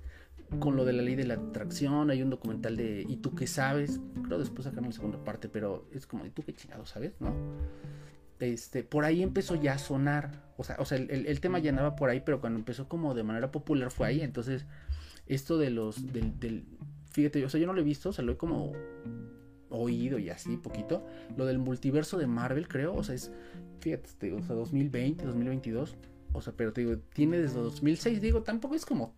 con 0.58 0.76
lo 0.76 0.84
de 0.84 0.92
la 0.92 1.02
ley 1.02 1.14
de 1.14 1.24
la 1.24 1.34
atracción, 1.34 2.10
hay 2.10 2.22
un 2.22 2.30
documental 2.30 2.76
de 2.76 3.04
¿Y 3.08 3.18
tú 3.18 3.34
qué 3.34 3.46
sabes? 3.46 4.00
Creo 4.24 4.38
después 4.38 4.64
sacaron 4.64 4.86
la 4.86 4.92
segunda 4.92 5.22
parte, 5.22 5.48
pero 5.48 5.86
es 5.92 6.06
como 6.06 6.26
¿Y 6.26 6.30
tú 6.30 6.42
qué 6.42 6.54
chingado 6.54 6.84
sabes? 6.86 7.12
¿No? 7.20 7.32
Este, 8.40 8.82
por 8.82 9.04
ahí 9.04 9.22
empezó 9.22 9.54
ya 9.54 9.74
a 9.74 9.78
sonar, 9.78 10.42
o 10.56 10.64
sea, 10.64 10.76
o 10.78 10.86
sea 10.86 10.96
el, 10.96 11.40
tema 11.40 11.58
ya 11.58 11.70
andaba 11.70 11.94
por 11.94 12.08
ahí, 12.08 12.22
pero 12.24 12.40
cuando 12.40 12.58
empezó 12.58 12.88
como 12.88 13.14
de 13.14 13.22
manera 13.22 13.52
popular 13.52 13.90
fue 13.90 14.08
ahí, 14.08 14.22
entonces 14.22 14.64
esto 15.26 15.58
de 15.58 15.68
los, 15.68 16.12
del, 16.12 16.40
del 16.40 16.64
fíjate, 17.10 17.44
o 17.44 17.50
sea, 17.50 17.60
yo 17.60 17.66
no 17.66 17.74
lo 17.74 17.82
he 17.82 17.84
visto, 17.84 18.08
o 18.08 18.12
sea, 18.12 18.24
lo 18.24 18.32
he 18.32 18.36
como 18.38 18.72
oído 19.68 20.18
y 20.18 20.30
así, 20.30 20.56
poquito, 20.56 21.06
lo 21.36 21.44
del 21.44 21.58
multiverso 21.58 22.16
de 22.18 22.26
Marvel, 22.26 22.66
creo, 22.66 22.94
o 22.94 23.02
sea, 23.04 23.14
es, 23.14 23.30
fíjate, 23.80 24.32
o 24.32 24.42
sea, 24.42 24.54
2020, 24.56 25.24
2022, 25.24 25.96
o 26.32 26.40
sea, 26.40 26.54
pero 26.56 26.72
te 26.72 26.80
digo, 26.82 26.98
tiene 27.12 27.38
desde 27.38 27.60
2006, 27.60 28.20
digo, 28.20 28.42
tampoco 28.42 28.74
es 28.74 28.86
como 28.86 29.14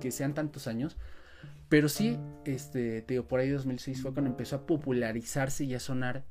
que 0.00 0.10
sean 0.10 0.34
tantos 0.34 0.66
años, 0.66 0.96
pero 1.68 1.88
sí, 1.88 2.18
este, 2.44 3.02
te 3.02 3.14
digo, 3.14 3.26
por 3.26 3.40
ahí 3.40 3.48
2006 3.48 4.02
fue 4.02 4.12
cuando 4.12 4.30
empezó 4.30 4.56
a 4.56 4.66
popularizarse 4.66 5.64
y 5.64 5.74
a 5.74 5.80
sonar. 5.80 6.24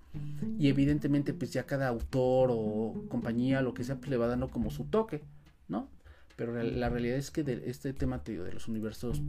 Y 0.60 0.68
evidentemente, 0.68 1.34
pues 1.34 1.52
ya 1.52 1.66
cada 1.66 1.88
autor 1.88 2.50
o 2.52 3.06
compañía, 3.10 3.62
lo 3.62 3.74
que 3.74 3.84
sea, 3.84 3.98
pues 3.98 4.10
le 4.10 4.18
va 4.18 4.28
dando 4.28 4.50
como 4.50 4.70
su 4.70 4.86
toque, 4.86 5.22
¿no? 5.68 5.90
Pero 6.36 6.62
la 6.64 6.90
realidad 6.90 7.18
es 7.18 7.30
que 7.30 7.62
este 7.66 7.94
tema, 7.94 8.24
te 8.24 8.32
digo, 8.32 8.44
de 8.44 8.54
los 8.54 8.68
universos 8.68 9.22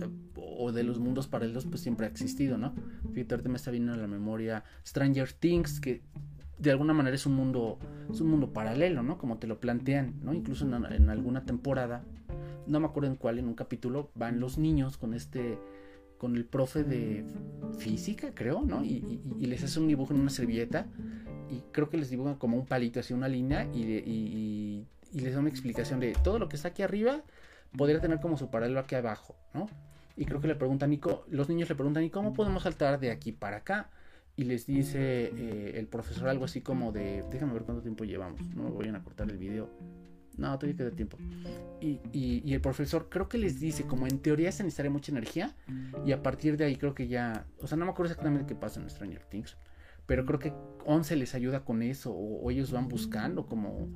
eh, 0.00 0.08
o 0.36 0.70
de 0.70 0.84
los 0.84 1.00
mundos 1.00 1.26
paralelos, 1.26 1.66
pues 1.66 1.80
siempre 1.80 2.06
ha 2.06 2.08
existido, 2.08 2.58
¿no? 2.58 2.74
Ahorita 3.06 3.36
me 3.48 3.56
está 3.56 3.70
viendo 3.70 3.92
a 3.92 3.96
la 3.96 4.06
memoria 4.06 4.62
Stranger 4.84 5.32
Things, 5.32 5.80
que 5.80 6.02
de 6.58 6.70
alguna 6.70 6.94
manera 6.94 7.14
es 7.14 7.26
un 7.26 7.34
mundo, 7.34 7.78
es 8.10 8.20
un 8.20 8.28
mundo 8.28 8.52
paralelo, 8.52 9.02
¿no? 9.02 9.18
Como 9.18 9.38
te 9.38 9.46
lo 9.46 9.58
plantean, 9.60 10.14
¿no? 10.22 10.32
Incluso 10.32 10.64
en, 10.64 11.10
alguna 11.10 11.44
temporada, 11.44 12.04
no 12.66 12.80
me 12.80 12.86
acuerdo 12.86 13.10
en 13.10 13.16
cuál, 13.16 13.38
en 13.38 13.46
un 13.46 13.54
capítulo, 13.54 14.10
van 14.14 14.40
los 14.40 14.58
niños 14.58 14.96
con 14.96 15.14
este, 15.14 15.58
con 16.18 16.36
el 16.36 16.44
profe 16.44 16.84
de 16.84 17.24
física, 17.78 18.32
creo, 18.34 18.62
¿no? 18.62 18.84
Y, 18.84 19.20
les 19.40 19.62
hace 19.62 19.80
un 19.80 19.88
dibujo 19.88 20.12
en 20.12 20.20
una 20.20 20.30
servilleta 20.30 20.86
y 21.50 21.60
creo 21.72 21.88
que 21.88 21.96
les 21.96 22.10
dibujan 22.10 22.36
como 22.36 22.56
un 22.56 22.66
palito, 22.66 23.00
así 23.00 23.14
una 23.14 23.28
línea 23.28 23.64
y, 23.72 24.84
les 25.12 25.32
da 25.32 25.40
una 25.40 25.48
explicación 25.48 26.00
de 26.00 26.12
todo 26.22 26.38
lo 26.38 26.48
que 26.48 26.56
está 26.56 26.68
aquí 26.68 26.82
arriba 26.82 27.22
podría 27.74 28.00
tener 28.00 28.20
como 28.20 28.36
su 28.36 28.50
paralelo 28.50 28.80
aquí 28.80 28.96
abajo, 28.96 29.34
¿no? 29.54 29.68
Y 30.16 30.24
creo 30.24 30.40
que 30.40 30.48
le 30.48 30.54
preguntan, 30.54 30.90
Nico, 30.90 31.24
los 31.28 31.48
niños 31.48 31.68
le 31.68 31.74
preguntan, 31.74 32.02
¿y 32.02 32.10
cómo 32.10 32.32
podemos 32.32 32.62
saltar 32.62 32.98
de 33.00 33.10
aquí 33.10 33.32
para 33.32 33.58
acá? 33.58 33.90
y 34.36 34.44
les 34.44 34.66
dice 34.66 35.32
eh, 35.34 35.72
el 35.76 35.86
profesor 35.86 36.28
algo 36.28 36.44
así 36.44 36.60
como 36.60 36.92
de, 36.92 37.24
déjame 37.30 37.54
ver 37.54 37.62
cuánto 37.62 37.82
tiempo 37.82 38.04
llevamos, 38.04 38.40
no 38.54 38.64
me 38.64 38.70
voy 38.70 38.88
a 38.88 39.02
cortar 39.02 39.30
el 39.30 39.38
video. 39.38 39.70
No, 40.36 40.58
todavía 40.58 40.76
queda 40.76 40.90
tiempo. 40.90 41.18
Y, 41.80 42.00
y, 42.12 42.52
el 42.52 42.60
profesor 42.60 43.08
creo 43.08 43.28
que 43.28 43.38
les 43.38 43.60
dice, 43.60 43.86
como 43.86 44.06
en 44.06 44.18
teoría 44.18 44.52
se 44.52 44.62
necesitaría 44.62 44.90
mucha 44.90 45.12
energía, 45.12 45.54
y 46.04 46.12
a 46.12 46.22
partir 46.22 46.56
de 46.56 46.64
ahí 46.64 46.76
creo 46.76 46.94
que 46.94 47.08
ya, 47.08 47.46
o 47.58 47.66
sea, 47.66 47.76
no 47.76 47.84
me 47.84 47.90
acuerdo 47.90 48.12
exactamente 48.12 48.46
qué 48.46 48.54
pasa 48.54 48.80
en 48.80 48.88
Stranger 48.90 49.24
Things, 49.24 49.56
pero 50.06 50.24
creo 50.24 50.38
que 50.38 50.52
11 50.84 51.16
les 51.16 51.34
ayuda 51.34 51.64
con 51.64 51.82
eso, 51.82 52.12
o, 52.12 52.50
ellos 52.50 52.70
van 52.70 52.88
buscando 52.88 53.46
como 53.46 53.88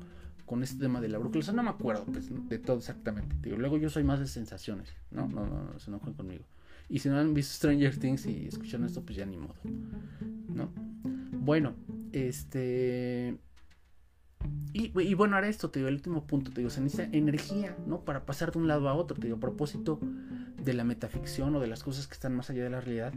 con 0.46 0.62
este 0.62 0.81
tema 0.81 1.00
de 1.00 1.09
la 1.09 1.18
brújula, 1.18 1.40
o 1.40 1.42
sea, 1.42 1.55
no 1.55 1.62
me 1.62 1.70
acuerdo 1.70 2.05
pues, 2.07 2.29
de 2.48 2.59
todo 2.59 2.79
exactamente. 2.79 3.37
Luego 3.50 3.79
yo 3.79 3.88
soy 3.88 4.03
más 4.03 4.18
de 4.18 4.26
sensaciones, 4.26 4.92
no, 5.11 5.29
no, 5.29 5.46
no, 5.46 5.64
no 5.64 5.79
se 5.79 5.90
enojen 5.90 6.14
conmigo. 6.14 6.44
Y 6.90 6.98
si 6.98 7.09
no 7.09 7.18
han 7.18 7.33
visto 7.35 7.55
Stranger 7.55 7.96
Things 7.96 8.26
y 8.26 8.48
escuchan 8.48 8.83
esto, 8.85 9.03
pues 9.05 9.16
ya 9.16 9.24
ni 9.24 9.37
modo. 9.37 9.55
¿No? 10.48 10.72
Bueno, 11.38 11.76
este. 12.12 13.38
Y, 14.72 15.14
bueno, 15.14 15.35
ahora 15.35 15.48
esto, 15.48 15.70
te 15.70 15.81
digo, 15.81 15.88
el 15.88 15.96
último 15.96 16.26
punto, 16.26 16.53
te 16.53 16.61
digo, 16.61 16.70
se 16.70 16.81
necesita 16.81 17.16
energía, 17.16 17.76
¿no? 17.87 18.05
Para 18.05 18.24
pasar 18.24 18.53
de 18.53 18.59
un 18.59 18.68
lado 18.68 18.88
a 18.88 18.94
otro, 18.94 19.16
te 19.16 19.26
digo, 19.26 19.37
a 19.37 19.40
propósito 19.40 19.98
de 20.57 20.72
la 20.74 20.85
metaficción 20.85 21.55
o 21.57 21.61
de 21.61 21.66
las 21.66 21.83
cosas 21.83 22.07
que 22.07 22.14
están 22.14 22.35
más 22.37 22.50
allá 22.50 22.62
de 22.62 22.70
la 22.70 22.81
realidad, 22.81 23.12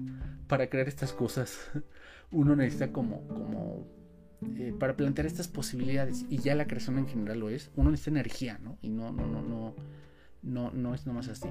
para 0.47 0.69
crear 0.69 0.87
estas 0.87 1.13
cosas, 1.13 1.71
uno 2.31 2.55
necesita 2.55 2.91
como, 2.91 3.27
como, 3.27 3.87
eh, 4.57 4.73
para 4.77 4.97
plantear 4.97 5.27
estas 5.27 5.47
posibilidades, 5.47 6.25
y 6.27 6.39
ya 6.39 6.55
la 6.55 6.65
creación 6.65 6.97
en 6.97 7.07
general 7.07 7.39
lo 7.39 7.49
es, 7.49 7.71
uno 7.75 7.91
necesita 7.91 8.11
energía, 8.11 8.59
¿no? 8.61 8.77
Y 8.81 8.89
no, 8.89 9.11
no, 9.11 9.27
no, 9.27 9.41
no, 9.41 9.75
no, 10.41 10.71
no 10.71 10.95
es 10.95 11.05
nomás 11.05 11.27
así 11.29 11.47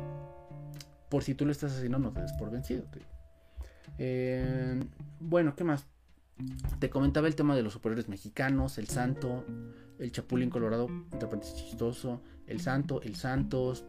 por 1.13 1.23
si 1.23 1.35
tú 1.35 1.45
lo 1.45 1.53
estás 1.53 1.77
haciendo, 1.77 1.99
no 1.99 2.11
te 2.11 2.23
des 2.23 2.33
por 2.33 2.51
vencido. 2.51 2.87
Eh, 3.99 4.83
bueno, 5.21 5.55
¿qué 5.55 5.63
más? 5.63 5.87
Te 6.79 6.91
comentaba 6.91 7.29
el 7.29 7.37
tema 7.37 7.55
de 7.55 7.63
los 7.63 7.73
superiores 7.73 8.09
mexicanos, 8.09 8.79
el 8.79 8.89
Santo, 8.89 9.45
el 9.99 10.11
Chapulín 10.11 10.51
Colorado, 10.51 10.89
entre 11.13 11.29
chistoso, 11.41 12.21
el 12.47 12.61
Santo, 12.61 13.01
el 13.03 13.15
Santos, 13.15 13.85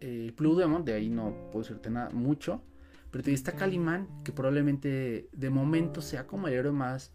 el 0.00 0.32
Blue 0.32 0.56
Demon, 0.56 0.84
de 0.84 0.94
ahí 0.94 1.08
no 1.08 1.34
puedo 1.50 1.64
decirte 1.64 1.90
nada 1.90 2.10
mucho. 2.10 2.62
Pero 3.10 3.24
te 3.24 3.32
está 3.32 3.52
Calimán, 3.52 4.08
que 4.24 4.32
probablemente 4.32 5.28
de 5.32 5.50
momento 5.50 6.00
sea 6.02 6.26
como 6.26 6.48
el 6.48 6.54
héroe 6.54 6.72
más, 6.72 7.12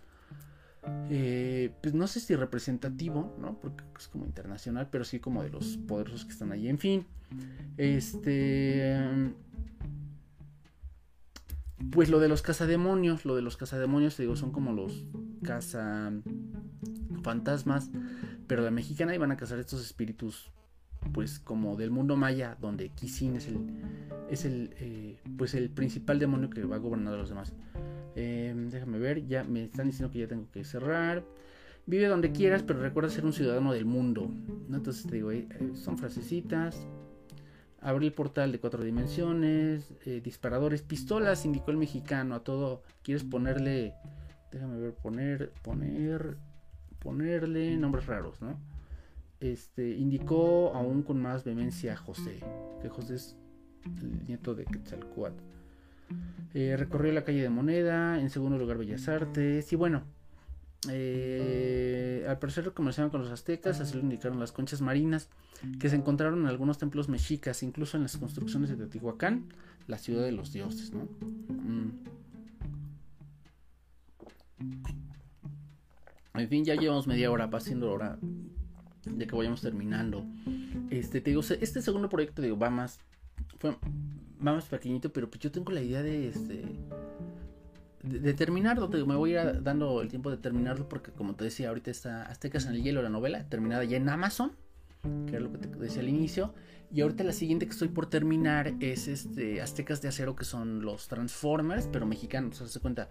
eh, 1.09 1.71
pues 1.81 1.93
no 1.93 2.07
sé 2.07 2.19
si 2.19 2.35
representativo, 2.35 3.35
¿no? 3.39 3.59
Porque 3.59 3.83
es 3.99 4.07
como 4.07 4.25
internacional, 4.25 4.89
pero 4.91 5.03
sí 5.03 5.19
como 5.19 5.43
de 5.43 5.49
los 5.49 5.77
poderosos 5.77 6.25
que 6.25 6.31
están 6.31 6.51
ahí. 6.51 6.67
En 6.67 6.79
fin, 6.79 7.05
este 7.77 8.97
pues 11.89 12.09
lo 12.09 12.19
de 12.19 12.27
los 12.27 12.41
cazademonios, 12.41 13.23
lo 13.25 13.35
de 13.35 13.41
los 13.41 13.57
cazademonios, 13.57 14.15
te 14.15 14.23
digo, 14.23 14.35
son 14.35 14.51
como 14.51 14.73
los 14.73 15.05
cazafantasmas, 15.43 17.91
pero 18.47 18.63
la 18.63 18.71
mexicana 18.71 19.15
iban 19.15 19.31
a 19.31 19.37
cazar 19.37 19.59
estos 19.59 19.81
espíritus, 19.81 20.51
pues 21.13 21.39
como 21.39 21.75
del 21.75 21.91
mundo 21.91 22.15
maya, 22.15 22.57
donde 22.61 22.89
Kisin 22.89 23.37
es 23.37 23.47
el, 23.47 23.59
es 24.29 24.45
el, 24.45 24.75
eh, 24.77 25.19
pues 25.37 25.55
el 25.55 25.69
principal 25.69 26.19
demonio 26.19 26.49
que 26.49 26.63
va 26.63 26.75
a 26.75 26.79
gobernar 26.79 27.15
a 27.15 27.17
los 27.17 27.29
demás. 27.29 27.53
Em, 28.15 28.69
déjame 28.69 28.99
ver, 28.99 29.25
ya 29.27 29.43
me 29.43 29.63
están 29.63 29.87
diciendo 29.87 30.11
que 30.11 30.19
ya 30.19 30.27
tengo 30.27 30.49
que 30.51 30.63
cerrar. 30.63 31.23
Vive 31.85 32.07
donde 32.07 32.31
quieras, 32.31 32.63
pero 32.63 32.79
recuerda 32.79 33.09
ser 33.09 33.25
un 33.25 33.33
ciudadano 33.33 33.73
del 33.73 33.85
mundo. 33.85 34.31
Entonces 34.71 35.05
te 35.07 35.15
digo, 35.15 35.31
eh, 35.31 35.47
son 35.73 35.97
frasecitas. 35.97 36.87
Abrí 37.81 38.07
el 38.07 38.13
portal 38.13 38.51
de 38.51 38.59
cuatro 38.59 38.83
dimensiones, 38.83 39.91
eh, 40.05 40.21
disparadores, 40.23 40.83
pistolas, 40.83 41.45
indicó 41.45 41.71
el 41.71 41.77
mexicano. 41.77 42.35
A 42.35 42.43
todo, 42.43 42.83
quieres 43.01 43.23
ponerle, 43.23 43.95
déjame 44.51 44.79
ver, 44.79 44.93
poner, 44.93 45.51
poner, 45.63 46.37
ponerle 46.99 47.75
nombres 47.77 48.05
raros, 48.05 48.39
¿no? 48.39 48.59
Este, 49.39 49.89
indicó 49.97 50.71
aún 50.75 51.01
con 51.01 51.19
más 51.19 51.43
vehemencia 51.43 51.93
a 51.93 51.97
José, 51.97 52.39
que 52.83 52.89
José 52.89 53.15
es 53.15 53.35
el 54.03 54.27
nieto 54.27 54.53
de 54.53 54.65
Quetzalcoatl. 54.65 55.41
Eh, 56.53 56.75
recorrió 56.77 57.11
la 57.11 57.23
calle 57.23 57.41
de 57.41 57.49
Moneda, 57.49 58.19
en 58.19 58.29
segundo 58.29 58.59
lugar 58.59 58.77
Bellas 58.77 59.07
Artes, 59.07 59.73
y 59.73 59.75
bueno, 59.75 60.03
eh, 60.89 62.25
al 62.27 62.39
parecer 62.39 62.71
comerciaban 62.73 63.11
con 63.11 63.21
los 63.21 63.31
aztecas, 63.31 63.79
así 63.79 63.93
lo 63.93 64.01
indicaron 64.01 64.39
las 64.39 64.51
conchas 64.51 64.81
marinas, 64.81 65.29
que 65.79 65.89
se 65.89 65.95
encontraron 65.95 66.41
en 66.41 66.47
algunos 66.47 66.79
templos 66.79 67.07
mexicas, 67.07 67.61
incluso 67.61 67.97
en 67.97 68.03
las 68.03 68.17
construcciones 68.17 68.69
de 68.69 68.77
Teotihuacán, 68.77 69.45
la 69.87 69.97
ciudad 69.97 70.23
de 70.23 70.31
los 70.31 70.51
dioses. 70.53 70.91
¿no? 70.91 71.07
Mm. 71.49 71.91
En 76.33 76.49
fin, 76.49 76.65
ya 76.65 76.75
llevamos 76.75 77.07
media 77.07 77.29
hora, 77.29 77.45
va 77.45 77.59
siendo 77.59 77.91
hora 77.91 78.17
de 79.05 79.27
que 79.27 79.35
vayamos 79.35 79.61
terminando. 79.61 80.25
Este, 80.89 81.21
te 81.21 81.29
digo, 81.31 81.41
este 81.41 81.81
segundo 81.81 82.09
proyecto, 82.09 82.41
digo, 82.41 82.57
va 82.57 82.69
más, 82.69 82.99
fue, 83.59 83.71
va 83.71 84.53
más 84.53 84.65
pequeñito, 84.65 85.11
pero 85.11 85.29
pues 85.29 85.41
yo 85.41 85.51
tengo 85.51 85.71
la 85.71 85.81
idea 85.81 86.01
de 86.01 86.29
este 86.29 86.65
de, 88.11 88.33
terminarlo, 88.33 88.89
me 88.89 89.15
voy 89.15 89.35
a 89.35 89.43
ir 89.43 89.63
dando 89.63 90.01
el 90.01 90.09
tiempo 90.09 90.29
de 90.29 90.37
terminarlo 90.37 90.87
porque 90.87 91.11
como 91.11 91.35
te 91.35 91.43
decía, 91.43 91.69
ahorita 91.69 91.91
está 91.91 92.23
Aztecas 92.23 92.65
en 92.65 92.73
el 92.73 92.83
Hielo, 92.83 93.01
la 93.01 93.09
novela, 93.09 93.47
terminada 93.49 93.83
ya 93.83 93.97
en 93.97 94.09
Amazon, 94.09 94.51
que 95.25 95.35
era 95.35 95.39
lo 95.39 95.51
que 95.51 95.59
te 95.59 95.67
decía 95.77 96.01
al 96.01 96.09
inicio, 96.09 96.53
y 96.93 97.01
ahorita 97.01 97.23
la 97.23 97.33
siguiente 97.33 97.65
que 97.65 97.71
estoy 97.71 97.87
por 97.87 98.07
terminar 98.07 98.73
es 98.79 99.07
este 99.07 99.61
Aztecas 99.61 100.01
de 100.01 100.09
Acero, 100.09 100.35
que 100.35 100.43
son 100.43 100.81
los 100.81 101.07
Transformers, 101.07 101.87
pero 101.91 102.05
mexicanos, 102.05 102.57
se 102.57 102.79
cuenta, 102.79 103.09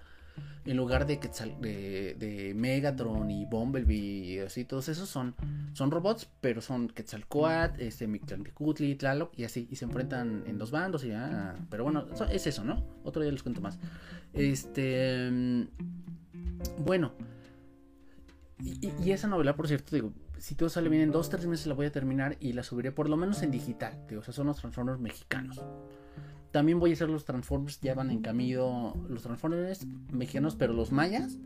en 0.64 0.76
lugar 0.76 1.06
de, 1.06 1.18
de, 1.60 2.14
de, 2.18 2.54
Megatron 2.54 3.30
y 3.30 3.46
Bumblebee 3.46 3.96
y 3.96 4.38
así, 4.38 4.64
todos 4.64 4.88
esos 4.88 5.08
son, 5.08 5.34
son 5.72 5.90
robots, 5.90 6.28
pero 6.40 6.60
son 6.60 6.88
Quetzalcoatl, 6.88 7.80
este, 7.80 8.06
Tlaloc 8.96 9.32
y 9.38 9.44
así, 9.44 9.66
y 9.70 9.76
se 9.76 9.84
enfrentan 9.84 10.44
en 10.46 10.58
dos 10.58 10.70
bandos 10.70 11.04
y 11.04 11.12
pero 11.70 11.84
bueno, 11.84 12.06
es 12.30 12.46
eso, 12.46 12.64
¿no? 12.64 12.84
Otro 13.04 13.22
día 13.22 13.32
les 13.32 13.42
cuento 13.42 13.60
más. 13.60 13.78
Este, 14.32 15.30
mm, 15.30 15.62
bueno, 16.84 17.12
y, 18.62 19.10
esa 19.10 19.28
novela, 19.28 19.56
por 19.56 19.66
cierto, 19.68 19.94
digo, 19.94 20.12
si 20.38 20.54
todo 20.54 20.68
sale 20.68 20.88
bien 20.88 21.02
en 21.02 21.10
dos, 21.10 21.30
tres 21.30 21.46
meses 21.46 21.66
la 21.66 21.74
voy 21.74 21.86
a 21.86 21.92
terminar 21.92 22.36
y 22.40 22.52
la 22.52 22.62
subiré 22.62 22.92
por 22.92 23.08
lo 23.08 23.16
menos 23.16 23.42
en 23.42 23.50
digital, 23.50 23.98
digo, 24.08 24.20
o 24.20 24.24
sea, 24.24 24.34
son 24.34 24.46
los 24.46 24.58
Transformers 24.58 25.00
mexicanos. 25.00 25.60
También 26.50 26.80
voy 26.80 26.90
a 26.90 26.92
hacer 26.94 27.08
los 27.08 27.24
Transformers, 27.24 27.80
ya 27.80 27.94
van 27.94 28.10
en 28.10 28.22
camino 28.22 28.94
los 29.08 29.22
Transformers 29.22 29.86
mexicanos, 30.10 30.56
pero 30.56 30.72
los 30.72 30.90
mayas. 30.90 31.38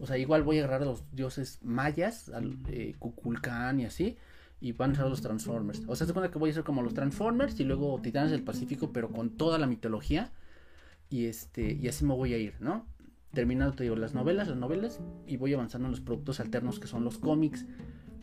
O 0.00 0.06
sea, 0.06 0.18
igual 0.18 0.42
voy 0.42 0.58
a 0.58 0.64
agarrar 0.64 0.82
a 0.82 0.86
los 0.86 1.04
dioses 1.12 1.58
mayas, 1.62 2.28
al 2.30 2.56
eh, 2.68 2.94
Kukulkan 2.98 3.80
y 3.80 3.84
así. 3.86 4.16
y 4.60 4.72
van 4.72 4.92
a 4.92 4.94
ser 4.96 5.06
los 5.06 5.22
Transformers. 5.22 5.82
O 5.86 5.96
sea, 5.96 6.06
se 6.06 6.12
cuenta 6.12 6.30
que 6.30 6.38
voy 6.38 6.50
a 6.50 6.52
ser 6.54 6.64
como 6.64 6.82
los 6.82 6.94
Transformers 6.94 7.58
y 7.60 7.64
luego 7.64 7.98
Titanes 8.02 8.30
del 8.30 8.42
Pacífico, 8.42 8.92
pero 8.92 9.10
con 9.10 9.30
toda 9.30 9.58
la 9.58 9.66
mitología. 9.66 10.30
Y 11.08 11.26
este, 11.26 11.72
y 11.72 11.88
así 11.88 12.04
me 12.04 12.14
voy 12.14 12.34
a 12.34 12.38
ir, 12.38 12.54
¿no? 12.60 12.86
Terminando, 13.32 13.74
te 13.74 13.84
digo, 13.84 13.96
las 13.96 14.14
novelas, 14.14 14.48
las 14.48 14.56
novelas, 14.56 15.00
y 15.26 15.36
voy 15.36 15.54
avanzando 15.54 15.86
en 15.86 15.92
los 15.92 16.00
productos 16.00 16.40
alternos 16.40 16.78
que 16.78 16.86
son 16.86 17.04
los 17.04 17.18
cómics, 17.18 17.64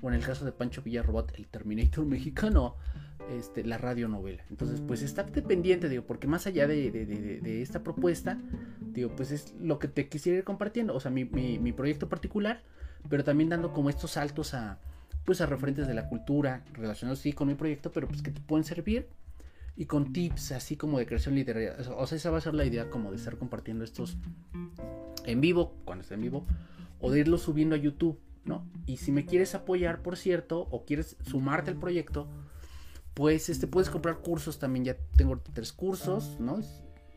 o 0.02 0.10
en 0.10 0.16
el 0.16 0.24
caso 0.24 0.46
de 0.46 0.52
Pancho 0.52 0.82
Villarrobot, 0.84 1.34
el 1.38 1.48
Terminator 1.48 2.06
mexicano, 2.06 2.76
este, 3.30 3.64
la 3.64 3.78
radionovela. 3.78 4.44
Entonces, 4.50 4.82
pues 4.82 5.02
está 5.02 5.26
pendiente, 5.26 5.90
digo, 5.90 6.04
porque 6.04 6.28
más 6.28 6.48
allá 6.48 6.68
de, 6.68 6.92
de, 6.92 7.62
esta 7.62 7.84
propuesta, 7.84 8.38
digo, 8.94 9.16
pues 9.16 9.32
es 9.32 9.54
lo 9.60 9.80
que 9.80 9.88
te 9.88 10.08
quisiera 10.08 10.38
ir 10.38 10.44
compartiendo, 10.44 10.96
o 10.96 11.00
sea, 11.00 11.12
mi, 11.12 11.26
mi, 11.26 11.60
mi 11.60 11.72
proyecto 11.72 12.10
particular, 12.10 12.62
pero 13.10 13.24
también 13.24 13.50
dando 13.50 13.74
como 13.74 13.90
estos 13.90 14.12
saltos 14.12 14.54
a, 14.54 14.80
pues 15.26 15.42
a 15.42 15.46
referentes 15.46 15.88
de 15.88 15.94
la 15.94 16.08
cultura 16.08 16.64
relacionados 16.74 17.20
sí 17.20 17.34
con 17.34 17.48
mi 17.48 17.56
proyecto, 17.56 17.92
pero 17.92 18.08
pues 18.08 18.22
que 18.22 18.32
te 18.32 18.42
pueden 18.42 18.64
servir 18.64 19.08
y 19.76 19.86
con 19.86 20.12
tips 20.12 20.54
así 20.54 20.76
como 20.76 20.98
de 20.98 21.06
creación 21.06 21.36
literaria. 21.36 21.76
O 21.98 22.08
sea, 22.08 22.18
esa 22.18 22.32
va 22.32 22.40
a 22.40 22.42
ser 22.42 22.56
la 22.56 22.66
idea 22.66 22.90
como 22.90 23.12
de 23.12 23.18
estar 23.18 23.38
compartiendo 23.38 23.84
estos 23.84 24.18
en 25.26 25.42
vivo, 25.42 25.76
cuando 25.86 26.02
esté 26.02 26.16
en 26.16 26.22
vivo, 26.22 26.46
o 27.00 27.12
de 27.12 27.20
irlo 27.20 27.38
subiendo 27.38 27.76
a 27.76 27.78
YouTube, 27.78 28.20
¿no? 28.46 28.66
Y 28.86 28.98
si 28.98 29.12
me 29.12 29.26
quieres 29.26 29.54
apoyar, 29.54 30.02
por 30.02 30.18
cierto, 30.18 30.68
o 30.72 30.86
quieres 30.86 31.18
sumarte 31.22 31.70
al 31.70 31.78
proyecto, 31.78 32.28
pues 33.18 33.50
este 33.50 33.66
puedes 33.66 33.90
comprar 33.90 34.20
cursos 34.20 34.60
también. 34.60 34.86
Ya 34.86 34.98
tengo 35.16 35.42
tres 35.54 35.74
cursos, 35.74 36.38
¿no? 36.40 36.60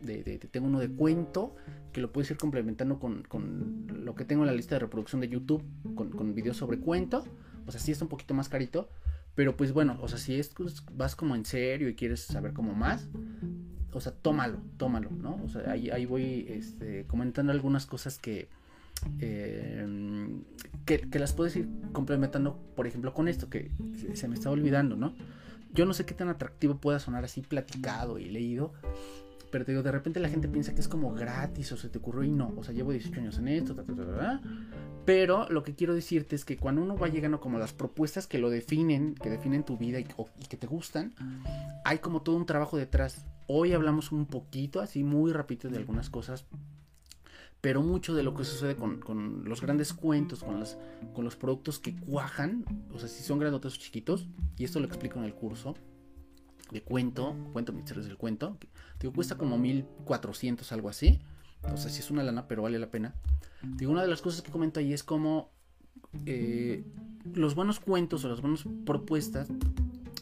De, 0.01 0.39
tengo 0.51 0.67
uno 0.67 0.81
de 0.81 0.89
cuento 0.89 1.55
que 1.93 2.01
lo 2.01 2.11
puedes 2.11 2.31
ir 2.31 2.39
complementando 2.39 2.99
con, 2.99 3.23
con, 3.25 3.87
lo 4.03 4.15
que 4.15 4.25
tengo 4.25 4.45
en 4.45 4.47
la 4.47 4.55
lista 4.55 4.77
de 4.77 4.79
reproducción 4.79 5.21
de 5.21 5.29
YouTube 5.29 5.63
con, 5.95 6.09
con 6.09 6.35
videos 6.35 6.57
sobre 6.57 6.79
cuento 6.79 7.23
o 7.67 7.71
sea, 7.71 7.81
sí 7.81 7.93
está 7.93 8.05
un 8.05 8.09
poquito 8.09 8.33
más 8.33 8.49
carito. 8.49 8.89
Pero 9.35 9.57
pues 9.57 9.73
bueno, 9.73 9.99
o 10.01 10.09
sea, 10.09 10.19
si 10.19 10.35
es, 10.35 10.53
vas 10.93 11.15
como 11.15 11.37
en 11.37 11.45
serio 11.45 11.89
y 11.89 11.95
quieres 11.95 12.21
saber 12.23 12.55
como 12.55 12.75
más, 12.75 13.09
o 13.93 14.01
sea, 14.01 14.13
tómalo, 14.13 14.59
tómalo, 14.77 15.11
¿no? 15.11 15.39
O 15.45 15.49
sea, 15.49 15.71
ahí, 15.71 15.91
ahí 15.91 16.07
voy 16.07 16.47
este, 16.49 17.07
comentando 17.07 17.53
algunas 17.53 17.87
cosas 17.87 18.19
que, 18.19 18.49
em, 19.21 20.43
que, 20.85 20.99
que, 21.09 21.19
las 21.19 21.33
puedes 21.33 21.55
ir 21.57 21.69
complementando, 21.93 22.59
por 22.75 22.87
ejemplo, 22.89 23.15
con 23.15 23.29
esto 23.29 23.49
que 23.49 23.71
se 24.15 24.27
me 24.27 24.35
está 24.35 24.51
olvidando, 24.51 24.97
¿no? 24.97 25.15
Yo 25.73 25.87
no 25.87 25.95
sé 25.95 26.05
qué 26.05 26.15
tan 26.15 26.29
atractivo 26.29 26.77
pueda 26.77 26.99
sonar 26.99 27.25
así 27.25 27.43
platicado 27.43 28.19
y 28.19 28.29
leído, 28.29 28.73
pero 29.51 29.65
te 29.65 29.73
digo, 29.73 29.83
de 29.83 29.93
repente 29.93 30.21
la 30.21 30.29
gente 30.29 30.49
piensa 30.49 30.75
que 30.75 30.81
es 30.81 30.89
como 30.89 31.13
gratis 31.13 31.73
o 31.73 31.77
se 31.77 31.89
te 31.89 31.99
ocurrió 31.99 32.25
y 32.25 32.31
no. 32.31 32.53
O 32.57 32.65
sea, 32.65 32.75
llevo 32.75 32.93
18 32.93 33.21
años 33.21 33.39
en 33.39 33.49
esto, 33.49 33.75
pero 35.05 35.49
lo 35.49 35.63
que 35.63 35.75
quiero 35.75 35.95
decirte 35.95 36.37
es 36.37 36.45
que 36.45 36.57
cuando 36.57 36.83
uno 36.83 36.97
va 36.97 37.09
llegando 37.09 37.41
como 37.41 37.59
las 37.59 37.73
propuestas 37.73 38.27
que 38.27 38.39
lo 38.39 38.51
definen, 38.51 39.15
que 39.15 39.31
definen 39.31 39.65
tu 39.65 39.77
vida 39.77 39.99
y, 39.99 40.05
que 40.05 40.57
te 40.57 40.67
gustan, 40.67 41.15
hay 41.85 41.99
como 41.99 42.23
todo 42.23 42.37
un 42.37 42.47
trabajo 42.47 42.77
detrás. 42.77 43.25
Hoy 43.47 43.73
hablamos 43.73 44.13
un 44.13 44.27
poquito, 44.27 44.81
así 44.81 45.03
muy 45.03 45.33
rápido 45.33 45.71
de 45.71 45.79
algunas 45.79 46.11
cosas, 46.11 46.45
pero 47.61 47.83
mucho 47.83 48.15
de 48.15 48.23
lo 48.23 48.35
que 48.35 48.45
sucede 48.45 48.77
con, 48.77 49.45
los 49.45 49.61
grandes 49.61 49.93
cuentos, 49.93 50.43
con, 50.43 50.61
las, 50.61 50.79
con 51.15 51.25
los 51.25 51.37
productos 51.37 51.79
que 51.79 51.95
cuajan, 51.95 52.65
o 52.93 52.99
sea, 52.99 53.09
si 53.09 53.23
son 53.23 53.39
grandotes 53.39 53.75
o 53.75 53.77
chiquitos, 53.77 54.27
y 54.57 54.65
esto 54.65 54.81
lo 54.81 54.87
explico 54.87 55.19
en 55.19 55.25
el 55.27 55.35
curso, 55.35 55.75
de 56.71 56.83
cuento, 56.83 57.37
cuento 57.53 57.73
misterios 57.73 58.07
del 58.07 58.17
cuento, 58.17 58.57
digo, 58.99 59.13
cuesta 59.13 59.37
como 59.37 59.59
1400, 59.59 60.71
algo 60.73 60.89
así. 60.89 61.21
O 61.63 61.77
sea, 61.77 61.91
si 61.91 62.01
es 62.01 62.11
una 62.11 62.23
lana, 62.23 62.49
pero 62.49 62.63
vale 62.63 62.79
la 62.79 62.91
pena. 62.91 63.15
Digo, 63.63 63.93
una 63.93 64.03
de 64.03 64.09
las 64.09 64.23
cosas 64.23 64.41
que 64.41 64.51
comento 64.51 64.81
ahí 64.81 64.93
es 64.95 65.03
como 65.03 65.51
eh, 66.25 66.85
los 67.35 67.55
buenos 67.55 67.81
cuentos 67.81 68.25
o 68.25 68.29
las 68.29 68.41
buenas 68.41 68.65
propuestas, 68.87 69.49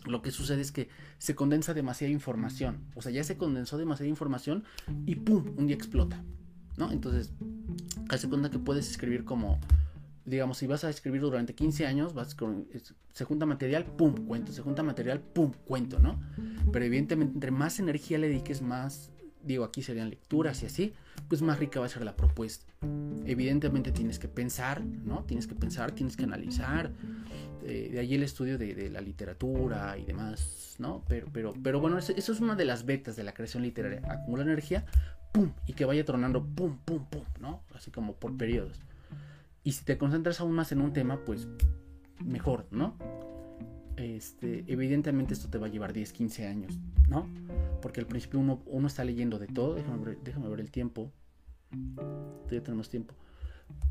lo 0.06 0.22
que 0.22 0.30
sucede 0.30 0.62
es 0.62 0.72
que 0.72 0.88
se 1.18 1.34
condensa 1.34 1.74
demasiada 1.74 2.12
información. 2.12 2.80
O 2.96 3.02
sea, 3.02 3.12
ya 3.12 3.22
se 3.22 3.36
condensó 3.36 3.78
demasiada 3.78 4.08
información 4.08 4.64
y 5.06 5.16
¡pum! 5.16 5.54
Un 5.56 5.66
día 5.66 5.76
explota. 5.76 6.24
¿No? 6.78 6.90
Entonces, 6.92 7.32
hace 8.08 8.28
cuenta 8.28 8.50
que 8.50 8.58
puedes 8.58 8.88
escribir 8.88 9.24
como 9.24 9.60
digamos, 10.28 10.58
si 10.58 10.66
vas 10.66 10.84
a 10.84 10.90
escribir 10.90 11.22
durante 11.22 11.54
15 11.54 11.86
años, 11.86 12.14
vas 12.14 12.34
con, 12.34 12.66
se 13.12 13.24
junta 13.24 13.46
material, 13.46 13.84
pum, 13.84 14.26
cuento, 14.26 14.52
se 14.52 14.62
junta 14.62 14.82
material, 14.82 15.20
pum, 15.20 15.52
cuento, 15.64 15.98
¿no? 15.98 16.20
Pero 16.70 16.84
evidentemente, 16.84 17.34
entre 17.34 17.50
más 17.50 17.78
energía 17.78 18.18
le 18.18 18.28
dediques, 18.28 18.60
más, 18.60 19.10
digo, 19.42 19.64
aquí 19.64 19.82
serían 19.82 20.10
lecturas 20.10 20.62
y 20.62 20.66
así, 20.66 20.92
pues 21.28 21.40
más 21.40 21.58
rica 21.58 21.80
va 21.80 21.86
a 21.86 21.88
ser 21.88 22.04
la 22.04 22.14
propuesta. 22.14 22.66
Evidentemente 23.24 23.90
tienes 23.90 24.18
que 24.18 24.28
pensar, 24.28 24.84
¿no? 24.84 25.24
Tienes 25.24 25.46
que 25.46 25.54
pensar, 25.54 25.92
tienes 25.92 26.16
que 26.16 26.24
analizar. 26.24 26.92
Eh, 27.64 27.90
de 27.92 27.98
ahí 27.98 28.14
el 28.14 28.22
estudio 28.22 28.56
de, 28.56 28.88
la 28.90 29.00
literatura 29.00 29.96
y 29.98 30.04
demás, 30.04 30.76
¿no? 30.78 31.04
Pero, 31.08 31.26
pero, 31.32 31.54
pero 31.62 31.80
bueno, 31.80 31.98
eso, 31.98 32.12
eso, 32.16 32.32
es 32.32 32.40
una 32.40 32.54
de 32.54 32.64
las 32.64 32.84
vetas 32.84 33.16
de 33.16 33.24
la 33.24 33.32
creación 33.32 33.62
literaria. 33.62 34.00
Acumula 34.10 34.42
energía, 34.42 34.84
y 35.66 35.72
que 35.72 35.84
vaya 35.84 36.04
tronando, 36.04 36.44
pum, 36.44 36.78
pum, 36.84 37.04
pum, 37.04 37.24
¿no? 37.40 37.62
Así 37.74 37.90
como 37.90 38.14
por 38.14 38.36
periodos. 38.36 38.80
Y 39.62 39.72
si 39.72 39.84
te 39.84 39.98
concentras 39.98 40.40
aún 40.40 40.52
más 40.52 40.72
en 40.72 40.80
un 40.80 40.92
tema, 40.92 41.24
pues 41.24 41.48
mejor, 42.24 42.66
¿no? 42.70 42.96
Este, 43.96 44.64
evidentemente 44.68 45.34
esto 45.34 45.48
te 45.48 45.58
va 45.58 45.66
a 45.66 45.70
llevar 45.70 45.92
10, 45.92 46.12
15 46.12 46.46
años, 46.46 46.78
¿no? 47.08 47.28
Porque 47.82 48.00
al 48.00 48.06
principio 48.06 48.38
uno, 48.40 48.62
uno 48.66 48.86
está 48.86 49.04
leyendo 49.04 49.38
de 49.38 49.48
todo. 49.48 49.74
Déjame 49.74 50.48
ver, 50.48 50.60
el 50.60 50.70
tiempo. 50.70 51.12
Todavía 52.44 52.62
tenemos 52.62 52.88
tiempo. 52.88 53.14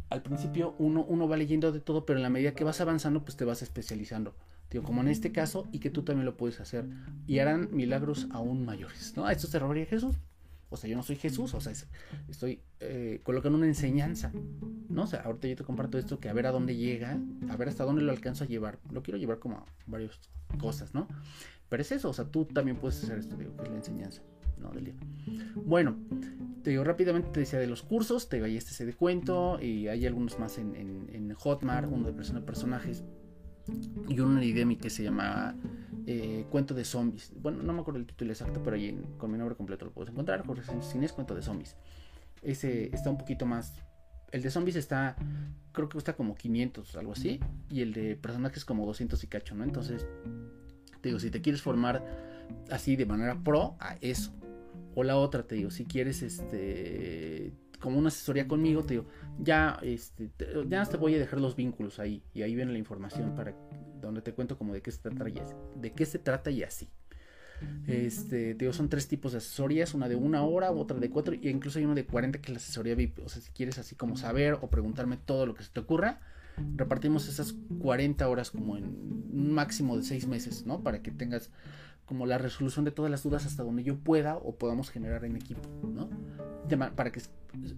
Al 0.10 0.22
principio 0.22 0.76
uno, 0.80 1.04
uno 1.04 1.28
va 1.28 1.36
leyendo 1.36 1.72
de 1.72 1.82
todo, 1.82 2.06
pero 2.06 2.18
en 2.18 2.24
la 2.24 2.30
medida 2.30 2.54
que 2.54 2.64
vas 2.64 2.80
avanzando, 2.80 3.24
pues 3.24 3.36
te 3.36 3.46
vas 3.46 3.62
especializando. 3.62 4.34
Digo, 4.72 4.84
como 4.84 5.02
en 5.02 5.10
este 5.10 5.32
caso, 5.32 5.68
y 5.72 5.80
que 5.80 5.90
tú 5.90 6.04
también 6.04 6.26
lo 6.26 6.38
puedes 6.38 6.60
hacer. 6.60 6.86
Y 7.26 7.40
harán 7.40 7.70
milagros 7.72 8.28
aún 8.32 8.66
mayores, 8.66 9.14
¿no? 9.16 9.30
Esto 9.30 9.48
te 9.48 9.60
robaría 9.60 9.86
Jesús. 9.86 10.16
O 10.70 10.78
sea, 10.78 10.90
yo 10.90 10.98
no 10.98 11.04
soy 11.04 11.16
Jesús, 11.16 11.54
o 11.54 11.62
sea, 11.62 11.72
estoy 12.28 12.62
eh, 12.80 13.22
colocando 13.24 13.58
una 13.58 13.68
enseñanza, 13.68 14.32
¿no? 14.90 15.04
O 15.04 15.08
sea, 15.08 15.22
ahorita 15.22 15.48
yo 15.48 15.56
te 15.56 15.64
comparto 15.64 15.98
esto 15.98 16.20
que 16.20 16.30
a 16.30 16.34
ver 16.34 16.46
a 16.46 16.52
dónde 16.52 16.76
llega, 16.76 17.18
a 17.50 17.56
ver 17.56 17.70
hasta 17.70 17.86
dónde 17.86 18.02
lo 18.02 18.12
alcanzo 18.12 18.44
a 18.44 18.48
llevar. 18.48 18.80
Lo 18.92 19.02
quiero 19.02 19.18
llevar 19.18 19.40
como 19.40 19.58
a 19.58 19.66
varias 19.86 20.20
cosas, 20.60 20.94
¿no? 20.94 21.08
Pero 21.70 21.82
es 21.82 21.92
eso, 21.92 22.10
o 22.10 22.14
sea, 22.14 22.26
tú 22.26 22.46
también 22.46 22.78
puedes 22.78 23.04
hacer 23.04 23.18
esto, 23.18 23.36
digo, 23.36 23.56
que 23.56 23.64
es 23.64 23.70
la 23.70 23.76
enseñanza, 23.78 24.22
¿no? 24.58 24.72
Del 24.72 24.86
día. 24.86 24.96
Bueno, 25.56 25.98
te 26.64 26.72
digo 26.72 26.84
rápidamente, 26.84 27.30
te 27.30 27.40
decía 27.42 27.60
de 27.60 27.68
los 27.68 27.84
cursos, 27.84 28.30
te 28.30 28.38
digo, 28.38 28.46
ahí 28.46 28.58
este 28.58 28.72
se 28.72 28.86
de 28.86 28.94
cuento, 28.94 29.60
y 29.62 29.88
hay 29.88 30.06
algunos 30.06 30.40
más 30.40 30.58
en, 30.58 30.76
en, 30.76 31.34
Hotmart, 31.34 31.90
uno 31.92 32.06
de 32.06 32.14
persona, 32.14 32.46
personajes, 32.46 33.04
y 34.08 34.20
uno 34.20 34.42
en 34.42 34.78
que 34.78 34.90
se 34.90 35.04
llama 35.04 35.56
eh, 36.06 36.46
Cuento 36.50 36.74
de 36.74 36.86
Zombies. 36.86 37.34
Bueno, 37.42 37.64
no 37.64 37.74
me 37.74 37.82
acuerdo 37.82 38.00
el 38.00 38.06
título 38.06 38.32
exacto, 38.32 38.62
pero 38.64 38.76
ahí 38.76 39.00
con 39.18 39.32
mi 39.32 39.38
nombre 39.38 39.56
completo 39.56 39.86
lo 39.86 39.92
puedes 39.92 40.12
encontrar. 40.12 40.46
Jorge 40.46 40.64
es 41.02 41.14
Cuento 41.14 41.36
de 41.36 41.42
Zombies. 41.42 41.76
Ese 42.42 42.96
está 42.96 43.10
un 43.10 43.18
poquito 43.18 43.46
más. 43.46 43.84
El 44.32 44.42
de 44.42 44.52
zombies 44.52 44.76
está, 44.76 45.16
creo 45.72 45.88
que 45.88 45.94
cuesta 45.94 46.14
como 46.14 46.36
500, 46.36 46.96
algo 46.96 47.14
así. 47.14 47.40
Y 47.70 47.82
el 47.82 47.94
de 47.94 48.16
personajes 48.16 48.66
como 48.66 48.86
200 48.86 49.24
y 49.24 49.28
cacho, 49.28 49.56
¿no? 49.56 49.64
Entonces, 49.64 50.06
te 51.02 51.10
digo, 51.10 51.20
si 51.20 51.30
te 51.32 51.42
quieres 51.42 51.62
formar 51.62 52.04
así 52.72 52.96
de 52.96 53.06
manera 53.06 53.42
pro, 53.44 53.76
a 53.80 53.98
eso. 54.02 54.34
O 54.96 55.04
la 55.04 55.18
otra, 55.18 55.44
te 55.44 55.56
digo, 55.56 55.72
si 55.72 55.86
quieres 55.86 56.24
este 56.24 57.54
como 57.80 57.98
una 57.98 58.10
asesoría 58.10 58.48
conmigo, 58.48 58.84
te 58.84 58.96
digo, 58.96 59.06
ya, 59.40 59.80
este, 59.82 60.30
ya 60.68 60.86
te 60.86 60.98
voy 60.98 61.16
a 61.16 61.20
dejar 61.20 61.40
los 61.40 61.56
vínculos 61.56 62.00
ahí 62.00 62.24
y 62.34 62.42
ahí 62.42 62.56
viene 62.56 62.72
la 62.72 62.78
información 62.78 63.36
para 63.36 63.54
donde 64.02 64.22
te 64.22 64.34
cuento 64.34 64.58
como 64.58 64.74
de 64.74 64.82
qué 64.82 64.92
se 64.92 65.00
trata 65.00 65.30
y 65.30 65.38
así, 65.40 65.54
de 65.76 65.92
qué 65.94 66.06
se 66.06 66.20
trata 66.20 66.52
y 66.52 66.64
así. 66.64 66.90
Este, 67.88 68.54
te 68.54 68.66
digo, 68.66 68.74
son 68.74 68.90
tres 68.90 69.08
tipos 69.08 69.32
de 69.32 69.40
asesorías, 69.40 69.94
una 69.94 70.08
de 70.08 70.16
una 70.16 70.44
hora, 70.44 70.72
otra 70.72 71.00
de 71.00 71.10
cuatro, 71.10 71.34
y 71.34 71.50
incluso 71.50 71.80
hay 71.80 71.86
uno 71.86 71.96
de 71.96 72.06
40 72.06 72.40
que 72.40 72.48
es 72.48 72.50
la 72.52 72.58
asesoría 72.58 72.96
VIP. 72.96 73.20
O 73.20 73.30
sea, 73.30 73.42
si 73.42 73.52
quieres 73.52 73.80
así 73.80 73.96
como 73.96 74.16
saber 74.16 74.58
o 74.62 74.70
preguntarme 74.70 75.18
todo 75.18 75.46
lo 75.46 75.56
que 75.56 75.64
se 75.64 75.72
te 75.72 75.80
ocurra, 75.80 76.20
repartimos 76.76 77.28
esas 77.28 77.56
40 77.80 78.28
horas 78.28 78.52
como 78.52 78.78
en 78.78 78.86
un 78.86 79.52
máximo 79.52 79.98
de 79.98 80.04
seis 80.04 80.28
meses, 80.28 80.66
¿no? 80.66 80.84
Para 80.84 81.02
que 81.02 81.12
tengas 81.12 81.50
como 82.08 82.26
la 82.26 82.38
resolución 82.38 82.86
de 82.86 82.92
todas 82.92 83.12
las 83.12 83.22
dudas 83.22 83.46
hasta 83.46 83.64
donde 83.64 83.84
yo 83.84 83.98
pueda 83.98 84.38
o 84.38 84.56
podamos 84.56 84.90
generar 84.90 85.26
en 85.26 85.36
equipo, 85.36 85.62
¿no? 85.84 86.10
para, 86.96 87.12
que, 87.12 87.22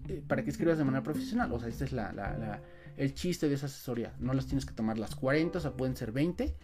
eh, 0.08 0.22
para 0.26 0.44
que 0.44 0.50
escribas 0.50 0.78
de 0.78 0.84
manera 0.84 1.02
profesional. 1.02 1.52
O 1.52 1.58
sea, 1.58 1.68
este 1.68 1.84
es 1.84 1.92
la, 1.92 2.62
el 2.96 3.14
chiste 3.14 3.48
de 3.48 3.56
esa 3.56 3.66
asesoría. 3.66 4.14
No 4.20 4.32
las 4.32 4.46
tienes 4.46 4.64
que 4.64 4.72
tomar 4.72 4.98
las 4.98 5.16
40, 5.16 5.58
o 5.58 5.60
sea, 5.60 5.72
pueden 5.72 5.96
ser 5.96 6.12
20. 6.12 6.54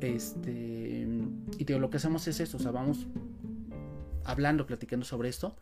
Este, 0.00 1.08
y 1.58 1.64
te 1.64 1.72
digo, 1.72 1.80
lo 1.80 1.90
que 1.90 1.96
hacemos 1.96 2.26
es 2.28 2.38
eso, 2.38 2.56
o 2.58 2.60
sea, 2.60 2.70
vamos 2.70 3.06
hablando, 4.24 4.64
platicando 4.64 5.04
sobre 5.04 5.28
esto. 5.28 5.56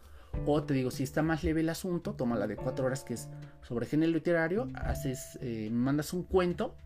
O 0.45 0.63
te 0.63 0.75
digo, 0.75 0.91
si 0.91 1.03
está 1.03 1.23
más 1.23 1.45
leve 1.45 1.63
el 1.63 1.69
asunto, 1.71 2.13
toma 2.13 2.37
la 2.37 2.47
de 2.47 2.57
4 2.57 2.85
horas 2.85 3.05
que 3.05 3.15
es 3.15 3.29
sobre 3.63 3.87
género 3.87 4.13
literario, 4.13 4.69
haces, 4.75 5.39
eh, 5.41 5.71
mandas 5.71 6.13
un 6.13 6.25
cuento 6.25 6.77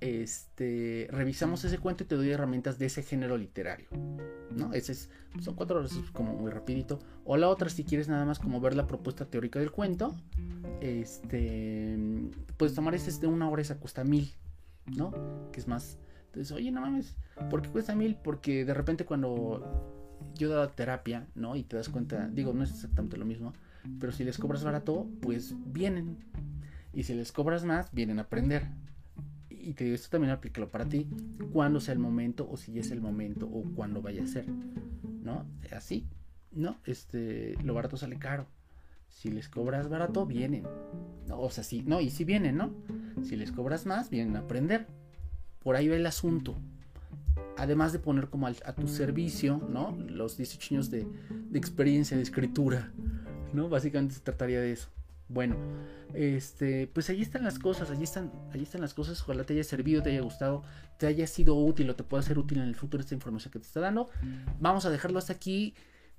este, 0.00 1.08
revisamos 1.10 1.64
ese 1.64 1.78
cuento 1.78 2.02
y 2.02 2.06
te 2.06 2.16
doy 2.16 2.30
herramientas 2.30 2.78
de 2.78 2.86
ese 2.86 3.02
género 3.02 3.36
literario. 3.36 3.88
¿no? 4.50 4.72
Ese 4.72 4.92
es, 4.92 5.10
son 5.40 5.54
cuatro 5.54 5.78
horas 5.78 5.92
como 6.12 6.34
muy 6.34 6.50
rapidito. 6.50 6.98
O 7.24 7.36
la 7.36 7.48
otra, 7.48 7.70
si 7.70 7.84
quieres 7.84 8.08
nada 8.08 8.24
más 8.24 8.38
como 8.38 8.60
ver 8.60 8.74
la 8.74 8.86
propuesta 8.86 9.26
teórica 9.26 9.58
del 9.58 9.70
cuento, 9.70 10.14
este, 10.80 11.96
puedes 12.56 12.74
tomar 12.74 12.94
ese 12.94 13.18
de 13.20 13.26
una 13.26 13.48
hora, 13.48 13.62
esa 13.62 13.78
cuesta 13.78 14.02
mil, 14.04 14.32
¿no? 14.96 15.12
Que 15.52 15.60
es 15.60 15.68
más 15.68 15.98
Entonces, 16.26 16.52
oye, 16.52 16.70
no 16.72 16.80
mames, 16.80 17.14
¿por 17.50 17.62
qué 17.62 17.68
cuesta 17.68 17.94
mil? 17.94 18.16
Porque 18.16 18.64
de 18.64 18.74
repente 18.74 19.04
cuando 19.04 20.18
yo 20.34 20.48
daba 20.48 20.68
terapia, 20.68 21.26
¿no? 21.34 21.56
Y 21.56 21.62
te 21.62 21.76
das 21.76 21.88
cuenta, 21.88 22.28
digo, 22.28 22.52
no 22.52 22.64
es 22.64 22.70
exactamente 22.70 23.16
lo 23.16 23.24
mismo, 23.24 23.52
pero 24.00 24.12
si 24.12 24.24
les 24.24 24.38
cobras 24.38 24.64
barato, 24.64 25.06
pues 25.20 25.54
vienen. 25.66 26.18
Y 26.92 27.04
si 27.04 27.14
les 27.14 27.32
cobras 27.32 27.64
más, 27.64 27.92
vienen 27.92 28.18
a 28.18 28.22
aprender. 28.22 28.66
Y 29.62 29.74
te 29.74 29.84
digo, 29.84 29.94
esto 29.94 30.08
también 30.10 30.32
aplícalo 30.32 30.70
para 30.70 30.88
ti, 30.88 31.06
cuando 31.52 31.80
sea 31.80 31.94
el 31.94 32.00
momento, 32.00 32.48
o 32.50 32.56
si 32.56 32.78
es 32.78 32.90
el 32.90 33.00
momento, 33.00 33.46
o 33.46 33.62
cuando 33.74 34.02
vaya 34.02 34.24
a 34.24 34.26
ser, 34.26 34.46
¿no? 35.22 35.46
Así, 35.70 36.08
¿no? 36.50 36.78
Este, 36.84 37.54
lo 37.62 37.72
barato 37.72 37.96
sale 37.96 38.18
caro. 38.18 38.46
Si 39.08 39.30
les 39.30 39.48
cobras 39.48 39.88
barato, 39.88 40.26
vienen. 40.26 40.64
O 41.30 41.48
sea, 41.50 41.62
sí, 41.62 41.84
no, 41.86 42.00
y 42.00 42.10
si 42.10 42.24
vienen, 42.24 42.56
¿no? 42.56 42.74
Si 43.22 43.36
les 43.36 43.52
cobras 43.52 43.86
más, 43.86 44.10
vienen 44.10 44.36
a 44.36 44.40
aprender. 44.40 44.88
Por 45.60 45.76
ahí 45.76 45.88
va 45.88 45.94
el 45.94 46.06
asunto. 46.06 46.56
Además 47.56 47.92
de 47.92 48.00
poner 48.00 48.28
como 48.28 48.48
a 48.48 48.52
tu 48.52 48.88
servicio, 48.88 49.58
¿no? 49.70 49.96
Los 50.08 50.38
18 50.38 50.74
años 50.74 50.90
de, 50.90 51.06
de 51.50 51.58
experiencia 51.58 52.16
de 52.16 52.22
escritura, 52.24 52.92
¿no? 53.52 53.68
Básicamente 53.68 54.14
se 54.14 54.20
trataría 54.22 54.60
de 54.60 54.72
eso. 54.72 54.88
Bueno, 55.32 55.56
este, 56.14 56.86
pues 56.88 57.08
ahí 57.10 57.22
están 57.22 57.44
las 57.44 57.58
cosas, 57.58 57.90
allí 57.90 58.04
están, 58.04 58.30
allí 58.52 58.62
están 58.62 58.80
las 58.80 58.94
cosas. 58.94 59.20
Ojalá 59.22 59.44
te 59.44 59.54
haya 59.54 59.64
servido, 59.64 60.02
te 60.02 60.10
haya 60.10 60.20
gustado, 60.20 60.62
te 60.98 61.06
haya 61.06 61.26
sido 61.26 61.54
útil 61.54 61.88
o 61.90 61.96
te 61.96 62.04
pueda 62.04 62.22
ser 62.22 62.38
útil 62.38 62.58
en 62.58 62.64
el 62.64 62.74
futuro 62.74 63.02
esta 63.02 63.14
información 63.14 63.52
que 63.52 63.58
te 63.58 63.66
está 63.66 63.80
dando. 63.80 64.10
Vamos 64.60 64.84
a 64.84 64.90
dejarlo 64.90 65.18
hasta 65.18 65.32
aquí. 65.32 65.74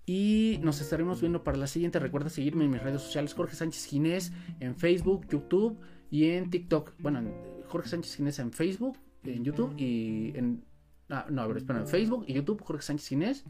Y 0.05 0.59
nos 0.61 0.81
estaremos 0.81 1.21
viendo 1.21 1.43
para 1.43 1.57
la 1.57 1.67
siguiente. 1.67 1.97
Recuerda 1.97 2.29
seguirme 2.29 2.65
en 2.65 2.71
mis 2.71 2.83
redes 2.83 3.01
sociales, 3.01 3.33
Jorge 3.33 3.55
Sánchez 3.55 3.85
Ginés, 3.85 4.33
en 4.59 4.75
Facebook, 4.75 5.27
YouTube 5.29 5.79
y 6.11 6.31
en 6.31 6.49
TikTok. 6.49 6.93
Bueno, 6.99 7.21
Jorge 7.67 7.89
Sánchez 7.89 8.17
Ginés 8.17 8.39
en 8.39 8.51
Facebook, 8.51 8.97
en 9.23 9.45
YouTube 9.45 9.73
y 9.77 10.33
en... 10.35 10.65
Ah, 11.09 11.25
no, 11.29 11.41
a 11.41 11.47
ver, 11.47 11.57
espera, 11.57 11.79
en 11.79 11.87
Facebook 11.87 12.25
y 12.27 12.33
YouTube, 12.33 12.61
Jorge 12.63 12.83
Sánchez 12.83 13.07
Ginés. 13.07 13.45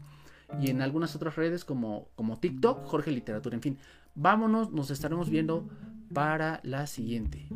Y 0.60 0.70
en 0.70 0.82
algunas 0.82 1.14
otras 1.16 1.36
redes 1.36 1.64
como, 1.64 2.08
como 2.14 2.38
TikTok, 2.38 2.84
Jorge 2.86 3.10
Literatura. 3.10 3.54
En 3.56 3.62
fin, 3.62 3.78
vámonos, 4.14 4.72
nos 4.72 4.90
estaremos 4.90 5.30
viendo 5.30 5.68
para 6.12 6.60
la 6.62 6.86
siguiente. 6.86 7.48